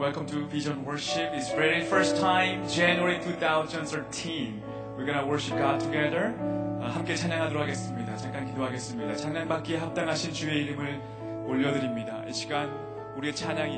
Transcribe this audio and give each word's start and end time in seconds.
Welcome 0.00 0.24
to 0.28 0.46
Vision 0.46 0.82
Worship. 0.86 1.30
It's 1.34 1.50
very 1.50 1.84
first 1.84 2.16
time, 2.16 2.66
January 2.66 3.20
2013. 3.20 4.62
We're 4.96 5.04
gonna 5.04 5.26
worship 5.26 5.58
God 5.58 5.78
together. 5.78 6.32
아, 6.80 6.88
함께 6.88 7.14
찬양하도록 7.14 7.62
하겠습니다. 7.62 8.16
잠깐 8.16 8.46
기도하겠습니다. 8.46 9.14
찬양받기에 9.16 9.76
합당하신 9.76 10.32
주의 10.32 10.64
이름을 10.64 11.02
올려드립니다. 11.46 12.24
이 12.26 12.32
시간 12.32 12.70
우리의 13.18 13.36
찬양이 13.36 13.76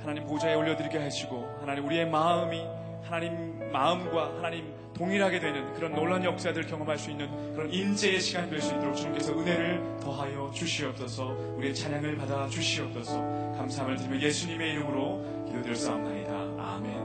하나님 0.00 0.26
보좌에 0.26 0.52
올려드리게 0.52 0.98
하시고 0.98 1.48
하나님 1.60 1.86
우리의 1.86 2.10
마음이 2.10 2.66
하나님 3.02 3.72
마음과 3.72 4.34
하나님 4.36 4.82
동일하게 4.92 5.40
되는 5.40 5.72
그런 5.72 5.94
놀라운 5.94 6.22
역사들을 6.24 6.66
경험할 6.66 6.98
수 6.98 7.10
있는 7.10 7.54
그런 7.54 7.72
인재의 7.72 8.20
시간 8.20 8.50
될수 8.50 8.74
있도록 8.74 8.96
주님께서 8.96 9.32
은혜를 9.32 10.00
더하여 10.02 10.50
주시옵소서 10.54 11.54
우리의 11.56 11.74
찬양을 11.74 12.16
받아 12.16 12.46
주시옵소서 12.48 13.51
감사함을 13.56 13.96
드리며 13.96 14.20
예수님의 14.20 14.70
이름으로 14.72 15.44
기도드렸사옵나이다. 15.46 16.32
아멘. 16.32 17.02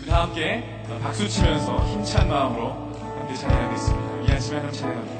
우리 0.00 0.06
다 0.06 0.22
함께 0.22 0.82
박수 1.02 1.28
치면서 1.28 1.78
힘찬 1.86 2.28
마음으로 2.28 2.70
함께 3.18 3.34
찬양하겠습니다. 3.34 4.22
이 4.22 4.32
아침에 4.34 4.56
하나님 4.58 4.80
찬양합니다. 4.80 5.18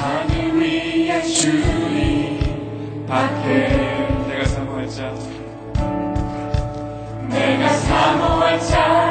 하늘 0.00 0.60
위에 0.60 1.22
주님 1.22 3.06
밖에 3.06 3.68
내가 4.28 4.44
사모할 4.46 4.88
자. 4.88 5.14
내가 7.28 7.68
사모할 7.68 8.60
자 8.60 9.05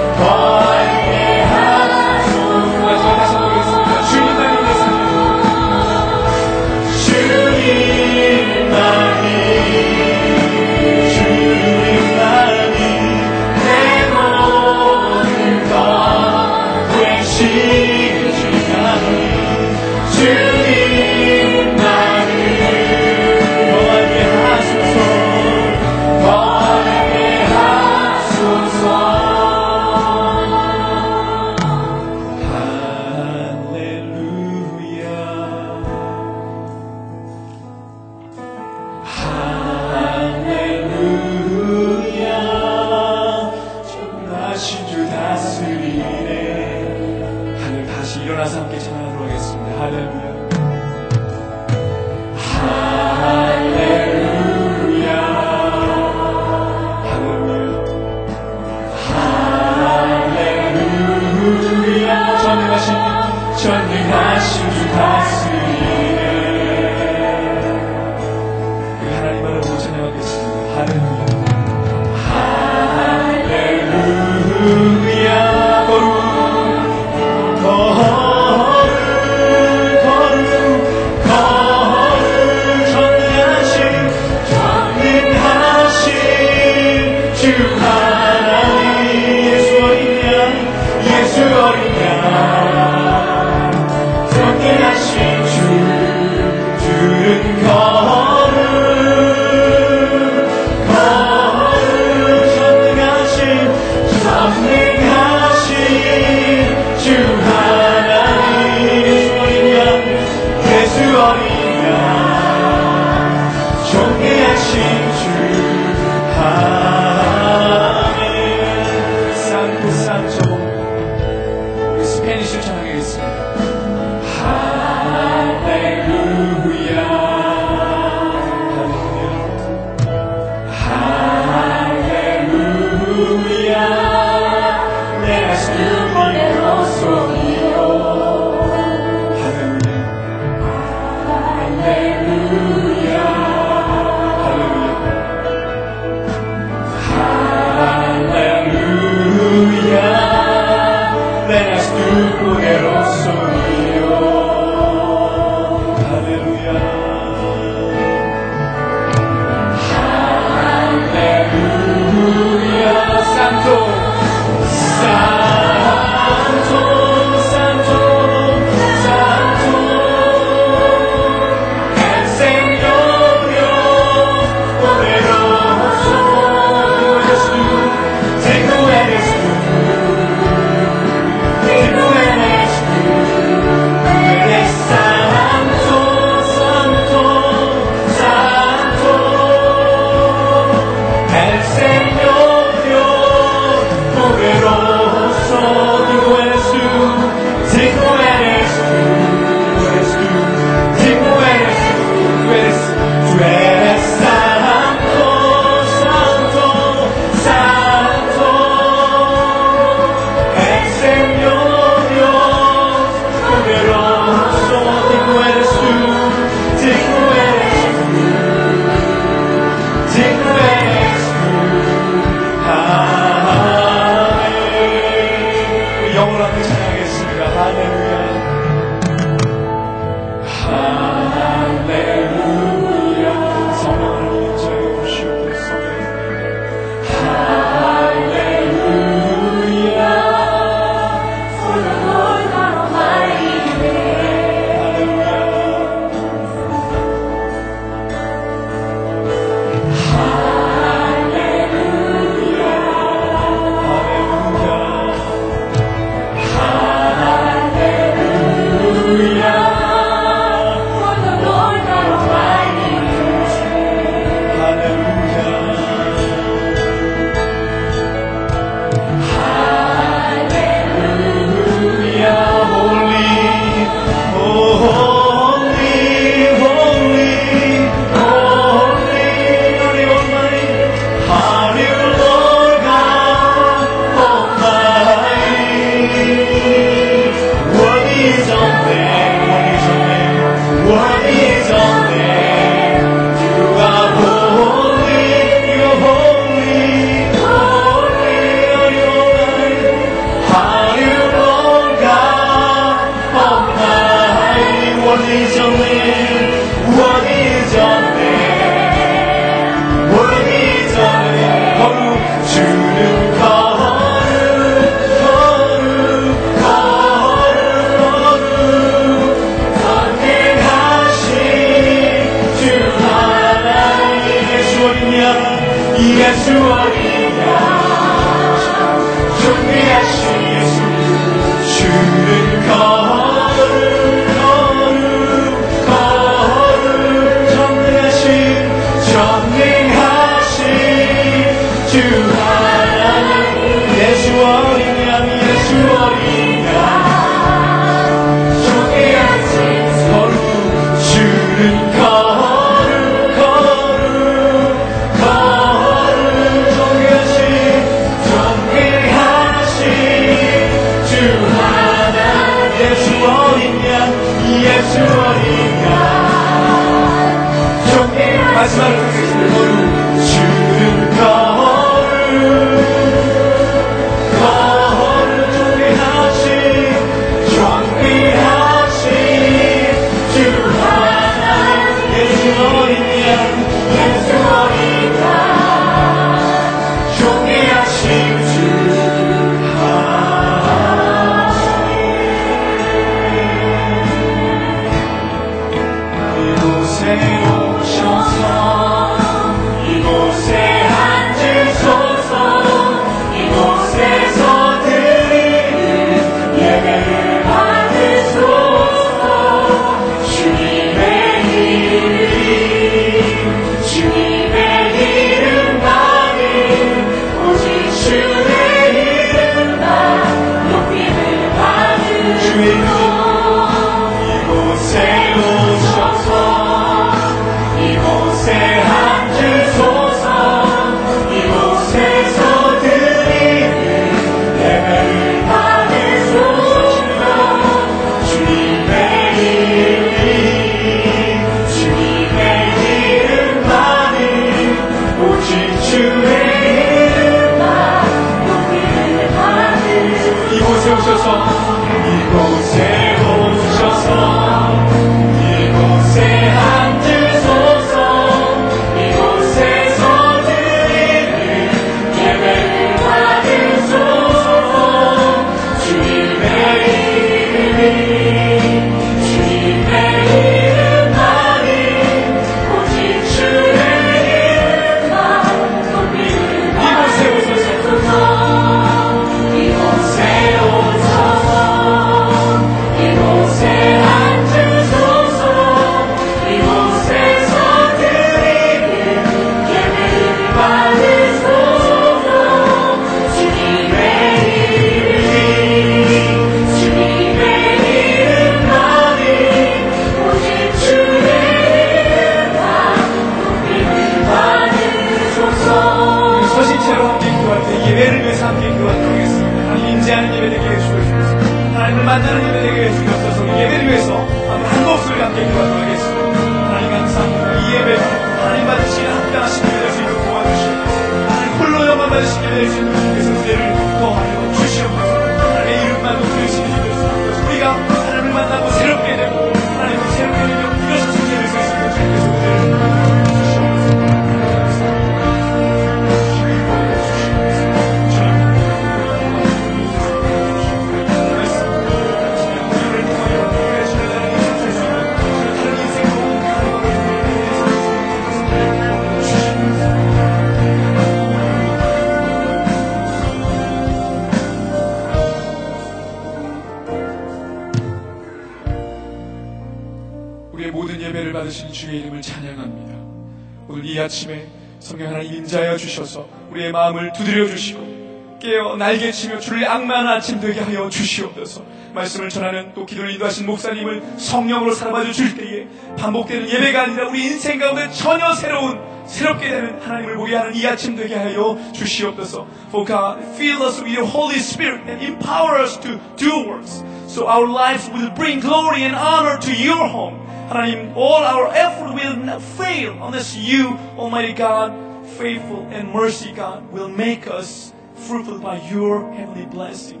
두드려 567.16 567.46
주시고 567.46 568.38
깨어 568.40 568.76
날개 568.76 569.10
치며 569.10 569.38
주를 569.38 569.68
악마한 569.68 570.06
아침 570.06 570.40
되게 570.40 570.60
하여 570.60 570.88
주시옵소서 570.88 571.64
말씀을 571.94 572.28
전하는 572.28 572.72
또 572.74 572.84
기도를 572.84 573.10
인도하신 573.12 573.46
목사님을 573.46 574.02
성령으로 574.18 574.74
사랑받아 574.74 575.10
줄 575.12 575.34
때에 575.34 575.66
반복되는 575.96 576.48
예배가 576.48 576.82
아니라 576.82 577.08
우리 577.08 577.24
인생 577.24 577.58
가운데 577.58 577.88
전혀 577.90 578.34
새로운 578.34 578.78
새롭게 579.06 579.48
되는 579.48 579.80
하나님을 579.80 580.16
보게 580.16 580.36
하는 580.36 580.54
이 580.54 580.66
아침 580.66 580.94
되게 580.94 581.14
하여 581.14 581.58
주시옵소서 581.72 582.46
For 582.68 582.86
God, 582.86 583.22
fill 583.34 583.62
us 583.62 583.80
with 583.80 583.96
your 583.96 584.06
Holy 584.06 584.36
Spirit 584.36 584.82
and 584.88 585.02
empower 585.02 585.62
us 585.62 585.80
to 585.80 585.98
do 586.16 586.46
works 586.46 586.84
so 587.06 587.26
our 587.26 587.48
lives 587.48 587.88
will 587.88 588.12
bring 588.14 588.40
glory 588.40 588.82
and 588.82 588.94
honor 588.94 589.38
to 589.40 589.52
your 589.52 589.88
home 589.88 590.26
하나님, 590.48 590.92
all 590.94 591.24
our 591.24 591.50
effort 591.54 591.94
will 591.94 592.16
not 592.16 592.40
fail 592.40 592.92
unless 593.02 593.36
you, 593.36 593.76
Almighty 593.98 594.32
God, 594.32 594.72
faithful 595.18 595.66
and 595.72 595.92
mercy 595.92 596.32
God, 596.34 596.62
will 596.72 596.88
make 596.88 597.26
us 597.26 597.72
fruitful 598.06 598.38
by 598.40 598.58
your 598.70 599.12
heavenly 599.14 599.46
blessing. 599.48 600.00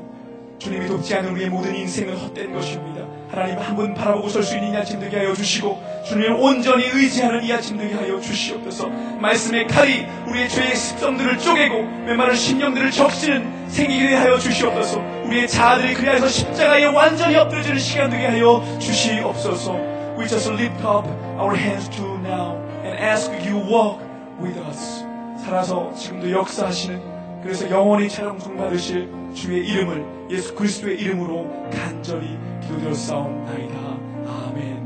주님이 0.58 0.86
돕지 0.86 1.14
않은 1.16 1.32
우리의 1.32 1.50
모든 1.50 1.74
인생은 1.74 2.16
헛된 2.16 2.52
것입니다. 2.52 3.04
하나님 3.30 3.58
한 3.58 3.74
분 3.76 3.92
바라보고 3.92 4.28
설 4.28 4.42
수 4.42 4.54
있는 4.56 4.72
이 4.72 4.76
아침 4.76 5.00
되게 5.00 5.16
하여 5.18 5.34
주시고 5.34 5.82
주님을 6.06 6.32
온전히 6.40 6.84
의지하는 6.84 7.42
이 7.44 7.52
아침 7.52 7.76
되게 7.76 7.94
하여 7.94 8.20
주시옵소서 8.20 8.88
말씀의 9.20 9.66
칼이 9.66 10.06
우리의 10.28 10.48
죄의 10.48 10.76
습성들을 10.76 11.38
쪼개고 11.38 11.82
메마른 12.06 12.34
심령들을 12.36 12.90
적시는 12.92 13.68
생기게 13.68 14.14
하여 14.14 14.38
주시옵소서 14.38 15.02
우리의 15.24 15.48
자아들이 15.48 15.94
그리하여서 15.94 16.28
십자가에 16.28 16.84
완전히 16.84 17.34
엎드려지는 17.36 17.78
시간 17.80 18.10
되게 18.10 18.26
하여 18.26 18.62
주시옵소서 18.78 19.72
We 20.16 20.26
just 20.26 20.48
lift 20.50 20.80
up 20.86 21.06
our 21.38 21.54
hands 21.54 21.90
to 21.96 22.04
now 22.22 22.56
and 22.84 22.96
ask 22.98 23.30
you 23.44 23.58
walk 23.58 24.00
with 24.40 24.56
us. 24.70 25.05
살아서 25.46 25.92
지금도 25.94 26.28
역사하시는 26.32 27.40
그래서 27.40 27.70
영원히 27.70 28.08
찬양송 28.08 28.56
받으실 28.56 29.08
주의 29.32 29.64
이름을 29.64 30.28
예수 30.28 30.52
그리스도의 30.56 30.98
이름으로 30.98 31.48
간절히 31.70 32.36
기도드려 32.60 32.92
싸움나이다. 32.92 33.78
아멘. 34.26 34.85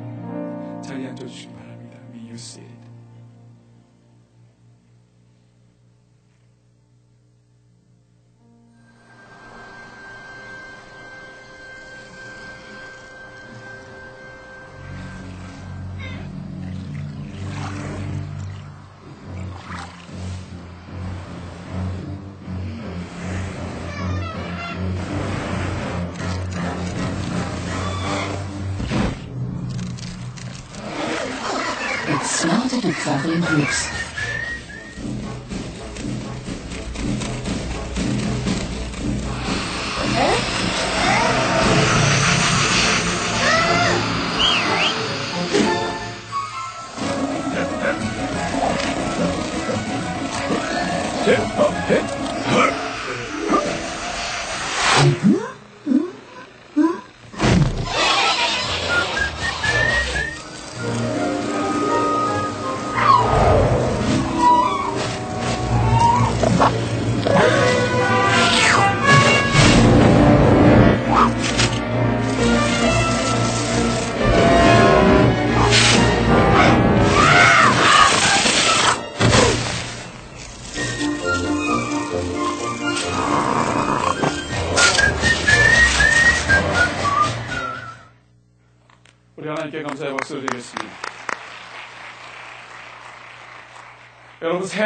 우 51.27 51.70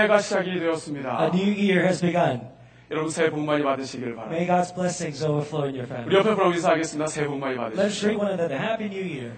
새해가 0.05 0.19
시작이 0.19 0.59
되었습니다. 0.61 1.25
A 1.25 1.40
new 1.40 1.53
year 1.55 1.83
has 1.85 2.01
begun. 2.01 2.40
여러분 2.90 3.11
새해 3.11 3.31
복 3.31 3.40
많이 3.40 3.62
받으시길 3.64 4.14
바랍니다. 4.14 4.37
May 4.37 4.47
God's 4.47 4.75
blessings 4.75 5.25
overflow 5.25 5.67
in 5.67 5.75
your 5.75 5.87
우리 5.87 5.95
family. 5.95 6.19
옆에 6.19 6.35
보고 6.35 6.53
인사하겠습니다. 6.53 7.07
새해 7.09 7.27
복 7.27 7.38
많이 7.38 7.57
Let's 7.57 7.75
받으십시오. 7.77 8.09
greet 8.09 8.21
one 8.21 8.33
another. 8.33 8.59
Happy 8.61 8.87
New 8.88 9.05
Year. 9.05 9.33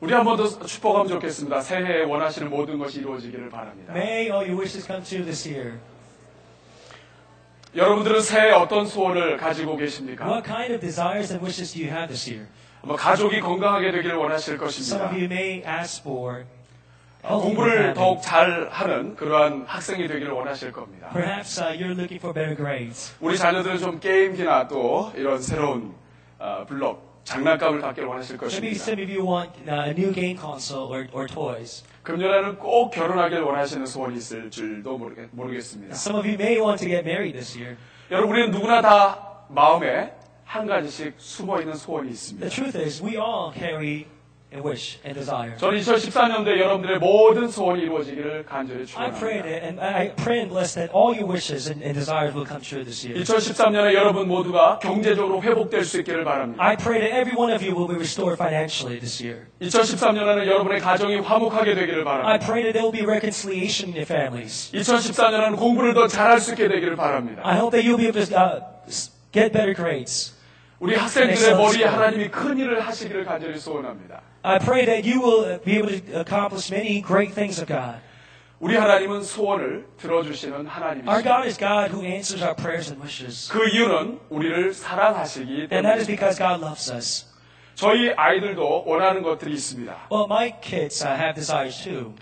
우리 0.00 0.14
한 0.14 0.24
번 0.24 0.36
더 0.36 0.48
축복하면 0.64 1.08
좋겠습니다. 1.08 1.60
새해에 1.60 2.04
원하시는 2.04 2.48
모든 2.48 2.78
것이 2.78 3.00
이루어지기를 3.00 3.50
바랍니다. 3.50 3.92
May 3.92 4.26
all 4.30 4.46
your 4.46 4.56
wishes 4.56 4.86
come 4.86 5.02
true 5.02 5.24
this 5.24 5.48
year. 5.48 5.78
여러분들은 7.74 8.20
새해 8.20 8.50
어떤 8.52 8.86
소원을 8.86 9.36
가지고 9.36 9.76
계십니까? 9.76 10.24
What 10.26 10.44
kind 10.48 10.72
of 10.72 10.80
desires 10.80 11.32
and 11.32 11.44
wishes 11.44 11.72
do 11.74 11.82
you 11.82 11.90
have 11.90 12.08
this 12.08 12.28
year? 12.30 12.48
뭐 12.82 12.96
가족이 12.96 13.40
건강하게 13.40 13.90
되기를 13.92 14.16
원하실 14.16 14.54
Some 14.54 14.64
것입니다. 14.64 15.04
of 15.06 15.14
you 15.14 15.24
may 15.26 15.62
ask 15.66 16.00
for 16.02 16.42
어, 16.42 16.59
공부를. 17.22 17.94
더욱 17.94 18.22
잘하는 18.22 19.14
그러한 19.16 19.64
학생이 19.66 20.08
되기를 20.08 20.32
원하실 20.32 20.72
겁니다. 20.72 21.08
Perhaps 21.12 21.60
uh, 21.60 21.76
you're 21.78 21.92
looking 21.96 22.16
for 22.18 22.32
better 22.32 22.56
grades. 22.56 23.14
우리 23.20 23.36
자녀들은 23.36 23.78
좀 23.78 24.00
게임기나 24.00 24.68
또 24.68 25.12
이런 25.14 25.40
새로운 25.40 25.94
어, 26.38 26.64
블록, 26.66 27.20
장난감을 27.24 27.80
갖기를 27.82 28.08
원하실 28.08 28.38
것입니다. 28.38 28.74
some 28.74 29.02
of 29.02 29.10
you 29.12 29.22
want 29.22 29.52
uh, 29.68 29.84
a 29.86 29.90
new 29.90 30.12
game 30.12 30.36
console 30.38 30.88
or, 30.90 31.06
or 31.12 31.26
toys. 31.26 31.84
금년에는 32.02 32.58
꼭 32.58 32.90
결혼하길 32.90 33.40
원하시는 33.40 33.84
소원이 33.84 34.16
있을 34.16 34.50
줄도 34.50 34.96
모르겠, 34.96 35.28
모르겠습니다. 35.32 35.92
Some 35.94 36.18
of 36.18 36.26
you 36.26 36.38
may 36.40 36.58
want 36.58 36.82
to 36.82 36.88
get 36.88 37.04
married 37.06 37.34
this 37.34 37.58
year. 37.58 37.76
여러분, 38.10 38.30
우리는 38.32 38.50
누구나 38.50 38.80
다 38.80 39.44
마음에 39.48 40.14
한 40.44 40.66
가지씩 40.66 41.14
숨어 41.18 41.60
있는 41.60 41.74
소원이 41.74 42.08
The 42.08 42.12
있습니다. 42.14 42.48
truth 42.48 42.78
is, 42.78 43.04
we 43.04 43.16
all 43.18 43.52
carry 43.54 44.06
a 44.52 44.58
wish 44.60 44.98
and 45.06 45.14
desire. 45.14 45.56
저는 45.56 45.78
2014년도에 45.78 46.58
여러분들의 46.58 46.98
모든 46.98 47.46
소원이 47.48 47.82
이루어지기를 47.82 48.44
간절히 48.44 48.84
I 48.96 49.10
pray 49.12 49.38
축원합니다. 49.38 49.46
that, 49.46 49.62
and 49.66 49.80
I 49.80 50.10
pray 50.16 50.38
and 50.42 50.50
bless 50.50 50.74
that 50.74 50.90
all 50.92 51.14
your 51.14 51.30
wishes 51.30 51.70
and, 51.70 51.78
and 51.86 51.94
desires 51.94 52.34
will 52.34 52.42
come 52.46 52.60
true 52.60 52.82
this 52.82 53.06
year. 53.06 53.14
2013년에 53.22 53.94
여러분 53.94 54.26
모두가 54.26 54.80
경제적으로 54.80 55.40
회복될 55.40 55.84
수 55.84 56.00
있기를 56.00 56.24
바랍니다. 56.24 56.62
I 56.62 56.76
pray 56.76 56.98
that 56.98 57.14
every 57.14 57.36
one 57.38 57.54
of 57.54 57.62
you 57.62 57.70
will 57.78 57.86
be 57.86 57.94
restored 57.94 58.34
financially 58.34 58.98
this 58.98 59.22
year. 59.22 59.46
2013년에는 59.62 60.46
여러분의 60.46 60.80
가정이 60.80 61.18
화목하게 61.20 61.74
되기를 61.74 62.00
I 62.00 62.04
바랍니다. 62.04 62.46
pray 62.46 62.62
that 62.66 62.74
there 62.74 62.82
will 62.82 62.90
be 62.92 63.06
reconciliation 63.06 63.94
in 63.94 63.94
your 63.94 64.06
families. 64.10 64.72
2014년에는 64.74 65.56
공부를 65.56 65.94
더 65.94 66.08
잘할 66.08 66.40
수 66.40 66.50
있게 66.52 66.66
되기를 66.66 66.96
바랍니다. 66.96 67.42
I 67.44 67.54
hope 67.56 67.70
that 67.70 67.86
you'll 67.86 67.96
be 68.02 68.08
able 68.10 68.26
to 68.26 68.34
uh, 68.34 68.60
s- 68.88 69.12
get 69.30 69.52
better 69.52 69.74
grades. 69.74 70.34
우리 70.80 70.96
학생들의 70.96 71.56
머리에 71.56 71.84
하나님이 71.84 72.28
큰 72.30 72.56
일을 72.58 72.80
하시기를 72.80 73.24
간절히 73.26 73.58
소원합니다. 73.58 74.22
I 74.43 74.59
pray 74.59 74.85
that 74.85 75.05
you 75.05 75.21
will 75.21 75.59
be 75.63 75.77
able 75.77 75.89
to 75.89 76.19
accomplish 76.19 76.71
many 76.71 77.01
great 77.01 77.33
things 77.33 77.59
of 77.59 77.67
God. 77.67 77.99
우리 78.59 78.75
하나님은 78.77 79.23
소원을 79.23 79.85
들어주시는 79.97 80.53
Our 80.53 80.63
God 80.65 80.69
하나님이십니다. 80.71 81.45
is 81.45 81.57
God 81.57 81.91
who 81.91 82.05
answers 82.05 82.41
our 82.43 82.55
prayers 82.55 82.89
and 82.91 83.01
wishes. 83.01 83.51
그 83.51 83.67
이유는 83.67 84.19
우리를 84.29 84.73
사랑하시기 84.73 85.67
And 85.71 85.83
that 85.83 85.99
is 85.99 86.05
때문입니다. 86.07 86.11
because 86.15 86.37
God 86.37 86.63
loves 86.63 86.91
us. 86.91 87.25
저희 87.75 88.13
아이들도 88.15 88.83
원하는 88.85 89.21
것들이 89.23 89.51
있습니다. 89.53 90.07
Well, 90.11 90.25
my 90.29 90.53
kids 90.61 91.03
uh, 91.03 91.13
have 91.19 91.35
desires 91.35 91.83
too. 91.83 92.13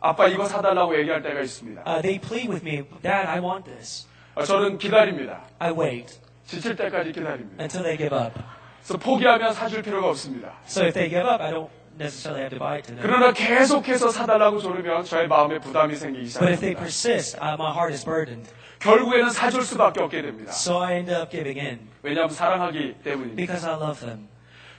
아빠 0.00 0.26
이거 0.26 0.46
사달라고 0.46 0.98
얘기할 0.98 1.22
때가 1.22 1.40
있습니다. 1.40 1.82
Uh, 1.86 2.02
they 2.02 2.18
plead 2.20 2.48
with 2.50 2.64
me, 2.66 2.82
Dad, 3.02 3.28
I 3.28 3.38
want 3.40 3.64
this. 3.64 4.06
아, 4.34 4.42
저는 4.42 4.78
기다립니다. 4.78 5.42
I 5.58 5.72
wait 5.72 6.18
지칠 6.46 6.74
때까지 6.76 7.12
기다립니다. 7.12 7.62
until 7.62 7.82
they 7.84 7.96
give 7.96 8.16
up. 8.16 8.34
그래서 8.83 8.97
포기하면 8.97 9.53
사줄 9.53 9.81
필요가 9.81 10.09
없습니다. 10.09 10.53
So 10.67 10.83
if 10.83 10.93
they 10.93 11.09
give 11.09 11.27
up, 11.29 11.41
I 11.41 11.51
don't 11.51 11.69
necessarily 11.97 12.41
have 12.43 12.49
to 12.51 12.59
buy 12.59 12.75
it 12.77 12.87
to 12.87 12.95
them. 12.95 13.01
그러나 13.01 13.31
계속해서 13.31 14.09
사달라고 14.09 14.59
조르면 14.59 15.05
저의 15.05 15.27
마음에 15.27 15.59
부담이 15.59 15.95
생기기 15.95 16.33
But 16.33 16.51
if 16.51 16.59
they 16.59 16.75
시작합니다. 16.75 16.79
persist, 16.79 17.37
uh, 17.39 17.53
my 17.57 17.71
heart 17.71 17.93
is 17.93 18.03
burdened. 18.03 18.49
결국에는 18.79 19.29
사줄 19.29 19.61
수밖에 19.63 20.01
없게 20.01 20.21
됩니다. 20.21 20.51
So 20.51 20.81
I 20.81 20.95
end 20.95 21.11
up 21.11 21.31
giving 21.31 21.57
in 21.59 21.79
왜냐하면 22.01 22.31
사랑하기 22.31 22.95
때문입니다. 23.03 23.35
because 23.37 23.65
I 23.65 23.75
love 23.75 23.99
them. 24.05 24.27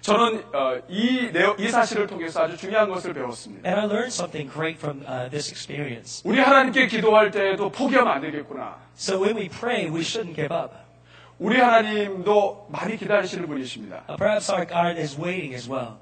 저는 0.02 0.44
어, 0.52 0.82
이, 0.90 1.32
내용, 1.32 1.56
이 1.58 1.66
사실을 1.68 2.06
통해서 2.06 2.42
아주 2.42 2.58
중요한 2.58 2.90
것을 2.90 3.14
배웠습니다. 3.14 3.66
And 3.66 3.80
I 3.80 3.86
learned 3.86 4.12
something 4.12 4.52
great 4.52 4.76
from 4.78 5.00
uh, 5.08 5.30
this 5.30 5.50
experience. 5.50 6.20
우리 6.28 6.40
하나님께 6.40 6.88
기도할 6.88 7.30
때에도 7.30 7.70
포기하면 7.72 8.12
안 8.12 8.20
되겠구나. 8.20 8.76
So 8.94 9.16
when 9.18 9.38
we 9.38 9.48
pray, 9.48 9.88
we 9.88 10.02
shouldn't 10.02 10.36
give 10.36 10.54
up. 10.54 10.83
우리 11.38 11.60
하나님도 11.60 12.68
많이 12.70 12.96
기다리시는 12.96 13.46
분이십니다. 13.46 14.04
Uh, 14.08 14.16
perhaps 14.16 14.50
our 14.50 14.66
God 14.66 14.98
is 14.98 15.18
waiting 15.18 15.54
as 15.54 15.68
well. 15.70 15.96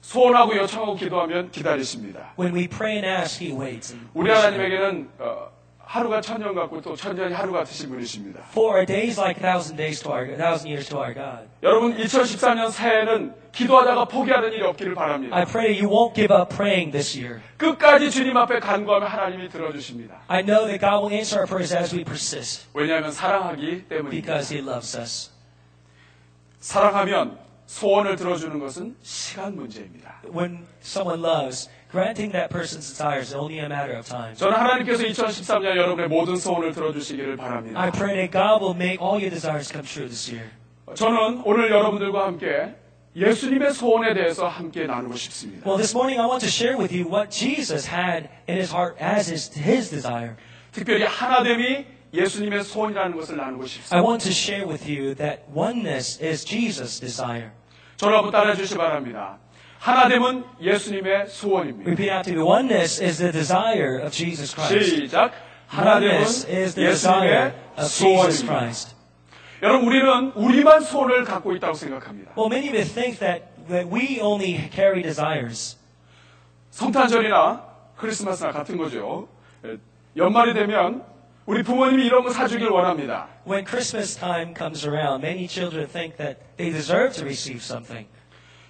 소원하고 0.00 0.56
요청하고 0.56 0.96
기도하면 0.96 1.50
기다리십니다. 1.50 2.34
When 2.38 2.54
we 2.54 2.68
pray 2.68 2.96
and 2.96 3.06
ask, 3.06 3.42
He 3.42 3.56
waits. 3.56 3.96
우리 4.12 4.30
하나님에게는 4.30 5.08
어, 5.18 5.50
하루가 5.86 6.20
천년 6.20 6.54
같고 6.54 6.80
또 6.80 6.96
천년이 6.96 7.34
하루 7.34 7.52
같으신 7.52 7.88
분이십니다. 7.90 8.42
For 8.50 8.80
a 8.80 8.86
days 8.86 9.20
like 9.20 9.40
thousand 9.40 9.76
days 9.76 10.02
to 10.02 10.12
our, 10.12 10.36
thousand 10.36 10.68
years 10.68 10.88
to 10.88 10.98
our 10.98 11.14
God. 11.14 11.48
여러분 11.62 11.96
2014년 11.96 12.70
새해는 12.70 13.34
기도하다가 13.52 14.06
포기하는 14.06 14.52
일이 14.52 14.62
없기를 14.62 14.94
바랍니다. 14.94 15.36
I 15.36 15.44
pray 15.44 15.78
you 15.78 15.88
won't 15.88 16.14
give 16.14 16.34
up 16.34 16.54
praying 16.54 16.90
this 16.90 17.16
year. 17.18 17.40
끝까지 17.56 18.10
주님 18.10 18.36
앞에 18.36 18.58
간구하면 18.58 19.08
하나님이 19.08 19.48
들어주십니다. 19.48 20.22
I 20.28 20.42
know 20.42 20.66
that 20.66 20.80
God 20.80 21.04
will 21.04 21.12
answer 21.12 21.38
our 21.40 21.46
prayers 21.46 21.74
as 21.74 21.94
we 21.94 22.02
persist 22.04 22.66
왜냐하면 22.74 23.12
사랑하기 23.12 23.86
때문입니다. 23.88 24.10
because 24.10 24.52
He 24.52 24.66
loves 24.66 24.96
us. 24.98 25.30
사랑하면 26.60 27.38
소원을 27.66 28.16
들어주는 28.16 28.58
것은 28.58 28.96
시간 29.02 29.54
문제입니다. 29.56 30.20
When 30.34 30.66
someone 30.82 31.24
loves, 31.24 31.68
granting 31.93 32.31
that 32.33 32.49
person's 32.49 32.87
desires 32.89 33.29
is 33.29 33.35
only 33.35 33.59
a 33.59 33.65
matter 33.65 33.97
of 33.97 34.05
time. 34.07 34.35
저는 34.35 34.53
하나님께서 34.57 35.03
2013년 35.03 35.75
여러분의 35.75 36.07
모든 36.07 36.35
소원을 36.35 36.73
들어주시기를 36.73 37.37
바랍니다. 37.37 37.79
I 37.79 37.91
pray 37.91 38.15
that 38.15 38.31
God 38.31 38.63
will 38.63 38.75
make 38.75 39.01
all 39.01 39.17
your 39.17 39.29
desires 39.31 39.71
come 39.71 39.85
true 39.85 40.07
this 40.07 40.29
year. 40.29 40.49
저는 40.95 41.41
오늘 41.45 41.69
여러분들과 41.71 42.25
함께 42.27 42.75
예수님의 43.15 43.73
소원에 43.73 44.13
대해서 44.13 44.47
함께 44.47 44.85
나누고 44.85 45.15
싶습니다. 45.15 45.65
Well, 45.65 45.77
this 45.77 45.95
morning 45.95 46.21
I 46.21 46.27
want 46.27 46.45
to 46.45 46.49
share 46.49 46.77
with 46.77 46.93
you 46.93 47.09
what 47.09 47.31
Jesus 47.31 47.89
had 47.89 48.29
in 48.47 48.57
his 48.57 48.71
heart 48.73 49.01
as 49.01 49.29
his, 49.29 49.51
his 49.59 49.89
desire. 49.89 50.35
특별히 50.71 51.03
하나됨이 51.05 51.85
예수님의 52.13 52.63
소원이라는 52.63 53.17
것을 53.17 53.37
나누고 53.37 53.63
I 53.63 53.67
싶습니다. 53.67 54.01
want 54.05 54.23
to 54.23 54.31
share 54.31 54.65
with 54.65 54.85
you 54.89 55.15
that 55.15 55.41
oneness 55.53 56.21
is 56.23 56.45
Jesus' 56.45 56.99
desire. 57.01 57.49
저를 57.97 58.15
한번 58.15 58.31
따라해 58.31 58.55
주시기 58.55 58.77
바랍니다. 58.77 59.37
하나됨은 59.84 60.44
예수님의 60.62 61.28
소원입니다. 61.28 61.90
Repeat 61.90 62.10
after 62.10 62.40
me. 62.40 62.42
Oneness 62.42 63.02
is 63.04 63.18
the 63.18 63.30
desire 63.30 64.00
of 64.00 64.12
Jesus 64.12 64.54
Christ. 64.54 64.96
시작. 64.96 65.32
하나됨은 65.66 66.08
Oneness 66.08 66.46
is 66.48 66.74
the 66.74 66.88
desire 66.88 67.52
예수님의 67.52 67.52
of 67.76 67.84
Jesus 67.84 68.38
소원입니다. 68.40 68.46
Christ. 68.46 68.94
여러분 69.62 69.86
우리는 69.86 70.32
우리만 70.36 70.80
소원을 70.80 71.24
갖고 71.24 71.54
있다고 71.54 71.74
생각합니다. 71.74 72.32
Well, 72.34 72.48
many 72.48 72.68
of 72.70 72.78
us 72.78 72.94
think 72.94 73.18
that, 73.18 73.44
that 73.68 73.86
we 73.94 74.20
only 74.22 74.70
carry 74.72 75.02
desires. 75.02 75.76
성탄절이나 76.70 77.62
크리스마스나 77.98 78.52
같은 78.52 78.78
거죠. 78.78 79.28
에, 79.66 79.76
연말이 80.16 80.54
되면 80.54 81.04
우리 81.44 81.62
부모님이 81.62 82.06
이런 82.06 82.24
거 82.24 82.30
사주길 82.30 82.68
원합니다. 82.68 83.28
When 83.46 83.66
Christmas 83.66 84.16
time 84.16 84.54
comes 84.56 84.86
around, 84.88 85.20
many 85.22 85.46
children 85.46 85.86
think 85.86 86.16
that 86.16 86.40
they 86.56 86.72
deserve 86.72 87.12
to 87.16 87.24
receive 87.24 87.60
something. 87.62 88.08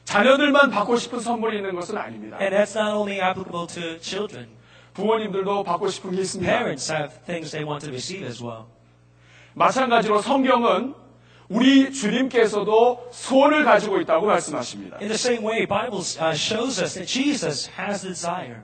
자녀들만 0.05 0.71
받고 0.71 0.97
싶은 0.97 1.21
선물이 1.21 1.57
있는 1.57 1.75
것은 1.75 1.97
아닙니다. 1.97 2.39
And 2.41 2.55
that's 2.55 2.79
not 2.79 2.95
only 2.95 3.21
applicable 3.21 3.67
to 3.69 3.99
children. 4.01 4.49
부모님들도 4.93 5.65
받고 5.65 5.89
싶은 5.89 6.13
게 6.13 6.21
있습니다. 6.21 6.51
Parents 6.51 6.93
have 6.93 7.15
things 7.27 7.51
they 7.51 7.69
want 7.69 7.85
to 7.85 7.91
receive 7.91 8.27
as 8.27 8.43
well. 8.43 8.65
마찬가지로 9.55 10.21
성경은 10.21 10.95
우리 11.49 11.93
주님께서도 11.93 13.09
소원을 13.13 13.65
가지고 13.65 14.01
있다고 14.01 14.27
말씀하십니다. 14.27 14.97
In 15.01 15.09
the 15.09 15.15
same 15.15 15.45
way, 15.45 15.67
Bible 15.67 16.01
uh, 16.21 16.35
shows 16.35 16.81
us 16.81 16.95
that 16.95 17.07
Jesus 17.07 17.71
has 17.79 18.07
a 18.07 18.13
desire. 18.13 18.63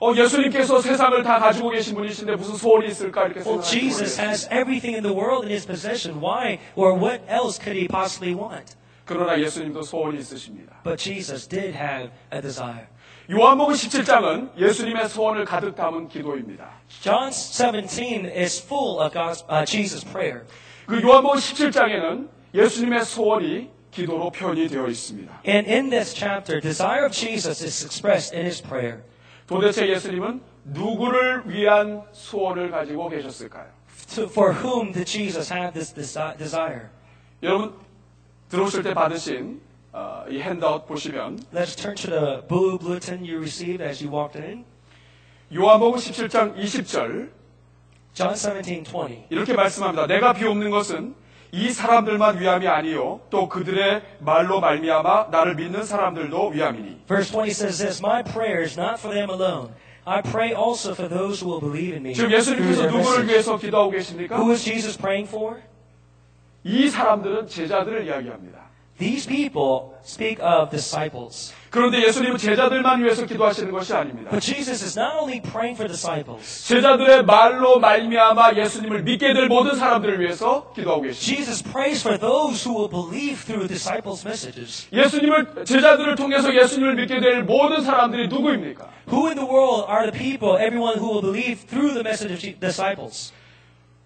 어, 0.00 0.12
예수님께서 0.16 0.80
세상을 0.80 1.22
다 1.22 1.38
가지고 1.38 1.70
계신 1.70 1.94
분이신데 1.94 2.34
무슨 2.34 2.56
소원이 2.56 2.88
있을까 2.88 3.26
이렇게 3.26 3.40
Well, 3.40 3.62
생각하시는 3.62 3.90
Jesus 3.90 4.20
has 4.20 4.48
everything 4.50 4.96
in 4.96 5.02
the 5.02 5.14
world 5.14 5.46
in 5.46 5.50
his 5.52 5.64
possession. 5.66 6.20
Why 6.20 6.58
or 6.74 6.98
what 6.98 7.22
else 7.28 7.58
could 7.62 7.78
he 7.78 7.86
possibly 7.86 8.34
want? 8.34 8.74
그러나 9.12 9.40
예수님도 9.40 9.82
소원이 9.82 10.18
있으십니다. 10.18 10.80
But 10.84 11.02
Jesus 11.02 11.48
did 11.48 11.76
have 11.76 12.10
a 12.32 12.40
desire. 12.40 12.86
요한복음 13.30 13.74
17장은 13.74 14.58
예수님의 14.58 15.08
소원을 15.08 15.44
가득 15.44 15.74
담은 15.74 16.08
기도입니다. 16.08 16.70
John 17.02 17.30
17 17.30 18.26
is 18.26 18.62
full 18.64 19.00
of 19.00 19.12
God's, 19.12 19.44
uh, 19.48 19.64
Jesus' 19.64 20.04
prayer. 20.04 20.44
그 20.86 21.00
요한복음 21.00 21.38
17장에는 21.38 22.28
예수님의 22.54 23.04
소원이 23.04 23.70
기도로 23.90 24.30
표현이 24.30 24.68
되어 24.68 24.88
있습니다. 24.88 25.42
And 25.46 25.70
in 25.70 25.90
this 25.90 26.14
chapter, 26.14 26.60
desire 26.60 27.04
of 27.04 27.12
Jesus 27.12 27.62
is 27.62 27.84
expressed 27.84 28.34
in 28.34 28.44
his 28.44 28.62
prayer. 28.62 29.02
도대체 29.46 29.88
예수님은 29.88 30.40
누구를 30.64 31.42
위한 31.46 32.02
소원을 32.12 32.70
가지고 32.70 33.08
계셨을까요? 33.08 33.66
For 34.30 34.52
whom 34.52 34.92
did 34.92 35.06
Jesus 35.06 35.52
have 35.52 35.72
this 35.72 35.94
desi- 35.94 36.36
desire? 36.38 36.88
여러분 37.42 37.74
들어오실 38.52 38.82
때 38.82 38.92
받으신 38.92 39.60
어, 39.92 40.24
이 40.28 40.38
핸드아웃 40.38 40.86
보시면 40.86 41.38
Let's 41.54 41.74
turn 41.74 41.96
to 41.96 42.10
the 42.10 42.46
blue 42.46 42.78
bulletin 42.78 43.24
you 43.24 43.38
received 43.38 43.82
as 43.82 44.04
you 44.04 44.14
walked 44.14 44.38
in. 44.38 44.64
요한복음 45.54 45.98
17장 45.98 46.56
20절 46.56 47.30
John 48.12 48.36
17, 48.36 48.84
20. 48.84 49.26
이렇게 49.30 49.54
말씀합니다. 49.54 50.06
내가 50.06 50.34
비옵는 50.34 50.70
것은 50.70 51.14
이 51.50 51.70
사람들만 51.70 52.40
위함이 52.40 52.68
아니요 52.68 53.20
또 53.30 53.48
그들의 53.48 54.02
말로 54.20 54.60
말미암아 54.60 55.28
나를 55.30 55.54
믿는 55.54 55.84
사람들도 55.84 56.48
위함이니 56.48 57.04
Verse 57.08 57.32
20 57.32 57.50
says 57.52 57.78
this, 57.78 58.02
My 58.04 58.22
prayer 58.22 58.62
is 58.62 58.78
not 58.78 59.00
for 59.00 59.14
them 59.14 59.30
alone. 59.30 59.70
I 60.04 60.20
pray 60.20 60.52
also 60.52 60.92
for 60.92 61.08
those 61.08 61.40
who 61.42 61.48
will 61.48 61.60
believe 61.60 61.94
in 61.94 62.02
me. 62.04 62.12
지금 62.12 62.30
예수님께서 62.32 62.86
누구를. 62.86 63.28
위해서 63.28 63.56
기도하고 63.56 63.90
계십니까? 63.92 64.36
Who 64.36 64.52
is 64.52 64.62
Jesus 64.62 64.98
praying 64.98 65.28
for? 65.28 65.62
이 66.64 66.88
사람들은 66.88 67.48
제자들을 67.48 68.06
이야기합니다. 68.06 68.62
These 68.98 69.26
people 69.26 69.98
speak 70.04 70.38
of 70.40 70.70
disciples. 70.70 71.52
그런데 71.70 72.02
예수님은 72.06 72.36
제자들만 72.36 73.02
위해서 73.02 73.26
기도하시는 73.26 73.72
것이 73.72 73.92
아닙니다. 73.94 74.30
But 74.30 74.44
Jesus 74.44 74.84
is 74.84 74.96
not 74.96 75.18
only 75.18 75.40
praying 75.40 75.74
for 75.74 75.88
disciples. 75.88 76.68
제자들의 76.68 77.24
말로 77.24 77.80
말미암아 77.80 78.54
예수님을 78.54 79.02
믿게 79.02 79.32
될 79.32 79.48
모든 79.48 79.74
사람들을 79.74 80.20
위해서 80.20 80.72
기도하고 80.74 81.02
계십니다. 81.02 81.34
Jesus 81.34 81.64
prays 81.64 82.06
for 82.06 82.16
those 82.20 82.62
who 82.68 82.78
will 82.78 82.90
believe 82.90 83.42
through 83.42 83.66
disciples' 83.66 84.22
messages. 84.24 84.86
예수님을 84.92 85.64
제자들을 85.64 86.14
통해서 86.14 86.54
예수님을 86.54 86.94
믿게 86.94 87.18
될 87.20 87.42
모든 87.42 87.82
사람들이 87.82 88.28
누구입니까? 88.28 88.86
Who 89.10 89.26
in 89.26 89.34
the 89.34 89.48
world 89.48 89.90
are 89.90 90.12
the 90.12 90.14
people, 90.14 90.62
everyone 90.62 91.00
who 91.00 91.10
will 91.10 91.22
believe 91.24 91.66
through 91.66 91.94
the 91.94 92.04
message 92.04 92.30
of 92.30 92.60
disciples? 92.60 93.32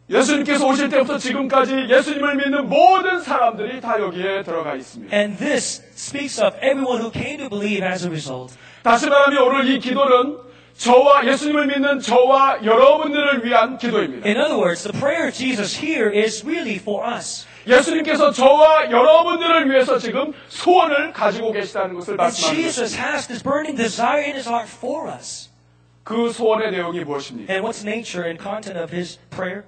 예수님께서 0.08 0.66
오실 0.66 0.88
때부터 0.88 1.18
지금까지 1.18 1.86
예수님을 1.90 2.36
믿는 2.36 2.68
모든 2.68 3.20
사람들이 3.20 3.80
다 3.80 3.98
여기에 4.00 4.44
들어가 4.44 4.74
있습니다. 4.76 5.16
And 5.16 5.36
this 5.36 5.82
speaks 5.94 6.40
of 6.40 6.56
everyone 6.58 7.00
who 7.00 7.10
came 7.10 7.38
to 7.38 7.48
believe 7.48 7.84
as 7.84 8.04
a 8.04 8.10
result. 8.10 8.54
다시 8.84 9.08
말하면 9.08 9.42
오늘 9.42 9.68
이 9.68 9.80
기도는 9.80 10.38
저와 10.76 11.26
예수님을 11.26 11.66
믿는 11.66 12.00
저와 12.00 12.64
여러분들을 12.64 13.44
위한 13.44 13.78
기도입니다. 13.78 14.28
In 14.28 14.36
other 14.36 14.56
words, 14.56 14.84
the 14.84 14.96
prayer 14.96 15.26
of 15.26 15.34
Jesus 15.34 15.76
here 15.76 16.08
is 16.16 16.46
really 16.46 16.76
for 16.76 17.04
us. 17.04 17.46
예수님께서 17.66 18.30
저와 18.30 18.90
여러분들을 18.92 19.68
위해서 19.70 19.98
지금 19.98 20.32
소원을 20.48 21.12
가지고 21.12 21.50
계시다는 21.50 21.96
것을 21.96 22.14
말씀하는 22.14 22.62
Jesus 22.62 22.96
has 22.96 23.26
this 23.26 23.42
burning 23.42 23.76
desire 23.76 24.22
in 24.22 24.34
his 24.34 24.48
heart 24.48 24.70
for 24.70 25.10
us. 25.10 25.50
그 26.04 26.30
소원의 26.30 26.70
내용이 26.70 27.02
무엇입니까? 27.02 27.52
And 27.52 27.66
what's 27.66 27.82
nature 27.82 28.24
and 28.24 28.40
content 28.40 28.78
of 28.78 28.94
his 28.94 29.18
prayer? 29.30 29.64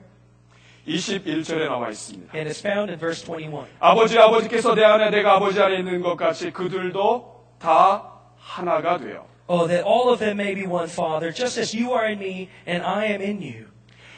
21절에 0.88 1.68
나와 1.68 1.90
있습니다. 1.90 2.32
And 2.34 2.50
it's 2.50 2.60
found 2.60 2.90
in 2.90 2.98
verse 2.98 3.24
21. 3.24 3.66
아버지 3.78 4.18
아버지께서 4.18 4.74
내 4.74 4.84
안에 4.84 5.10
내가 5.10 5.34
아버지 5.36 5.60
안에 5.60 5.78
있는 5.78 6.00
것 6.00 6.16
같이 6.16 6.50
그들도 6.50 7.44
다 7.58 8.12
하나가 8.38 8.98
되어 8.98 9.26
Oh, 9.50 9.66
that 9.66 9.84
all 9.86 10.10
of 10.12 10.18
them 10.18 10.36
may 10.36 10.54
be 10.54 10.66
one, 10.66 10.88
Father, 10.88 11.32
just 11.32 11.58
as 11.58 11.74
you 11.74 11.92
are 11.92 12.06
in 12.06 12.18
me 12.18 12.48
and 12.66 12.84
I 12.84 13.06
am 13.06 13.22
in 13.22 13.40
you. 13.40 13.66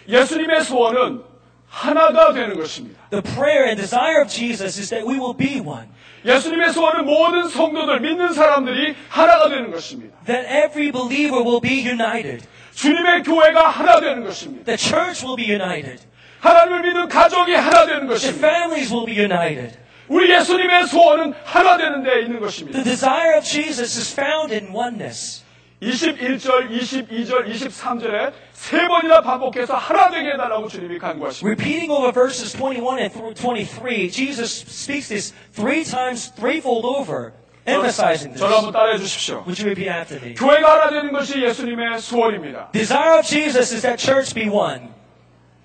예수님의 0.09 0.65
소원은 0.65 1.23
하나가 1.69 2.33
되는 2.33 2.59
것입니다. 2.59 3.01
The 3.11 3.23
prayer 3.23 3.67
and 3.67 3.81
desire 3.81 4.21
of 4.23 4.29
Jesus 4.29 4.77
is 4.79 4.91
that 4.91 5.07
we 5.07 5.19
will 5.21 5.37
be 5.37 5.61
one. 5.61 5.87
예수님의 6.25 6.73
소원은 6.73 7.07
모든 7.07 7.49
성도들 7.49 8.01
믿는 8.01 8.33
사람들이 8.33 8.97
하나가 9.09 9.49
되는 9.49 9.71
것입니다. 9.71 10.19
That 10.27 10.49
every 10.49 10.91
believer 10.91 11.43
will 11.43 11.61
be 11.61 11.87
united. 11.87 12.45
주님의 12.75 13.23
교회가 13.23 13.69
하나 13.69 14.01
되는 14.01 14.25
것입니다. 14.25 14.65
The 14.65 14.77
church 14.77 15.25
will 15.25 15.37
be 15.37 15.49
united. 15.49 16.03
하나님을 16.40 16.82
믿는 16.84 17.08
가족이 17.10 17.54
하나 17.54 17.86
되는 17.86 18.08
The 18.08 18.10
것입니다. 18.10 18.48
families 18.48 18.94
will 18.94 19.06
be 19.06 19.18
united. 19.18 19.78
우리 20.08 20.32
예수님의 20.32 20.88
소원은 20.88 21.34
하나 21.44 21.78
되는 21.78 22.04
데 22.04 22.22
있는 22.22 22.40
것입니다. 22.40 22.84
The 22.84 22.84
desire 22.84 23.38
of 23.38 23.44
Jesus 23.44 23.98
is 23.98 24.14
found 24.14 24.54
in 24.54 24.74
oneness. 24.74 25.44
21절, 25.82 26.70
22절, 26.72 27.52
23절에 27.52 28.32
세 28.54 28.88
번이나 28.88 29.22
반복해서 29.22 29.76
하나 29.76 30.10
되게 30.10 30.32
해달라고 30.32 30.68
주님이 30.68 30.98
간구하십니다. 31.00 31.46
Repeating 31.46 31.92
over 31.92 32.12
verses 32.14 32.56
21 32.56 33.00
and 33.00 33.14
through 33.14 33.34
23, 33.36 34.10
Jesus 34.10 34.66
speaks 34.68 35.10
this 35.10 35.34
three 35.54 35.84
times, 35.84 36.32
threefold 36.36 36.86
over. 36.86 37.34
emphasizing 37.68 38.34
this. 38.34 38.40
저를 38.40 38.58
한번 38.58 38.72
따라해 38.72 38.98
주십시오. 38.98 39.44
Would 39.46 39.60
you 39.62 39.70
repeat 39.70 39.90
after 39.90 40.22
me? 40.22 40.36
교회가 40.36 40.72
하나 40.72 40.90
되는 40.92 41.12
것이 41.12 41.42
예수님의 41.42 42.00
소원입니다. 42.00 42.70
Desire 42.72 43.20
of 43.20 43.28
Jesus 43.28 43.74
is 43.74 43.82
that 43.82 43.98
church 43.98 44.34
be 44.34 44.48
one. 44.48 44.90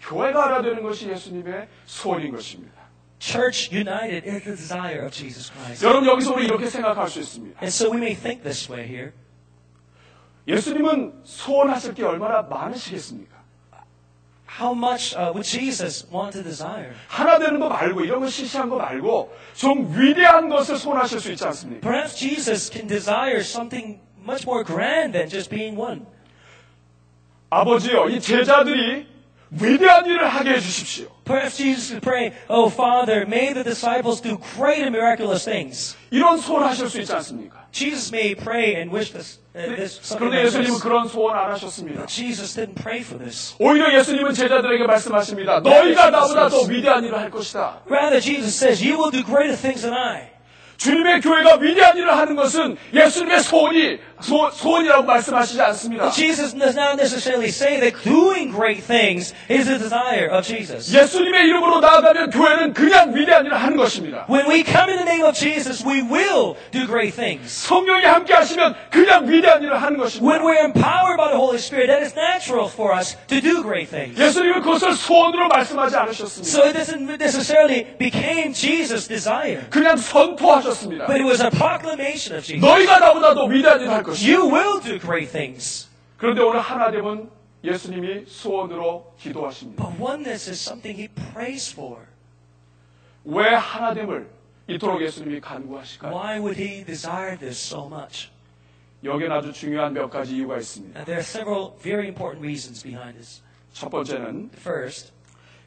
교회가 0.07 0.45
하나 0.45 0.61
되는 0.61 0.83
것이 0.83 1.09
예수님의 1.09 1.67
소원인 1.85 2.31
것입니다. 2.31 2.73
Church 3.19 3.73
united 3.73 4.27
is 4.27 4.43
the 4.43 4.55
desire 4.55 5.05
of 5.05 5.11
Jesus 5.11 5.51
Christ. 5.51 5.85
여러분 5.85 6.07
여기서 6.07 6.33
우리 6.33 6.45
이렇게 6.45 6.67
생각할 6.67 7.09
수 7.09 7.19
있습니다. 7.19 7.59
And 7.61 7.73
so 7.73 7.89
we 7.91 7.97
may 7.97 8.15
think 8.15 8.43
this 8.43 8.71
way 8.71 8.87
here. 8.87 9.11
예수님은 10.47 11.21
소원하실 11.23 11.95
게 11.95 12.03
얼마나 12.03 12.43
많으시겠습니까? 12.43 13.35
How 14.59 14.73
much 14.73 15.15
uh, 15.17 15.33
would 15.33 15.43
Jesus 15.43 16.07
want 16.13 16.37
to 16.37 16.43
desire? 16.43 16.93
하나 17.07 17.39
되는 17.39 17.59
거 17.59 17.67
말고 17.67 18.01
이런 18.01 18.19
거 18.19 18.27
시시한 18.27 18.69
거 18.69 18.77
말고 18.77 19.35
좀 19.55 19.91
위대한 19.97 20.47
것을 20.47 20.77
소원하실 20.77 21.19
수 21.19 21.31
있지 21.31 21.43
않습니까? 21.45 21.81
Perhaps 21.81 22.15
Jesus 22.15 22.71
can 22.71 22.87
desire 22.87 23.39
something 23.39 23.99
much 24.21 24.47
more 24.47 24.63
grand 24.63 25.13
than 25.13 25.27
just 25.27 25.49
being 25.49 25.79
one. 25.79 26.05
아버지요, 27.49 28.09
이 28.09 28.19
제자들이 28.19 29.14
위대한 29.54 30.06
일을 30.06 30.28
하게 30.28 30.50
해주십시오. 30.50 31.08
Perhaps 31.24 31.56
Jesus 31.58 31.88
could 31.90 32.02
pray, 32.02 32.32
Oh 32.48 32.70
Father, 32.70 33.26
may 33.26 33.52
the 33.52 33.64
disciples 33.64 34.22
do 34.22 34.38
great 34.54 34.78
and 34.82 34.94
miraculous 34.94 35.44
things. 35.44 35.96
이런 36.10 36.38
소원하실 36.38 36.88
수 36.88 37.00
있지 37.00 37.12
않습니까? 37.14 37.66
Jesus 37.72 38.12
may 38.14 38.34
pray 38.34 38.76
and 38.76 38.94
wish 38.94 39.10
this, 39.12 39.38
uh, 39.54 39.74
this 39.74 39.98
something 40.02 40.30
그런데 40.30 40.38
like 40.38 40.46
예수님은 40.54 40.78
this. 40.78 40.82
그런 40.82 41.08
소원 41.08 41.36
안 41.36 41.50
하셨습니다. 41.50 42.06
Jesus 42.06 42.54
didn't 42.54 42.76
pray 42.80 43.02
for 43.02 43.18
this. 43.18 43.56
오히려 43.58 43.92
예수님은 43.98 44.34
제자들에게 44.34 44.84
말씀하십니다. 44.86 45.60
너희가 45.60 46.10
나보다 46.10 46.48
더 46.48 46.62
위대한 46.62 47.04
일을 47.04 47.18
할 47.18 47.30
것이다. 47.30 47.82
Rather, 47.90 48.20
Jesus 48.20 48.54
says, 48.54 48.78
You 48.84 48.98
will 48.98 49.10
do 49.10 49.24
greater 49.24 49.56
things 49.56 49.82
than 49.82 49.94
I. 49.94 50.30
주님의 50.77 51.21
교회가 51.21 51.57
위대한 51.57 51.97
일을 51.97 52.15
하는 52.15 52.35
것은 52.35 52.77
예수님의 52.93 53.41
소원이 53.41 53.99
소, 54.21 54.49
소원이라고 54.49 55.03
말씀하시지 55.03 55.61
않습니다. 55.61 56.09
Jesus 56.11 56.55
does 56.55 56.77
not 56.77 56.93
necessarily 56.99 57.49
say 57.49 57.79
that 57.79 57.95
doing 58.03 58.51
great 58.51 58.81
things 58.81 59.33
is 59.49 59.67
the 59.67 59.77
desire 59.77 60.31
of 60.31 60.43
Jesus. 60.43 60.95
예수님의 60.95 61.47
이름으로 61.47 61.79
나아가면 61.79 62.29
교회는 62.29 62.73
그냥 62.73 63.13
위대한 63.13 63.45
일을 63.45 63.61
하는 63.61 63.77
것입니다. 63.77 64.25
When 64.29 64.49
we 64.49 64.63
come 64.63 64.89
in 64.89 64.97
the 64.97 65.05
name 65.05 65.23
of 65.23 65.35
Jesus, 65.35 65.85
we 65.85 66.01
will 66.01 66.55
do 66.71 66.87
great 66.87 67.15
things. 67.15 67.67
성령이 67.67 68.05
함께 68.05 68.33
하시면 68.33 68.75
그냥 68.89 69.29
위대한 69.29 69.61
일을 69.61 69.81
하는 69.81 69.97
것입니다. 69.97 70.25
When 70.25 70.41
we're 70.41 70.63
empowered 70.63 71.17
by 71.17 71.29
the 71.29 71.39
Holy 71.39 71.59
Spirit, 71.59 71.87
that 71.91 72.01
is 72.01 72.15
natural 72.15 72.69
for 72.71 72.95
us 72.95 73.17
to 73.27 73.41
do 73.41 73.61
great 73.61 73.91
things. 73.91 74.19
예수님은 74.19 74.61
그것을 74.61 74.93
소원으로 74.93 75.49
말씀하지 75.49 75.95
않으셨습니다. 75.97 76.49
So 76.49 76.63
it 76.63 76.77
doesn't 76.77 77.03
necessarily 77.19 77.97
became 77.99 78.53
Jesus' 78.53 79.07
desire, 79.07 79.67
그냥 79.69 79.97
선포하셨습니다. 79.97 80.64
But 81.07 81.17
it 81.17 81.23
was 81.25 81.41
a 81.41 81.49
proclamation 81.49 82.37
of 82.37 82.43
Jesus. 82.45 82.59
너희가 82.59 82.99
나보다 82.99 83.33
더 83.33 83.45
위대한 83.45 83.79
일을 83.81 83.91
할 83.91 84.03
것이다. 84.03 84.31
You 84.31 84.51
will 84.51 84.81
do 84.81 84.99
great 84.99 85.31
things. 85.31 85.87
그런데 86.17 86.41
오늘 86.41 86.59
하나됨은 86.59 87.29
예수님이 87.63 88.25
소원으로 88.27 89.13
기도하십니다. 89.19 89.83
But 89.83 90.01
oneness 90.01 90.49
is 90.49 90.61
something 90.61 90.99
he 90.99 91.07
prays 91.33 91.71
for. 91.73 91.97
왜 93.25 93.49
하나됨을 93.53 94.29
이토록 94.67 95.01
예수님이 95.01 95.41
간구하실까요? 95.41 96.13
Why 96.13 96.39
would 96.39 96.59
he 96.61 96.83
desire 96.85 97.37
this 97.37 97.57
so 97.57 97.87
much? 97.87 98.29
여기엔 99.03 99.31
아주 99.31 99.53
중요한 99.53 99.93
몇 99.93 100.09
가지 100.09 100.35
이유가 100.35 100.57
있습니다. 100.57 100.99
Now, 100.99 101.05
there 101.05 101.19
are 101.19 101.23
several 101.23 101.77
very 101.81 102.07
important 102.07 102.41
reasons 102.41 102.81
behind 102.83 103.13
this. 103.17 103.41
첫 103.73 103.89
번째는 103.89 104.49
First, 104.57 105.11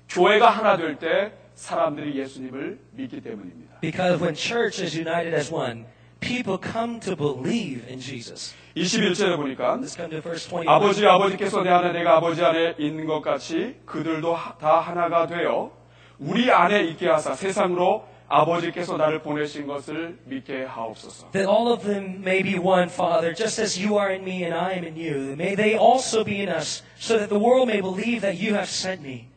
교회가 0.08 0.50
하나 0.50 0.76
될 0.76 0.98
때 0.98 1.32
사람들이 1.54 2.16
예수님을 2.18 2.78
믿기 2.92 3.20
때문입니다. 3.20 3.67
because 3.81 4.19
when 4.21 4.33
church 4.35 4.79
is 4.81 4.95
united 4.95 5.33
as 5.33 5.51
one, 5.51 5.85
people 6.19 6.57
come 6.57 6.99
to 7.01 7.15
believe 7.15 7.85
in 7.89 7.99
Jesus. 7.99 8.53
21절에 8.75 9.35
보니까 9.35 9.77
Let's 9.79 9.95
come 9.95 10.09
to 10.09 10.21
verse 10.21 10.47
21. 10.49 10.67
아버지 10.67 11.05
아버지께서 11.05 11.61
내 11.61 11.69
안에 11.69 11.91
내가 11.91 12.17
아버지 12.17 12.43
안에 12.43 12.75
있는 12.79 13.05
것 13.05 13.21
같이 13.21 13.75
그들도 13.85 14.33
하- 14.33 14.57
다 14.57 14.79
하나가 14.79 15.27
되어 15.27 15.71
우리 16.17 16.49
안에 16.51 16.83
있게 16.85 17.07
하사 17.07 17.35
세상으로 17.35 18.07
아버지께서 18.29 18.97
나를 18.97 19.21
보내신 19.21 19.67
것을 19.67 20.17
믿게 20.25 20.63
하옵소서. 20.63 21.29
that 21.33 21.47
all 21.47 21.71
of 21.71 21.83
them 21.85 22.21
may 22.25 22.41
be 22.41 22.57
one, 22.57 22.89
Father, 22.89 23.35
just 23.35 23.61
as 23.61 23.77
you 23.77 23.99
are 23.99 24.11
in 24.11 24.23
me 24.23 24.43
and 24.43 24.55
I 24.55 24.73
am 24.73 24.85
in 24.85 24.95
you. 24.97 25.35
May 25.35 25.53
they 25.55 25.75
also 25.77 26.23
be 26.23 26.41
in 26.41 26.49
us, 26.49 26.81
so 26.97 27.19
that 27.19 27.29
the 27.29 27.37
world 27.37 27.67
may 27.67 27.81
believe 27.81 28.21
that 28.21 28.39
you 28.41 28.55
have 28.55 28.69
sent 28.71 29.03
me. 29.03 29.27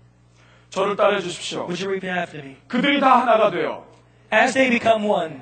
저를 0.71 0.97
따르해 0.97 1.21
주십시오. 1.21 1.67
Would 1.69 1.83
you 1.83 1.91
repeat 1.91 2.09
after 2.17 2.41
me? 2.43 2.57
그들이 2.69 3.01
다 3.01 3.21
하나가 3.21 3.51
되어 3.51 3.85
As 4.32 4.54
they 4.54 4.70
become 4.70 5.08
one, 5.08 5.42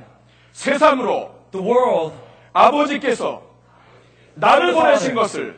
세상으로 0.53 1.31
the 1.51 1.65
world 1.65 2.15
아버지께서 2.53 3.43
나를 4.35 4.73
보내신 4.73 5.13
것을 5.15 5.57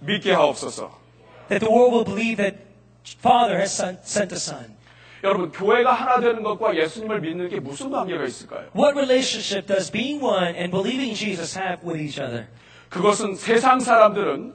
믿게 0.00 0.32
하옵소서. 0.32 1.06
that 1.48 1.60
the 1.60 1.70
world 1.72 1.92
will 1.94 2.04
believe 2.04 2.36
that 2.36 2.66
Father 3.04 3.56
has 3.56 3.72
sent, 3.72 4.28
the 4.28 4.40
Son. 4.40 4.74
여러분, 5.22 5.50
교회가 5.50 5.92
하나 5.92 6.20
되는 6.20 6.42
것과 6.42 6.76
예수님을 6.76 7.20
믿는 7.20 7.48
게 7.48 7.60
무슨 7.60 7.90
관계가 7.90 8.24
있을까요? 8.24 8.68
What 8.74 8.98
relationship 8.98 9.66
does 9.66 9.90
being 9.90 10.22
one 10.22 10.54
and 10.56 10.70
believing 10.70 11.14
Jesus 11.14 11.58
have 11.58 11.86
with 11.86 12.00
each 12.00 12.20
other? 12.20 12.46
그것은 12.88 13.34
세상 13.34 13.80
사람들은 13.80 14.54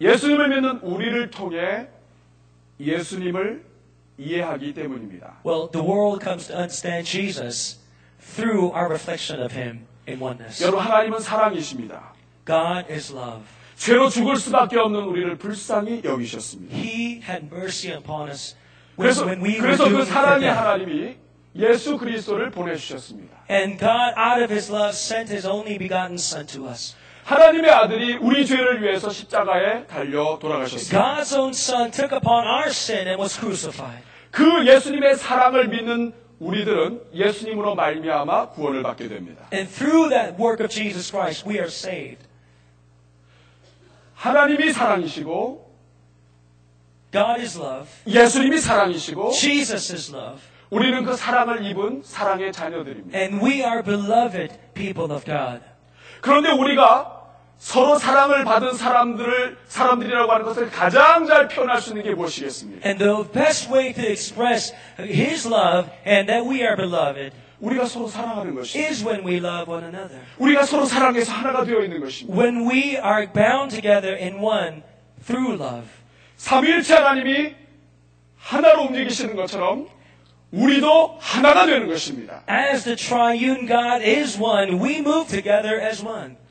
예수님을 0.00 0.48
믿는 0.48 0.78
우리를 0.82 1.30
통해 1.30 1.88
예수님을 2.80 3.64
이해하기 4.22 4.74
때문입니다. 4.74 5.40
Well, 5.44 5.70
the 5.70 5.86
world 5.86 6.22
comes 6.22 6.46
to 6.48 6.56
understand 6.56 7.08
Jesus 7.08 7.78
through 8.34 8.72
our 8.74 8.86
reflection 8.88 9.42
of 9.42 9.54
Him 9.54 9.86
in 10.08 10.20
oneness. 10.20 10.62
여러분, 10.62 10.80
하나님은 10.80 11.20
사랑이십니다. 11.20 12.14
God 12.46 12.92
is 12.92 13.12
love. 13.12 13.42
죄로 13.76 14.08
죽을 14.08 14.36
수밖에 14.36 14.78
없는 14.78 15.02
우리를 15.02 15.38
불쌍히 15.38 16.02
여기셨습니다. 16.04 16.76
He 16.76 17.20
had 17.22 17.46
mercy 17.50 17.96
upon 17.96 18.28
us 18.28 18.54
when, 18.98 19.12
그래서, 19.12 19.24
when 19.24 19.44
we 19.44 19.58
그래서 19.58 19.88
그 19.88 20.04
사랑의. 20.04 20.48
하나님이 20.48 21.16
예수 21.56 21.98
그리스도를 21.98 22.50
보내 22.50 22.76
주셨습니다. 22.76 23.36
And 23.50 23.78
God, 23.78 24.14
out 24.16 24.42
of 24.42 24.52
His 24.52 24.70
love, 24.72 24.90
sent 24.94 25.30
His 25.32 25.46
only 25.46 25.76
begotten 25.78 26.14
Son 26.14 26.46
to 26.46 26.68
us. 26.68 26.94
하나님의 27.24 27.70
아들이 27.70 28.16
우리 28.16 28.46
죄를 28.46 28.82
위해서 28.82 29.10
십자가에 29.10 29.86
달려 29.86 30.38
돌아가셨습니다. 30.40 31.22
God's 31.22 31.38
own 31.38 31.50
Son 31.50 31.90
took 31.90 32.14
upon 32.14 32.46
our 32.46 32.68
sin 32.68 33.06
and 33.06 33.20
was 33.20 33.38
crucified. 33.38 34.02
그 34.32 34.66
예수님의 34.66 35.16
사랑을 35.16 35.68
믿는 35.68 36.12
우리들은 36.40 37.02
예수님으로 37.14 37.76
말미암아 37.76 38.48
구원을 38.48 38.82
받게 38.82 39.06
됩니다. 39.06 39.46
And 39.52 39.70
through 39.72 40.08
that 40.08 40.42
work 40.42 40.64
of 40.64 40.68
Jesus 40.68 41.12
Christ, 41.12 41.48
we 41.48 41.56
are 41.56 41.68
saved. 41.68 42.26
하나님이 44.14 44.72
사랑이시고 44.72 45.70
God 47.12 47.40
is 47.40 47.58
love. 47.58 47.88
예수님이 48.06 48.58
사랑이시고 48.58 49.30
Jesus 49.32 49.92
is 49.92 50.10
love. 50.10 50.40
우리는 50.70 51.04
그 51.04 51.14
사랑을 51.14 51.64
입은 51.66 52.00
사랑의 52.02 52.50
자녀들입니다. 52.52 53.16
And 53.16 53.44
we 53.44 53.62
are 53.62 53.82
beloved 53.82 54.58
people 54.72 55.12
of 55.12 55.24
God. 55.24 55.60
그런데 56.22 56.50
우리가 56.50 57.21
서로 57.62 57.96
사랑을 57.96 58.42
받은 58.44 58.72
사람들을 58.74 59.56
사람들이라고 59.68 60.32
하는 60.32 60.44
것을 60.44 60.68
가장 60.68 61.24
잘 61.26 61.46
표현할 61.46 61.80
수 61.80 61.90
있는 61.90 62.02
게 62.02 62.12
무엇이겠습니까? 62.12 62.88
And 62.88 63.02
the 63.02 63.22
best 63.32 63.72
way 63.72 63.92
to 63.92 64.02
express 64.02 64.74
His 64.98 65.46
love 65.46 65.88
and 66.04 66.26
that 66.26 66.42
we 66.44 66.58
are 66.58 66.74
beloved 66.74 67.30
우리가 67.60 67.84
서로 67.86 68.08
사랑하는 68.08 68.56
것입니다. 68.56 68.90
is 68.90 69.06
when 69.06 69.24
we 69.24 69.36
love 69.36 69.72
one 69.72 69.84
another. 69.84 70.20
우리가 70.38 70.64
서로 70.64 70.84
사랑해서 70.86 71.32
하나가 71.32 71.64
되어 71.64 71.84
있는 71.84 72.00
것입니다. 72.00 72.36
When 72.36 72.68
we 72.68 72.96
are 72.96 73.32
bound 73.32 73.70
together 73.70 74.20
in 74.20 74.42
one 74.42 74.82
through 75.24 75.54
love. 75.54 75.86
삼위일체 76.38 76.94
하나님이 76.94 77.54
하나로 78.38 78.86
움직이시는 78.86 79.36
것처럼 79.36 79.86
우리도 80.50 81.16
하나가 81.20 81.64
되는 81.66 81.86
것입니다. 81.86 82.42
As 82.50 82.82
the 82.82 82.96
triune 82.96 83.68
God 83.68 84.04
is 84.04 84.36
one, 84.36 84.82
we 84.82 84.96
move 84.96 85.28
together 85.28 85.80
as 85.80 86.04
one. 86.04 86.41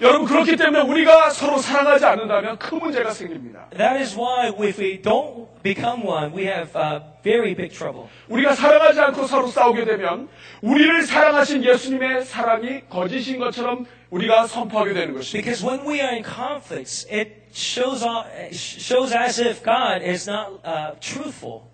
여러분 0.00 0.26
그렇기 0.26 0.56
때문에 0.56 0.80
우리가 0.82 1.28
서로 1.28 1.58
사랑하지 1.58 2.06
않는다면 2.06 2.58
큰 2.58 2.78
문제가 2.78 3.10
생깁니다. 3.10 3.68
That 3.76 3.98
is 3.98 4.16
why 4.16 4.48
if 4.48 4.80
we 4.80 5.02
don't 5.02 5.46
become 5.62 6.06
one, 6.06 6.32
we 6.34 6.46
have 6.46 6.74
uh, 6.74 7.04
very 7.22 7.54
big 7.54 7.68
trouble. 7.76 8.08
우리가 8.28 8.54
사랑하지 8.54 8.98
않고 8.98 9.26
서로 9.26 9.48
싸우게 9.48 9.84
되면 9.84 10.28
우리를 10.62 11.02
사랑하신 11.02 11.64
예수님의 11.64 12.24
사랑이 12.24 12.88
거짓인 12.88 13.38
것처럼 13.38 13.84
우리가 14.08 14.46
선포하게 14.46 14.94
되는 14.94 15.14
것입니다. 15.14 15.44
Because 15.44 15.66
when 15.66 15.86
we 15.86 16.00
are 16.00 16.14
in 16.14 16.24
conflicts, 16.24 17.06
it 17.12 17.52
shows, 17.52 18.02
uh, 18.02 18.24
shows 18.52 19.14
as 19.14 19.38
if 19.38 19.62
God 19.62 20.02
is 20.02 20.28
not 20.28 20.60
uh, 20.64 20.98
truthful. 21.00 21.69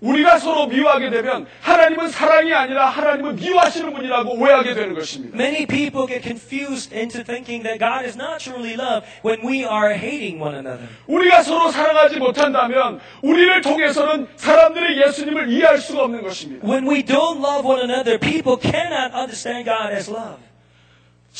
우리가 0.00 0.38
서로 0.38 0.66
미워하게 0.66 1.10
되면 1.10 1.46
하나님은 1.60 2.08
사랑이 2.08 2.52
아니라 2.52 2.86
하나님은 2.86 3.36
미워하시는 3.36 3.92
분이라고 3.92 4.38
오해하게 4.38 4.74
되는 4.74 4.94
것입니다. 4.94 5.36
Many 5.36 5.66
people 5.66 6.06
get 6.06 6.22
confused 6.22 6.94
into 6.94 7.24
thinking 7.24 7.62
that 7.64 7.78
God 7.78 8.04
is 8.04 8.16
not 8.16 8.38
truly 8.38 8.74
love 8.74 9.06
when 9.24 9.40
we 9.46 9.64
are 9.64 9.94
hating 9.94 10.40
one 10.42 10.54
another. 10.54 10.88
우리가 11.06 11.42
서로 11.42 11.70
사랑하지 11.70 12.18
못한다면 12.18 13.00
우리를 13.22 13.60
통해서는 13.62 14.28
사람들이 14.36 15.00
예수님을 15.02 15.50
이해할 15.50 15.78
수가 15.78 16.04
없는 16.04 16.22
것입니다. 16.22 16.66
When 16.66 16.88
we 16.88 17.04
don't 17.04 17.44
love 17.44 17.68
one 17.68 17.80
another, 17.80 18.18
people 18.18 18.58
cannot 18.60 19.14
understand 19.14 19.64
God 19.64 19.92
as 19.92 20.10
love. 20.10 20.47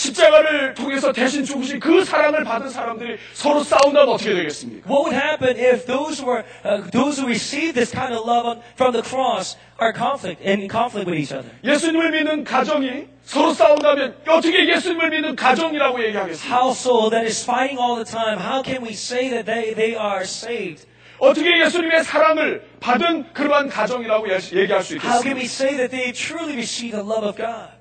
십자가를 0.02 0.74
통해서 0.74 1.12
대신 1.12 1.44
죽으신 1.44 1.80
그 1.80 2.04
사랑을 2.04 2.44
받은 2.44 2.68
사람들이 2.70 3.18
서로 3.32 3.64
싸운다면 3.64 4.08
어떻게 4.08 4.32
되겠습니까? 4.32 4.88
What 4.88 5.10
would 5.10 5.16
happen 5.16 5.56
if 5.58 5.86
those 5.86 6.22
who 6.22 6.30
are 6.30 6.44
uh, 6.64 6.88
those 6.92 7.18
who 7.18 7.26
receive 7.26 7.74
this 7.74 7.90
kind 7.90 8.14
of 8.14 8.22
love 8.24 8.46
on, 8.46 8.62
from 8.76 8.92
the 8.92 9.02
cross 9.02 9.56
are 9.80 9.92
conflict 9.92 10.38
in 10.40 10.68
conflict 10.70 11.10
with 11.10 11.18
each 11.18 11.34
other? 11.34 11.50
예수님을 11.64 12.12
믿는 12.12 12.44
가정이 12.44 13.08
서로 13.24 13.52
싸운다면 13.52 14.22
어떻게 14.28 14.68
예수님을 14.70 15.10
믿는 15.10 15.34
가정이라고 15.34 15.98
얘기하겠습니까? 16.04 16.46
Household 16.46 17.10
that 17.10 17.26
is 17.26 17.42
fighting 17.42 17.82
all 17.82 17.98
the 17.98 18.06
time. 18.06 18.38
How 18.38 18.62
can 18.62 18.82
we 18.86 18.94
say 18.94 19.28
that 19.30 19.50
they, 19.50 19.74
they 19.74 19.98
are 19.98 20.22
saved? 20.22 20.86
어떻게 21.18 21.58
예수님의 21.66 22.04
사랑을 22.04 22.62
받은 22.78 23.32
그러한 23.34 23.68
가정이라고 23.68 24.28
예- 24.30 24.38
얘기할 24.62 24.80
수 24.84 24.94
How 25.02 25.18
can 25.26 25.34
we 25.34 25.42
있겠습니까? 25.42 25.50
say 25.50 25.74
that 25.76 25.90
they 25.90 26.12
truly 26.14 26.54
receive 26.54 26.94
the 26.94 27.02
love 27.02 27.26
of 27.26 27.34
God? 27.36 27.74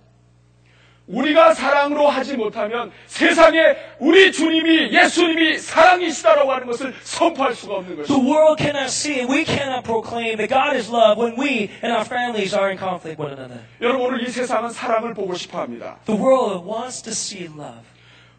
우리가 1.08 1.54
사랑으로 1.54 2.10
하지 2.10 2.36
못하면 2.36 2.92
세상에 3.06 3.78
우리 3.98 4.32
주님이 4.32 4.92
예수님이 4.94 5.58
사랑이시다라고 5.58 6.52
하는 6.52 6.68
것을 6.68 6.94
선포할 7.02 7.54
수가 7.56 7.76
없는 7.76 7.96
The 7.96 8.08
것입니다. 8.08 8.30
world 8.30 8.62
cannot 8.62 8.88
see 8.92 9.22
it. 9.22 9.32
We 9.32 9.46
cannot 9.46 9.84
proclaim 9.84 10.38
that 10.38 10.50
God 10.50 10.76
is 10.76 10.92
love 10.92 11.18
when 11.18 11.40
we 11.40 11.70
and 11.82 11.96
our 11.96 12.04
families 12.04 12.54
are 12.54 12.70
in 12.70 12.78
conflict 12.78 13.18
with 13.18 13.32
one 13.32 13.34
another. 13.34 13.64
여러분 13.82 14.06
오늘 14.06 14.28
이 14.28 14.30
세상은 14.30 14.70
사랑을 14.70 15.14
보고 15.14 15.34
싶어 15.36 15.60
합니다. 15.62 15.98
The 16.06 16.20
world 16.22 16.68
wants 16.70 17.02
to 17.04 17.12
see 17.12 17.46
love. 17.46 17.88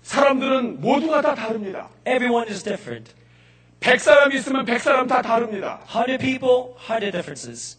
사람들은 0.03 0.81
모두가 0.83 1.23
다 1.23 1.35
다릅니다. 1.35 1.89
Everyone 2.07 2.49
is 2.49 2.63
different. 2.63 3.13
백 3.81 4.01
사람이 4.01 4.35
있으면 4.37 4.67
백 4.67 4.81
사람 4.81 5.07
다 5.07 5.23
다릅니다. 5.23 5.81
Hundred 5.89 6.19
people, 6.23 6.75
hundred 6.77 7.13
differences. 7.13 7.78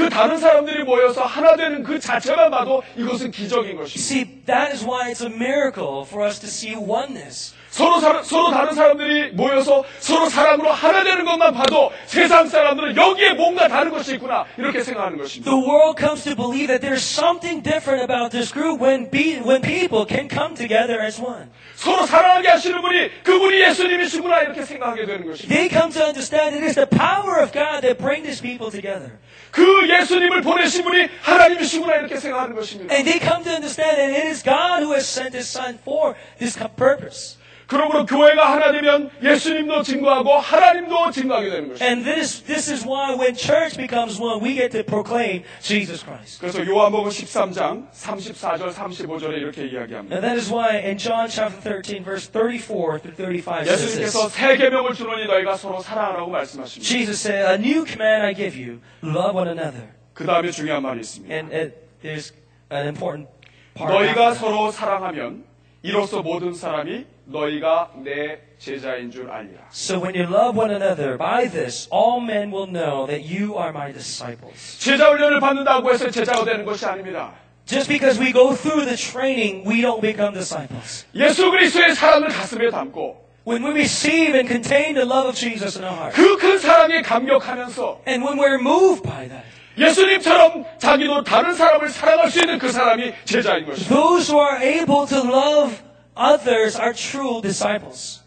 그 0.00 0.08
다른 0.08 0.38
사람들이 0.38 0.84
모여서 0.84 1.22
하나 1.22 1.56
되는 1.56 1.82
그 1.82 2.00
자체만 2.00 2.50
봐도 2.50 2.82
이것은 2.96 3.30
기적인 3.30 3.76
것입니다. 3.76 4.00
See, 4.00 4.24
that 4.46 4.72
is 4.72 4.84
why 4.84 5.10
it's 5.12 5.22
a 5.22 5.30
miracle 5.30 6.04
for 6.06 6.26
us 6.26 6.40
to 6.40 6.48
see 6.48 6.74
oneness. 6.74 7.54
서로, 7.68 8.00
사- 8.00 8.22
서로 8.24 8.50
다른 8.50 8.74
사람들이 8.74 9.30
모여서 9.32 9.84
서로 10.00 10.28
사랑으로 10.28 10.72
하나 10.72 11.04
되는 11.04 11.24
것만 11.24 11.54
봐도 11.54 11.92
세상 12.06 12.48
사람들은 12.48 12.96
여기에 12.96 13.34
뭔가 13.34 13.68
다른 13.68 13.90
것이 13.92 14.14
있구나 14.14 14.44
이렇게 14.58 14.82
생각하는 14.82 15.18
것입니다. 15.18 15.48
The 15.48 15.62
world 15.62 15.96
comes 16.00 16.24
to 16.24 16.34
believe 16.34 16.66
that 16.66 16.80
there's 16.82 17.04
something 17.06 17.62
different 17.62 18.02
about 18.02 18.32
this 18.32 18.52
group 18.52 18.82
when, 18.82 19.08
be, 19.10 19.38
when 19.38 19.62
people 19.62 20.04
can 20.08 20.28
come 20.28 20.56
together 20.56 20.98
as 21.00 21.20
one. 21.22 21.46
서로 21.76 22.06
사랑하게 22.06 22.48
하시는 22.48 22.80
분이 22.80 23.22
그분이 23.22 23.60
예수님이시구나 23.60 24.40
이렇게 24.42 24.62
생각하게 24.64 25.06
되는 25.06 25.26
것입니다. 25.28 25.54
They 25.54 25.68
come 25.70 25.92
to 25.92 26.02
understand 26.02 26.56
it 26.56 26.64
is 26.66 26.74
the 26.74 26.88
power 26.90 27.38
of 27.38 27.52
God 27.52 27.86
that 27.86 27.98
bring 28.02 28.24
these 28.24 28.42
people 28.42 28.72
together. 28.72 29.14
그 29.51 29.87
예수님을 29.89 30.41
보내신 30.41 30.83
분이 30.83 31.07
하나님이시구나 31.21 31.95
이렇게 31.95 32.17
생각하는 32.17 32.55
것입니다. 32.55 32.93
And 32.93 33.09
they 33.09 33.19
come 33.19 33.43
to 33.43 33.53
understand 33.53 33.97
that 33.97 34.11
it 34.11 34.27
is 34.27 34.43
God 34.43 34.83
who 34.83 34.93
has 34.93 35.07
sent 35.07 35.35
His 35.35 35.47
Son 35.47 35.79
for 35.81 36.15
this 36.39 36.57
purpose. 36.75 37.37
그러므로 37.70 38.04
교회가 38.04 38.52
하나 38.52 38.72
되면 38.72 39.10
예수님도 39.22 39.84
증거하고 39.84 40.38
하나님도 40.38 41.12
증거하게 41.12 41.50
되는 41.50 41.68
것입니다. 41.68 41.86
And 41.86 42.04
this, 42.04 42.42
this 42.42 42.68
is 42.68 42.84
why 42.84 43.14
when 43.14 43.32
church 43.32 43.76
becomes 43.76 44.20
one, 44.20 44.42
we 44.42 44.56
get 44.56 44.72
to 44.72 44.82
proclaim 44.82 45.44
Jesus 45.62 46.04
Christ. 46.04 46.40
그래서 46.40 46.66
요한복음 46.66 47.10
13장 47.10 47.88
34절 47.92 48.72
35절에 48.74 49.38
이렇게 49.38 49.68
이야기합니다. 49.68 50.16
And 50.16 50.26
that 50.26 50.34
is 50.34 50.52
why 50.52 50.82
in 50.82 50.98
John 50.98 51.28
chapter 51.30 51.62
13, 51.62 52.02
verse 52.02 52.26
34 52.26 52.98
through 52.98 53.14
35 53.14 53.62
says 53.62 53.70
예수님께서. 53.70 54.28
새 54.30 54.56
계명을 54.56 54.94
주노니 54.94 55.26
너희가 55.26 55.54
서로 55.54 55.78
사랑하라고 55.78 56.28
말씀하십니다. 56.28 56.82
Jesus 56.82 57.22
said, 57.22 57.46
A 57.46 57.54
new 57.54 57.86
command 57.86 58.26
I 58.26 58.34
give 58.34 58.58
you, 58.58 58.80
love 59.04 59.38
one 59.38 59.46
another. 59.46 59.86
그 60.12 60.26
다음에 60.26 60.50
중요한 60.50 60.82
말이 60.82 60.98
있습니다. 60.98 61.32
And 61.32 61.54
it, 61.54 61.78
there's 62.02 62.34
an 62.72 62.88
important 62.88 63.30
part. 63.74 63.94
너희가. 63.94 64.34
서로 64.34 64.72
사랑하면 64.72 65.44
이로써 65.82 66.20
모든 66.20 66.52
사람이 66.52 67.06
너희가 67.30 67.90
내 68.02 68.38
제자인 68.58 69.10
줄 69.10 69.30
알리라. 69.30 69.62
So 69.72 69.98
when 70.00 70.14
you 70.14 70.26
love 70.28 70.58
one 70.58 70.70
another, 70.74 71.16
by 71.16 71.48
this 71.48 71.88
all 71.92 72.20
men 72.20 72.50
will 72.52 72.66
know 72.68 73.06
that 73.06 73.22
you 73.22 73.56
are 73.56 73.70
my 73.70 73.92
disciples. 73.92 74.78
제자 74.78 75.08
훈련을 75.10 75.40
받는다고 75.40 75.90
해서 75.92 76.10
제자가 76.10 76.44
되는 76.44 76.64
것이 76.64 76.84
아닙니다. 76.84 77.32
Just 77.66 77.88
because 77.88 78.18
we 78.20 78.32
go 78.32 78.52
through 78.52 78.84
the 78.84 78.96
training, 78.96 79.62
we 79.64 79.80
don't 79.80 80.00
become 80.00 80.34
disciples. 80.34 81.06
예수 81.14 81.50
그리스도의 81.50 81.94
사랑을 81.94 82.28
가슴에 82.28 82.70
담고 82.70 83.30
When 83.46 83.64
we 83.64 83.70
receive 83.70 84.34
and 84.36 84.46
contain 84.46 84.94
the 84.94 85.06
love 85.06 85.26
of 85.28 85.34
Jesus 85.34 85.78
in 85.78 85.84
our 85.86 85.96
heart, 85.96 86.14
그 86.14 86.36
큰 86.36 86.58
사랑에 86.58 87.00
감격하면서 87.02 88.02
and 88.06 88.26
when 88.26 88.38
we're 88.38 88.60
moved 88.60 89.02
by 89.02 89.28
that, 89.28 89.46
예수님처럼 89.78 90.64
자기도 90.78 91.22
다른 91.24 91.54
사람을 91.54 91.88
사랑할 91.88 92.30
수 92.30 92.40
있는 92.40 92.58
그 92.58 92.70
사람이 92.70 93.12
제자인 93.24 93.64
것입니다. 93.66 93.94
those 93.94 94.30
who 94.30 94.42
are 94.42 94.60
able 94.62 95.06
to 95.06 95.18
love 95.24 95.72
others 96.15 96.79
are 96.79 96.93
true 96.93 97.41
disciples. 97.41 98.21